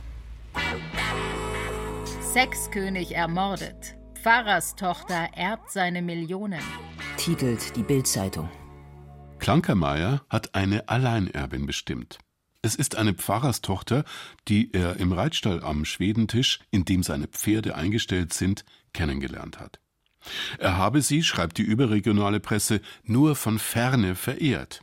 Sexkönig 2.32 3.14
ermordet. 3.14 3.96
Pfarrerstochter 4.22 5.28
erbt 5.34 5.70
seine 5.70 6.02
Millionen. 6.02 6.60
Titelt 7.16 7.76
die 7.76 7.82
Bildzeitung. 7.82 8.48
Klankermeier 9.38 10.22
hat 10.28 10.54
eine 10.54 10.88
Alleinerbin 10.88 11.66
bestimmt. 11.66 12.18
Es 12.60 12.74
ist 12.74 12.96
eine 12.96 13.14
Pfarrerstochter, 13.14 14.04
die 14.48 14.72
er 14.72 14.96
im 14.96 15.12
Reitstall 15.12 15.62
am 15.62 15.84
Schwedentisch, 15.84 16.58
in 16.70 16.84
dem 16.84 17.02
seine 17.02 17.28
Pferde 17.28 17.76
eingestellt 17.76 18.32
sind, 18.32 18.64
kennengelernt 18.92 19.60
hat. 19.60 19.78
Er 20.58 20.76
habe 20.76 21.00
sie, 21.00 21.22
schreibt 21.22 21.58
die 21.58 21.62
überregionale 21.62 22.40
Presse, 22.40 22.80
nur 23.04 23.36
von 23.36 23.58
ferne 23.58 24.16
verehrt. 24.16 24.82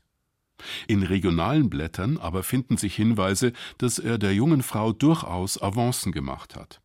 In 0.87 1.03
regionalen 1.03 1.69
Blättern 1.69 2.17
aber 2.17 2.43
finden 2.43 2.77
sich 2.77 2.95
Hinweise, 2.95 3.53
dass 3.77 3.99
er 3.99 4.17
der 4.17 4.33
jungen 4.33 4.63
Frau 4.63 4.93
durchaus 4.93 5.61
Avancen 5.61 6.11
gemacht 6.11 6.55
hat. 6.55 6.81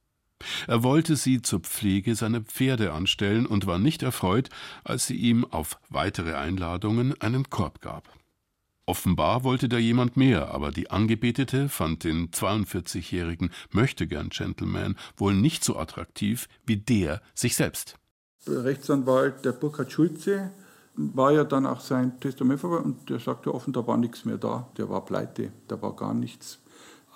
Er 0.67 0.83
wollte 0.83 1.17
sie 1.17 1.43
zur 1.43 1.61
Pflege 1.61 2.15
seiner 2.15 2.41
Pferde 2.41 2.93
anstellen 2.93 3.47
und 3.47 3.67
war 3.67 3.79
nicht 3.79 4.03
erfreut, 4.03 4.49
als 4.85 5.07
sie 5.07 5.17
ihm 5.17 5.45
auf 5.45 5.79
weitere 5.91 6.35
Einladungen 6.35 7.21
einen 7.21 7.51
Korb 7.51 7.81
gab. 7.81 8.09
Offenbar 8.87 9.45
wollte 9.45 9.69
da 9.69 9.79
jemand 9.79 10.17
mehr, 10.17 10.53
aber 10.53 10.73
die 10.73 10.91
Angebetete 10.91 11.69
fand 11.69 12.03
den 12.03 12.31
42-jährigen 12.31 13.51
Möchtegern-Gentleman 13.71 14.97
wohl 15.17 15.35
nicht 15.35 15.63
so 15.63 15.77
attraktiv 15.77 16.49
wie 16.67 16.79
der 16.79 17.23
sich 17.35 17.55
selbst. 17.55 17.95
Rechtsanwalt 18.49 19.45
der 19.45 19.53
Burkhard 19.53 19.93
Schulze 19.93 20.51
war 21.15 21.33
ja 21.33 21.45
dann 21.45 21.67
auch 21.67 21.81
sein 21.81 22.19
Testament 22.21 22.61
vorbei 22.61 22.79
und 22.79 23.09
der 23.09 23.19
sagte 23.19 23.55
offen, 23.55 23.73
da 23.73 23.87
war 23.87 23.97
nichts 23.97 24.25
mehr 24.25 24.39
da, 24.39 24.69
der 24.77 24.89
war 24.89 25.05
pleite, 25.05 25.51
da 25.69 25.81
war 25.81 25.95
gar 25.95 26.15
nichts 26.15 26.59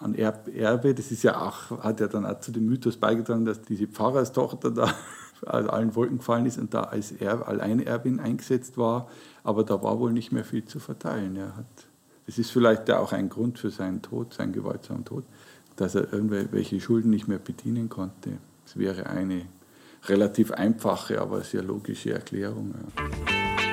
an 0.01 0.15
Erbe. 0.15 0.95
Das 0.95 1.11
ist 1.11 1.23
ja 1.23 1.41
auch, 1.41 1.83
hat 1.83 2.01
ja 2.01 2.09
dann 2.09 2.27
auch 2.27 2.41
zu 2.41 2.53
dem 2.53 2.67
Mythos 2.67 2.97
beigetragen, 2.97 3.45
dass 3.45 3.63
diese 3.63 3.87
Pfarrerstochter 3.87 4.71
da 4.71 4.95
aus 5.47 5.69
allen 5.69 5.95
Wolken 5.95 6.19
gefallen 6.19 6.47
ist 6.47 6.59
und 6.59 6.75
da 6.75 6.85
als 6.85 7.13
Erb, 7.13 7.49
Alleinerbin 7.49 8.21
eingesetzt 8.21 8.77
war. 8.79 9.09
Aber 9.43 9.65
da 9.65 9.83
war 9.83 9.99
wohl 9.99 10.13
nicht 10.13 10.33
mehr 10.33 10.45
viel 10.45 10.65
zu 10.65 10.79
verteilen. 10.79 11.37
Er 11.37 11.57
hat, 11.57 11.67
das 12.27 12.39
ist 12.39 12.51
vielleicht 12.51 12.91
auch 12.91 13.13
ein 13.13 13.29
Grund 13.29 13.59
für 13.59 13.71
seinen 13.71 14.03
Tod, 14.03 14.35
seinen 14.35 14.53
gewaltsamen 14.53 15.05
Tod, 15.05 15.25
dass 15.77 15.95
er 15.95 16.13
irgendwelche 16.13 16.81
Schulden 16.81 17.11
nicht 17.11 17.29
mehr 17.29 17.39
bedienen 17.39 17.89
konnte. 17.89 18.39
Das 18.65 18.79
wäre 18.79 19.07
eine 19.07 19.47
relativ 20.07 20.51
einfache, 20.53 21.21
aber 21.21 21.43
sehr 21.43 21.63
logische 21.63 22.13
Erklärung. 22.13 22.75
Ja. 22.97 23.64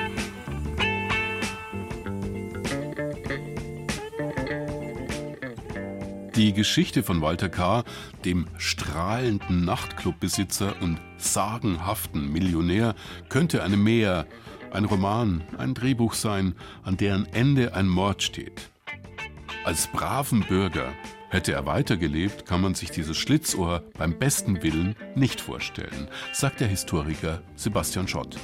Die 6.34 6.52
Geschichte 6.52 7.02
von 7.02 7.20
Walter 7.20 7.48
K., 7.48 7.84
dem 8.24 8.46
strahlenden 8.56 9.64
Nachtclubbesitzer 9.64 10.74
und 10.80 10.98
sagenhaften 11.18 12.32
Millionär, 12.32 12.94
könnte 13.28 13.62
eine 13.62 13.76
Mehr, 13.76 14.26
ein 14.70 14.86
Roman, 14.86 15.42
ein 15.58 15.74
Drehbuch 15.74 16.14
sein, 16.14 16.54
an 16.84 16.96
deren 16.96 17.26
Ende 17.26 17.74
ein 17.74 17.86
Mord 17.86 18.22
steht. 18.22 18.70
Als 19.64 19.88
braven 19.88 20.40
Bürger 20.40 20.92
Hätte 21.32 21.52
er 21.52 21.64
weitergelebt, 21.64 22.44
kann 22.44 22.60
man 22.60 22.74
sich 22.74 22.90
dieses 22.90 23.16
Schlitzohr 23.16 23.82
beim 23.96 24.18
besten 24.18 24.62
Willen 24.62 24.96
nicht 25.14 25.40
vorstellen, 25.40 26.08
sagt 26.34 26.60
der 26.60 26.68
Historiker 26.68 27.40
Sebastian 27.56 28.06
Schott. 28.06 28.36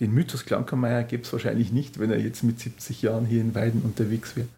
Den 0.00 0.12
Mythos 0.12 0.44
Klankermeier 0.44 1.04
gäbe 1.04 1.22
es 1.22 1.32
wahrscheinlich 1.32 1.70
nicht, 1.70 2.00
wenn 2.00 2.10
er 2.10 2.18
jetzt 2.18 2.42
mit 2.42 2.58
70 2.58 3.02
Jahren 3.02 3.24
hier 3.24 3.40
in 3.40 3.54
Weiden 3.54 3.82
unterwegs 3.82 4.34
wäre. 4.34 4.48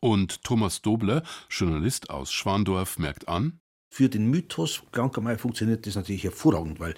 Und 0.00 0.42
Thomas 0.42 0.80
Dobler, 0.80 1.22
Journalist 1.50 2.10
aus 2.10 2.32
Schwandorf, 2.32 2.98
merkt 2.98 3.28
an, 3.28 3.60
für 3.92 4.08
den 4.08 4.30
Mythos 4.30 4.82
Klankermeier 4.92 5.36
funktioniert 5.36 5.84
das 5.84 5.96
natürlich 5.96 6.22
hervorragend, 6.22 6.78
weil 6.78 6.94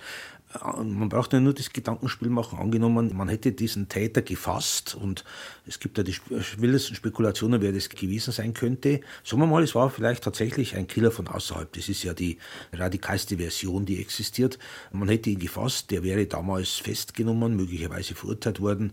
äh, 0.55 0.82
man 0.82 1.09
braucht 1.09 1.32
ja 1.32 1.40
nur 1.40 1.55
das 1.55 1.72
Gedankenspiel 1.72 2.28
machen. 2.28 2.59
Angenommen, 2.59 3.16
man 3.16 3.30
hätte 3.30 3.53
diesen 3.53 3.88
Täter 3.88 4.20
gefasst 4.20 4.94
und 4.94 5.24
es 5.66 5.80
gibt 5.80 5.96
ja 5.96 6.05
die 6.05 6.14
wildesten 6.59 6.94
Spekulationen, 6.94 7.62
wer 7.62 7.72
das 7.72 7.88
gewesen 7.88 8.32
sein 8.32 8.53
könnte. 8.53 9.00
Sagen 9.24 9.40
wir 9.40 9.46
mal, 9.46 9.62
es 9.62 9.74
war 9.74 9.88
vielleicht 9.88 10.22
tatsächlich 10.22 10.76
ein 10.76 10.86
Killer 10.86 11.11
von 11.11 11.28
außerhalb. 11.28 11.72
Das 11.72 11.88
ist 11.88 12.03
ja 12.03 12.12
die 12.12 12.36
radikalste 12.74 13.38
Version, 13.38 13.86
die 13.86 13.98
existiert. 13.98 14.59
Man 14.92 15.09
hätte 15.09 15.30
ihn 15.30 15.38
gefasst, 15.38 15.90
der 15.90 16.03
wäre 16.03 16.26
damals 16.26 16.74
festgenommen, 16.74 17.57
möglicherweise 17.57 18.14
verurteilt 18.14 18.61
worden. 18.61 18.92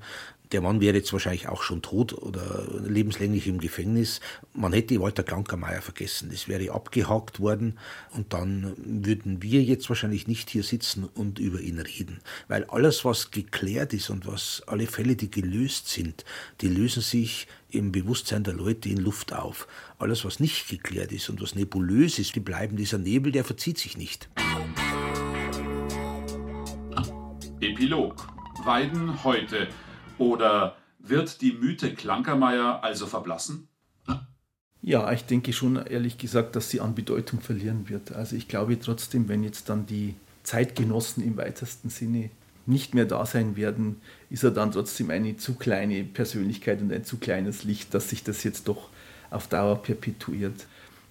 Der 0.52 0.62
Mann 0.62 0.82
wäre 0.82 0.98
jetzt 0.98 1.14
wahrscheinlich 1.14 1.48
auch 1.48 1.62
schon 1.62 1.84
tot 1.84 2.12
oder 2.12 2.66
lebenslänglich 2.84 3.46
im 3.46 3.60
Gefängnis. 3.60 4.20
Man 4.52 4.74
hätte 4.74 5.00
Walter 5.00 5.22
Klankermeier 5.22 5.84
vergessen. 5.84 6.30
Das 6.32 6.48
wäre 6.48 6.74
abgehakt 6.74 7.40
worden 7.40 7.78
und 8.16 8.34
dann 8.34 8.74
würden 8.78 9.44
wir 9.44 9.62
jetzt 9.62 9.90
wahrscheinlich 9.90 10.28
nicht 10.28 10.50
hier 10.50 10.64
sitzen 10.64 11.04
und 11.04 11.38
über 11.38 11.60
ihn 11.60 11.78
reden. 11.78 12.20
Weil 12.48 12.64
alles, 12.64 13.06
was 13.06 13.30
geklärt 13.30 13.94
ist 13.94 14.10
und 14.10 14.26
was 14.26 14.64
alle 14.66 14.88
Fälle, 14.88 15.16
die 15.16 15.30
gelöst 15.30 15.88
sind, 15.88 16.26
die 16.62 16.68
lösen 16.68 17.04
sich 17.04 17.48
im 17.70 17.92
Bewusstsein 17.92 18.44
der 18.44 18.56
Leute 18.56 18.90
in 18.90 18.98
Luft 18.98 19.34
auf. 19.34 19.68
Alles, 20.00 20.26
was 20.26 20.40
nicht 20.40 20.68
geklärt 20.68 21.12
ist 21.12 21.30
und 21.30 21.44
was 21.44 21.54
nebulös 21.54 22.18
ist, 22.18 22.36
die 22.36 22.40
bleiben. 22.40 22.76
Dieser 22.76 22.98
Nebel, 22.98 23.32
der 23.32 23.44
verzieht 23.44 23.78
sich 23.78 23.98
nicht. 23.98 24.28
Epilog. 27.62 28.28
Weiden 28.64 29.24
heute. 29.24 29.68
Oder 30.20 30.76
wird 31.00 31.42
die 31.42 31.54
Mythe 31.54 31.94
Klankermeier 31.94 32.84
also 32.84 33.08
verblassen? 33.08 33.68
Ja, 34.82 35.12
ich 35.12 35.26
denke 35.26 35.52
schon, 35.52 35.76
ehrlich 35.76 36.18
gesagt, 36.18 36.56
dass 36.56 36.70
sie 36.70 36.80
an 36.80 36.96
Bedeutung 36.96 37.42
verlieren 37.42 37.90
wird. 37.90 38.14
Also 38.14 38.36
ich 38.36 38.48
glaube 38.48 38.80
trotzdem, 38.80 39.28
wenn 39.28 39.44
jetzt 39.44 39.70
dann 39.70 39.86
die 39.86 40.16
Zeitgenossen 40.44 41.24
im 41.24 41.38
weitesten 41.38 41.90
Sinne 41.90 42.30
nicht 42.66 42.94
mehr 42.94 43.06
da 43.06 43.26
sein 43.26 43.56
werden, 43.56 44.02
ist 44.30 44.44
er 44.44 44.52
dann 44.52 44.72
trotzdem 44.72 45.10
eine 45.10 45.36
zu 45.38 45.56
kleine 45.56 46.04
Persönlichkeit 46.04 46.82
und 46.82 46.94
ein 46.94 47.04
zu 47.04 47.18
kleines 47.18 47.64
Licht, 47.64 47.94
dass 47.94 48.10
sich 48.10 48.24
das 48.24 48.44
jetzt 48.44 48.68
doch 48.68 48.90
auf 49.32 49.48
Dauer 49.48 49.82
perpetuiert. 49.82 50.68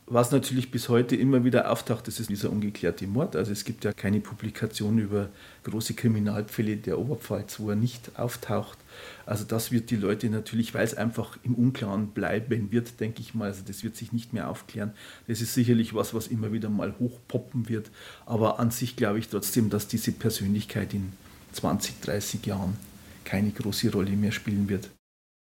Was 0.06 0.30
natürlich 0.30 0.70
bis 0.70 0.88
heute 0.88 1.16
immer 1.16 1.44
wieder 1.44 1.70
auftaucht, 1.70 2.06
das 2.08 2.18
ist 2.18 2.30
dieser 2.30 2.50
ungeklärte 2.50 3.06
Mord. 3.06 3.36
Also 3.36 3.52
es 3.52 3.64
gibt 3.64 3.84
ja 3.84 3.92
keine 3.92 4.20
Publikation 4.20 4.98
über 4.98 5.28
große 5.64 5.92
Kriminalfälle 5.92 6.78
der 6.78 6.98
Oberpfalz, 6.98 7.60
wo 7.60 7.68
er 7.70 7.76
nicht 7.76 8.18
auftaucht. 8.18 8.78
Also 9.26 9.44
das 9.44 9.70
wird 9.72 9.90
die 9.90 9.96
Leute 9.96 10.28
natürlich, 10.30 10.74
weil 10.74 10.84
es 10.84 10.94
einfach 10.94 11.38
im 11.42 11.54
Unklaren 11.54 12.08
bleiben 12.08 12.70
wird, 12.72 13.00
denke 13.00 13.20
ich 13.20 13.34
mal. 13.34 13.46
Also 13.46 13.62
das 13.66 13.82
wird 13.84 13.96
sich 13.96 14.12
nicht 14.12 14.32
mehr 14.32 14.48
aufklären. 14.48 14.92
Das 15.26 15.40
ist 15.40 15.54
sicherlich 15.54 15.94
was, 15.94 16.14
was 16.14 16.28
immer 16.28 16.52
wieder 16.52 16.68
mal 16.70 16.94
hochpoppen 16.98 17.68
wird. 17.68 17.90
Aber 18.26 18.58
an 18.58 18.70
sich 18.70 18.96
glaube 18.96 19.18
ich 19.18 19.28
trotzdem, 19.28 19.70
dass 19.70 19.88
diese 19.88 20.12
Persönlichkeit 20.12 20.94
in 20.94 21.12
20, 21.52 22.00
30 22.00 22.46
Jahren 22.46 22.76
keine 23.24 23.50
große 23.50 23.92
Rolle 23.92 24.12
mehr 24.12 24.32
spielen 24.32 24.68
wird. 24.68 24.90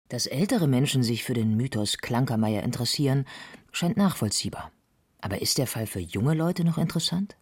Dass 0.08 0.26
ältere 0.26 0.66
Menschen 0.66 1.04
sich 1.04 1.22
für 1.22 1.34
den 1.34 1.56
Mythos 1.56 1.98
Klankermeier 1.98 2.64
interessieren, 2.64 3.26
scheint 3.70 3.96
nachvollziehbar. 3.96 4.72
Aber 5.20 5.40
ist 5.40 5.58
der 5.58 5.66
Fall 5.66 5.86
für 5.86 6.00
junge 6.00 6.34
Leute 6.34 6.64
noch 6.64 6.78
interessant? 6.78 7.36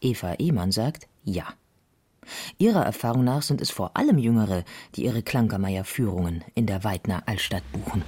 Eva 0.00 0.34
Ehmann 0.34 0.70
sagt 0.70 1.08
ja. 1.24 1.54
Ihrer 2.58 2.84
Erfahrung 2.84 3.24
nach 3.24 3.42
sind 3.42 3.60
es 3.60 3.70
vor 3.70 3.96
allem 3.96 4.18
Jüngere, 4.18 4.64
die 4.94 5.04
ihre 5.04 5.22
Klankermeier-Führungen 5.22 6.44
in 6.54 6.66
der 6.66 6.84
Weidner 6.84 7.22
Altstadt 7.26 7.62
buchen. 7.72 8.02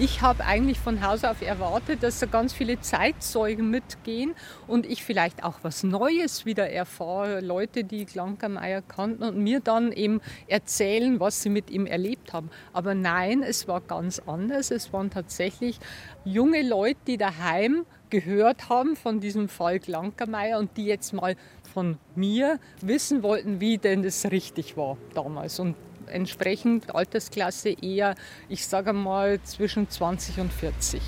Ich 0.00 0.22
habe 0.22 0.44
eigentlich 0.44 0.78
von 0.78 1.04
Haus 1.04 1.24
auf 1.24 1.42
erwartet, 1.42 2.04
dass 2.04 2.20
da 2.20 2.26
ganz 2.26 2.52
viele 2.52 2.80
Zeitzeugen 2.80 3.68
mitgehen 3.68 4.36
und 4.68 4.86
ich 4.86 5.02
vielleicht 5.02 5.42
auch 5.42 5.58
was 5.62 5.82
Neues 5.82 6.46
wieder 6.46 6.70
erfahre. 6.70 7.40
Leute, 7.40 7.82
die 7.82 8.04
Klankermeier 8.04 8.80
kannten 8.80 9.24
und 9.24 9.38
mir 9.38 9.58
dann 9.58 9.90
eben 9.90 10.20
erzählen, 10.46 11.18
was 11.18 11.42
sie 11.42 11.48
mit 11.48 11.68
ihm 11.70 11.84
erlebt 11.84 12.32
haben. 12.32 12.48
Aber 12.72 12.94
nein, 12.94 13.42
es 13.42 13.66
war 13.66 13.80
ganz 13.80 14.20
anders. 14.24 14.70
Es 14.70 14.92
waren 14.92 15.10
tatsächlich 15.10 15.80
junge 16.24 16.62
Leute, 16.62 17.00
die 17.08 17.16
daheim 17.16 17.84
gehört 18.10 18.68
haben 18.68 18.94
von 18.94 19.18
diesem 19.18 19.48
Fall 19.48 19.80
Klankermeier 19.80 20.60
und 20.60 20.76
die 20.76 20.86
jetzt 20.86 21.12
mal 21.12 21.34
von 21.72 21.98
mir 22.14 22.58
wissen 22.80 23.22
wollten, 23.22 23.60
wie 23.60 23.78
denn 23.78 24.02
das 24.02 24.30
richtig 24.30 24.76
war 24.76 24.96
damals. 25.14 25.58
Und 25.60 25.76
entsprechend 26.06 26.94
Altersklasse 26.94 27.70
eher, 27.70 28.14
ich 28.48 28.66
sage 28.66 28.92
mal, 28.92 29.40
zwischen 29.42 29.88
20 29.88 30.40
und 30.40 30.52
40. 30.52 31.00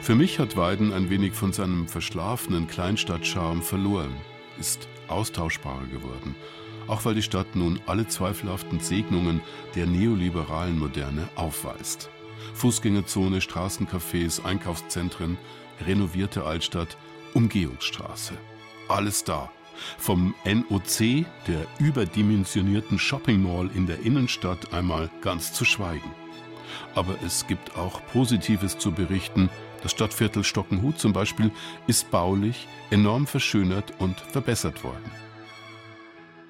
Für 0.00 0.14
mich 0.14 0.38
hat 0.38 0.56
Weiden 0.56 0.92
ein 0.92 1.10
wenig 1.10 1.32
von 1.32 1.52
seinem 1.52 1.88
verschlafenen 1.88 2.68
Kleinstadtcharme 2.68 3.62
verloren, 3.62 4.14
ist 4.58 4.88
austauschbarer 5.08 5.86
geworden, 5.86 6.36
auch 6.86 7.04
weil 7.04 7.14
die 7.14 7.22
Stadt 7.22 7.56
nun 7.56 7.80
alle 7.86 8.06
zweifelhaften 8.06 8.78
Segnungen 8.78 9.40
der 9.74 9.86
neoliberalen 9.86 10.78
Moderne 10.78 11.28
aufweist. 11.34 12.08
Fußgängerzone, 12.54 13.40
Straßencafés, 13.40 14.44
Einkaufszentren, 14.44 15.38
renovierte 15.84 16.44
Altstadt, 16.44 16.96
Umgehungsstraße. 17.34 18.34
Alles 18.88 19.24
da, 19.24 19.50
Vom 19.98 20.34
NOC, 20.44 21.26
der 21.46 21.66
überdimensionierten 21.78 22.98
Shopping 22.98 23.42
Mall 23.42 23.70
in 23.74 23.86
der 23.86 24.00
Innenstadt, 24.00 24.72
einmal 24.72 25.10
ganz 25.20 25.52
zu 25.52 25.64
schweigen. 25.64 26.10
Aber 26.94 27.16
es 27.24 27.46
gibt 27.46 27.76
auch 27.76 28.00
Positives 28.12 28.78
zu 28.78 28.92
berichten. 28.92 29.50
Das 29.82 29.92
Stadtviertel 29.92 30.44
Stockenhut 30.44 30.98
zum 30.98 31.12
Beispiel 31.12 31.50
ist 31.86 32.10
baulich 32.10 32.66
enorm 32.90 33.26
verschönert 33.26 33.92
und 33.98 34.18
verbessert 34.18 34.82
worden. 34.82 35.10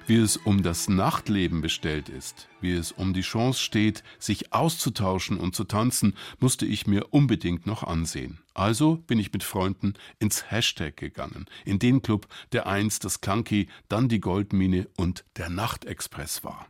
Wie 0.07 0.15
es 0.15 0.37
um 0.37 0.63
das 0.63 0.87
Nachtleben 0.87 1.59
bestellt 1.59 2.07
ist, 2.07 2.47
wie 2.61 2.71
es 2.71 2.93
um 2.93 3.13
die 3.13 3.21
Chance 3.21 3.59
steht, 3.59 4.03
sich 4.19 4.53
auszutauschen 4.53 5.37
und 5.37 5.53
zu 5.53 5.65
tanzen, 5.65 6.13
musste 6.39 6.65
ich 6.65 6.87
mir 6.87 7.07
unbedingt 7.13 7.67
noch 7.67 7.83
ansehen. 7.83 8.39
Also 8.57 8.95
bin 8.95 9.19
ich 9.19 9.31
mit 9.31 9.43
Freunden 9.43 9.93
ins 10.17 10.49
Hashtag 10.49 10.97
gegangen, 10.97 11.45
in 11.63 11.77
den 11.77 12.01
Club, 12.01 12.27
der 12.53 12.65
einst 12.65 13.05
das 13.05 13.21
Clunky, 13.21 13.69
dann 13.87 14.09
die 14.09 14.19
Goldmine 14.19 14.87
und 14.97 15.25
der 15.35 15.49
Nachtexpress 15.49 16.43
war. 16.43 16.67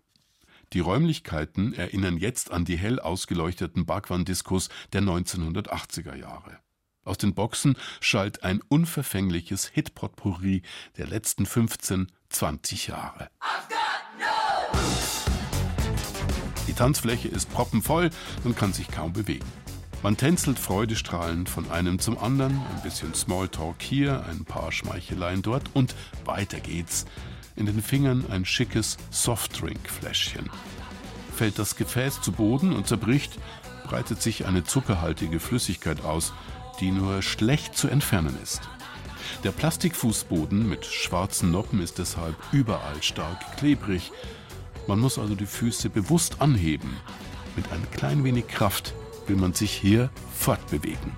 Die 0.73 0.81
Räumlichkeiten 0.81 1.73
erinnern 1.73 2.17
jetzt 2.17 2.51
an 2.51 2.65
die 2.65 2.77
hell 2.77 2.99
ausgeleuchteten 2.99 3.85
Bagwan-Diskos 3.85 4.67
der 4.91 5.01
1980er 5.01 6.15
Jahre. 6.15 6.59
Aus 7.05 7.17
den 7.19 7.33
Boxen 7.33 7.77
schallt 8.01 8.43
ein 8.43 8.59
unverfängliches 8.67 9.67
Hitpotpourri 9.67 10.63
der 10.97 11.07
letzten 11.07 11.45
15, 11.45 12.11
20 12.27 12.87
Jahre. 12.87 13.29
Die 16.67 16.73
Tanzfläche 16.73 17.29
ist 17.29 17.49
proppenvoll 17.49 18.09
und 18.43 18.57
kann 18.57 18.73
sich 18.73 18.89
kaum 18.89 19.13
bewegen. 19.13 19.47
Man 20.03 20.15
tänzelt 20.15 20.59
freudestrahlend 20.59 21.49
von 21.49 21.71
einem 21.71 21.97
zum 21.97 22.19
anderen, 22.19 22.61
ein 22.75 22.83
bisschen 22.83 23.15
Smalltalk 23.15 23.81
hier, 23.81 24.23
ein 24.25 24.45
paar 24.45 24.71
Schmeicheleien 24.71 25.41
dort 25.41 25.71
und 25.73 25.95
weiter 26.23 26.59
geht's. 26.59 27.05
In 27.55 27.65
den 27.65 27.81
Fingern 27.81 28.25
ein 28.29 28.45
schickes 28.45 28.97
Softdrinkfläschchen. 29.09 30.51
Fällt 31.35 31.57
das 31.57 31.75
Gefäß 31.75 32.21
zu 32.21 32.31
Boden 32.31 32.73
und 32.73 32.87
zerbricht, 32.87 33.39
breitet 33.85 34.21
sich 34.21 34.45
eine 34.45 34.63
zuckerhaltige 34.63 35.39
Flüssigkeit 35.39 36.05
aus, 36.05 36.31
die 36.79 36.91
nur 36.91 37.23
schlecht 37.23 37.75
zu 37.75 37.87
entfernen 37.87 38.37
ist. 38.43 38.61
Der 39.43 39.51
Plastikfußboden 39.51 40.69
mit 40.69 40.85
schwarzen 40.85 41.49
Noppen 41.49 41.81
ist 41.81 41.97
deshalb 41.97 42.35
überall 42.51 43.01
stark 43.01 43.57
klebrig. 43.57 44.11
Man 44.85 44.99
muss 44.99 45.17
also 45.17 45.33
die 45.33 45.47
Füße 45.47 45.89
bewusst 45.89 46.39
anheben. 46.39 46.95
Mit 47.55 47.71
ein 47.71 47.85
klein 47.91 48.23
wenig 48.23 48.47
Kraft 48.47 48.93
will 49.27 49.35
man 49.35 49.53
sich 49.53 49.71
hier 49.71 50.09
fortbewegen. 50.33 51.11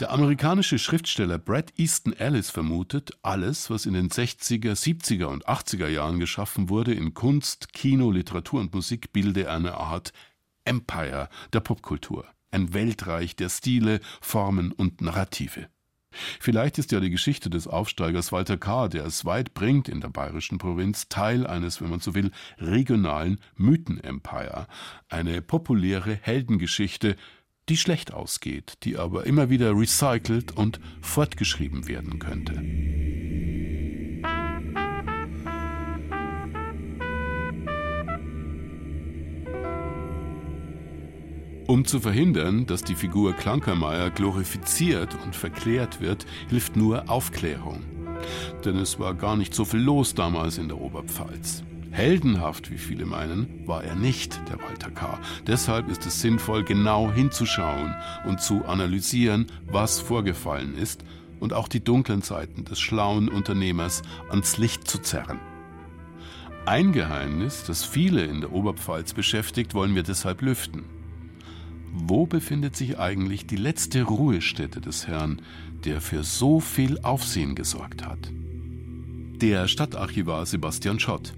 Der 0.00 0.10
amerikanische 0.10 0.78
Schriftsteller 0.78 1.38
Brad 1.38 1.72
Easton 1.78 2.12
Ellis 2.12 2.50
vermutet, 2.50 3.12
alles, 3.22 3.70
was 3.70 3.86
in 3.86 3.94
den 3.94 4.08
60er, 4.08 4.72
70er 4.72 5.26
und 5.26 5.46
80er 5.46 5.88
Jahren 5.88 6.18
geschaffen 6.18 6.68
wurde 6.68 6.92
in 6.92 7.14
Kunst, 7.14 7.72
Kino, 7.72 8.10
Literatur 8.10 8.60
und 8.60 8.74
Musik, 8.74 9.12
bilde 9.12 9.50
eine 9.50 9.74
Art 9.74 10.12
Empire 10.64 11.28
der 11.52 11.60
Popkultur 11.60 12.26
ein 12.52 12.74
Weltreich 12.74 13.34
der 13.34 13.48
Stile, 13.48 14.00
Formen 14.20 14.72
und 14.72 15.00
Narrative. 15.00 15.68
Vielleicht 16.40 16.78
ist 16.78 16.92
ja 16.92 17.00
die 17.00 17.10
Geschichte 17.10 17.50
des 17.50 17.66
Aufsteigers 17.66 18.32
Walter 18.32 18.56
K., 18.56 18.88
der 18.88 19.04
es 19.04 19.24
weit 19.24 19.54
bringt 19.54 19.88
in 19.88 20.00
der 20.00 20.08
bayerischen 20.08 20.58
Provinz, 20.58 21.08
Teil 21.08 21.46
eines, 21.46 21.80
wenn 21.80 21.90
man 21.90 22.00
so 22.00 22.14
will, 22.14 22.30
regionalen 22.58 23.38
Mythenempire, 23.56 24.66
eine 25.08 25.42
populäre 25.42 26.18
Heldengeschichte, 26.20 27.16
die 27.68 27.76
schlecht 27.76 28.12
ausgeht, 28.12 28.78
die 28.82 28.96
aber 28.96 29.26
immer 29.26 29.50
wieder 29.50 29.76
recycelt 29.76 30.52
und 30.52 30.80
fortgeschrieben 31.00 31.86
werden 31.86 32.18
könnte. 32.18 32.62
Um 41.72 41.86
zu 41.86 42.00
verhindern, 42.00 42.66
dass 42.66 42.84
die 42.84 42.94
Figur 42.94 43.32
Klankermeier 43.32 44.10
glorifiziert 44.10 45.16
und 45.24 45.34
verklärt 45.34 46.02
wird, 46.02 46.26
hilft 46.50 46.76
nur 46.76 47.08
Aufklärung. 47.08 47.82
Denn 48.62 48.76
es 48.76 48.98
war 48.98 49.14
gar 49.14 49.36
nicht 49.36 49.54
so 49.54 49.64
viel 49.64 49.80
los 49.80 50.14
damals 50.14 50.58
in 50.58 50.68
der 50.68 50.78
Oberpfalz. 50.78 51.62
Heldenhaft, 51.90 52.70
wie 52.70 52.76
viele 52.76 53.06
meinen, 53.06 53.66
war 53.66 53.82
er 53.84 53.94
nicht, 53.94 54.38
der 54.50 54.60
Walter 54.60 54.90
K. 54.90 55.18
Deshalb 55.46 55.88
ist 55.88 56.04
es 56.04 56.20
sinnvoll, 56.20 56.62
genau 56.62 57.10
hinzuschauen 57.10 57.94
und 58.28 58.42
zu 58.42 58.66
analysieren, 58.66 59.46
was 59.66 59.98
vorgefallen 59.98 60.76
ist 60.76 61.02
und 61.40 61.54
auch 61.54 61.68
die 61.68 61.82
dunklen 61.82 62.20
Seiten 62.20 62.66
des 62.66 62.80
schlauen 62.80 63.30
Unternehmers 63.30 64.02
ans 64.28 64.58
Licht 64.58 64.86
zu 64.86 64.98
zerren. 64.98 65.40
Ein 66.66 66.92
Geheimnis, 66.92 67.64
das 67.64 67.82
viele 67.82 68.26
in 68.26 68.42
der 68.42 68.52
Oberpfalz 68.52 69.14
beschäftigt, 69.14 69.72
wollen 69.72 69.94
wir 69.94 70.02
deshalb 70.02 70.42
lüften. 70.42 70.84
Wo 71.94 72.24
befindet 72.24 72.74
sich 72.74 72.98
eigentlich 72.98 73.46
die 73.46 73.56
letzte 73.56 74.04
Ruhestätte 74.04 74.80
des 74.80 75.06
Herrn, 75.06 75.42
der 75.84 76.00
für 76.00 76.24
so 76.24 76.58
viel 76.58 76.98
Aufsehen 77.02 77.54
gesorgt 77.54 78.06
hat? 78.06 78.30
Der 79.42 79.68
Stadtarchivar 79.68 80.46
Sebastian 80.46 80.98
Schott. 80.98 81.34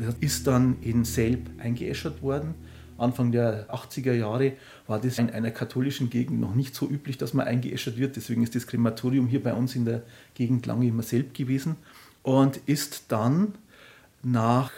Er 0.00 0.14
ist 0.20 0.46
dann 0.46 0.76
in 0.82 1.04
Selb 1.04 1.50
eingeäschert 1.58 2.22
worden. 2.22 2.54
Anfang 2.96 3.32
der 3.32 3.74
80er 3.74 4.12
Jahre 4.12 4.52
war 4.86 5.00
das 5.00 5.18
in 5.18 5.30
einer 5.30 5.50
katholischen 5.50 6.10
Gegend 6.10 6.40
noch 6.40 6.54
nicht 6.54 6.76
so 6.76 6.88
üblich, 6.88 7.18
dass 7.18 7.34
man 7.34 7.48
eingeäschert 7.48 7.98
wird. 7.98 8.14
Deswegen 8.14 8.44
ist 8.44 8.54
das 8.54 8.68
Krematorium 8.68 9.26
hier 9.26 9.42
bei 9.42 9.52
uns 9.52 9.74
in 9.74 9.84
der 9.84 10.02
Gegend 10.34 10.64
lange 10.66 10.86
immer 10.86 11.02
Selb 11.02 11.34
gewesen 11.34 11.74
und 12.22 12.58
ist 12.66 13.06
dann 13.08 13.54
nach 14.22 14.70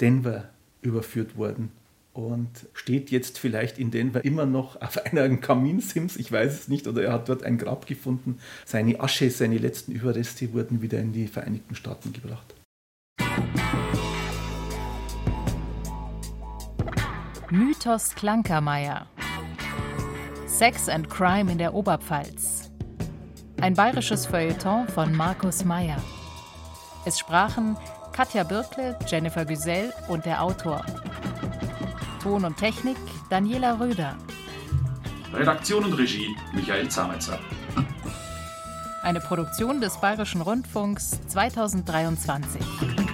Denver 0.00 0.50
überführt 0.82 1.36
worden 1.36 1.72
und 2.16 2.48
steht 2.72 3.10
jetzt 3.10 3.38
vielleicht 3.38 3.78
in 3.78 3.90
Denver 3.90 4.24
immer 4.24 4.46
noch 4.46 4.80
auf 4.80 4.98
einer 5.04 5.28
Kaminsims, 5.36 6.16
ich 6.16 6.32
weiß 6.32 6.52
es 6.52 6.68
nicht, 6.68 6.88
oder 6.88 7.02
er 7.02 7.12
hat 7.12 7.28
dort 7.28 7.42
ein 7.42 7.58
Grab 7.58 7.86
gefunden. 7.86 8.38
Seine 8.64 9.00
Asche, 9.00 9.30
seine 9.30 9.58
letzten 9.58 9.92
Überreste 9.92 10.52
wurden 10.52 10.82
wieder 10.82 10.98
in 10.98 11.12
die 11.12 11.26
Vereinigten 11.26 11.74
Staaten 11.74 12.12
gebracht. 12.12 12.54
Mythos 17.50 18.14
Klankermeier 18.14 19.06
Sex 20.46 20.88
and 20.88 21.08
Crime 21.08 21.52
in 21.52 21.58
der 21.58 21.74
Oberpfalz 21.74 22.70
Ein 23.60 23.74
bayerisches 23.74 24.26
Feuilleton 24.26 24.88
von 24.88 25.14
Markus 25.14 25.64
Meyer. 25.64 26.02
Es 27.04 27.18
sprachen 27.18 27.76
Katja 28.12 28.42
Birkle, 28.42 28.98
Jennifer 29.06 29.44
Güsell 29.44 29.92
und 30.08 30.24
der 30.24 30.42
Autor. 30.42 30.84
Ton 32.26 32.44
und 32.44 32.56
Technik 32.56 32.96
Daniela 33.30 33.78
Röder. 33.78 34.16
Redaktion 35.32 35.84
und 35.84 35.92
Regie 35.92 36.34
Michael 36.52 36.88
Zametzer. 36.88 37.38
Eine 39.04 39.20
Produktion 39.20 39.80
des 39.80 40.00
Bayerischen 40.00 40.40
Rundfunks 40.40 41.20
2023. 41.28 43.05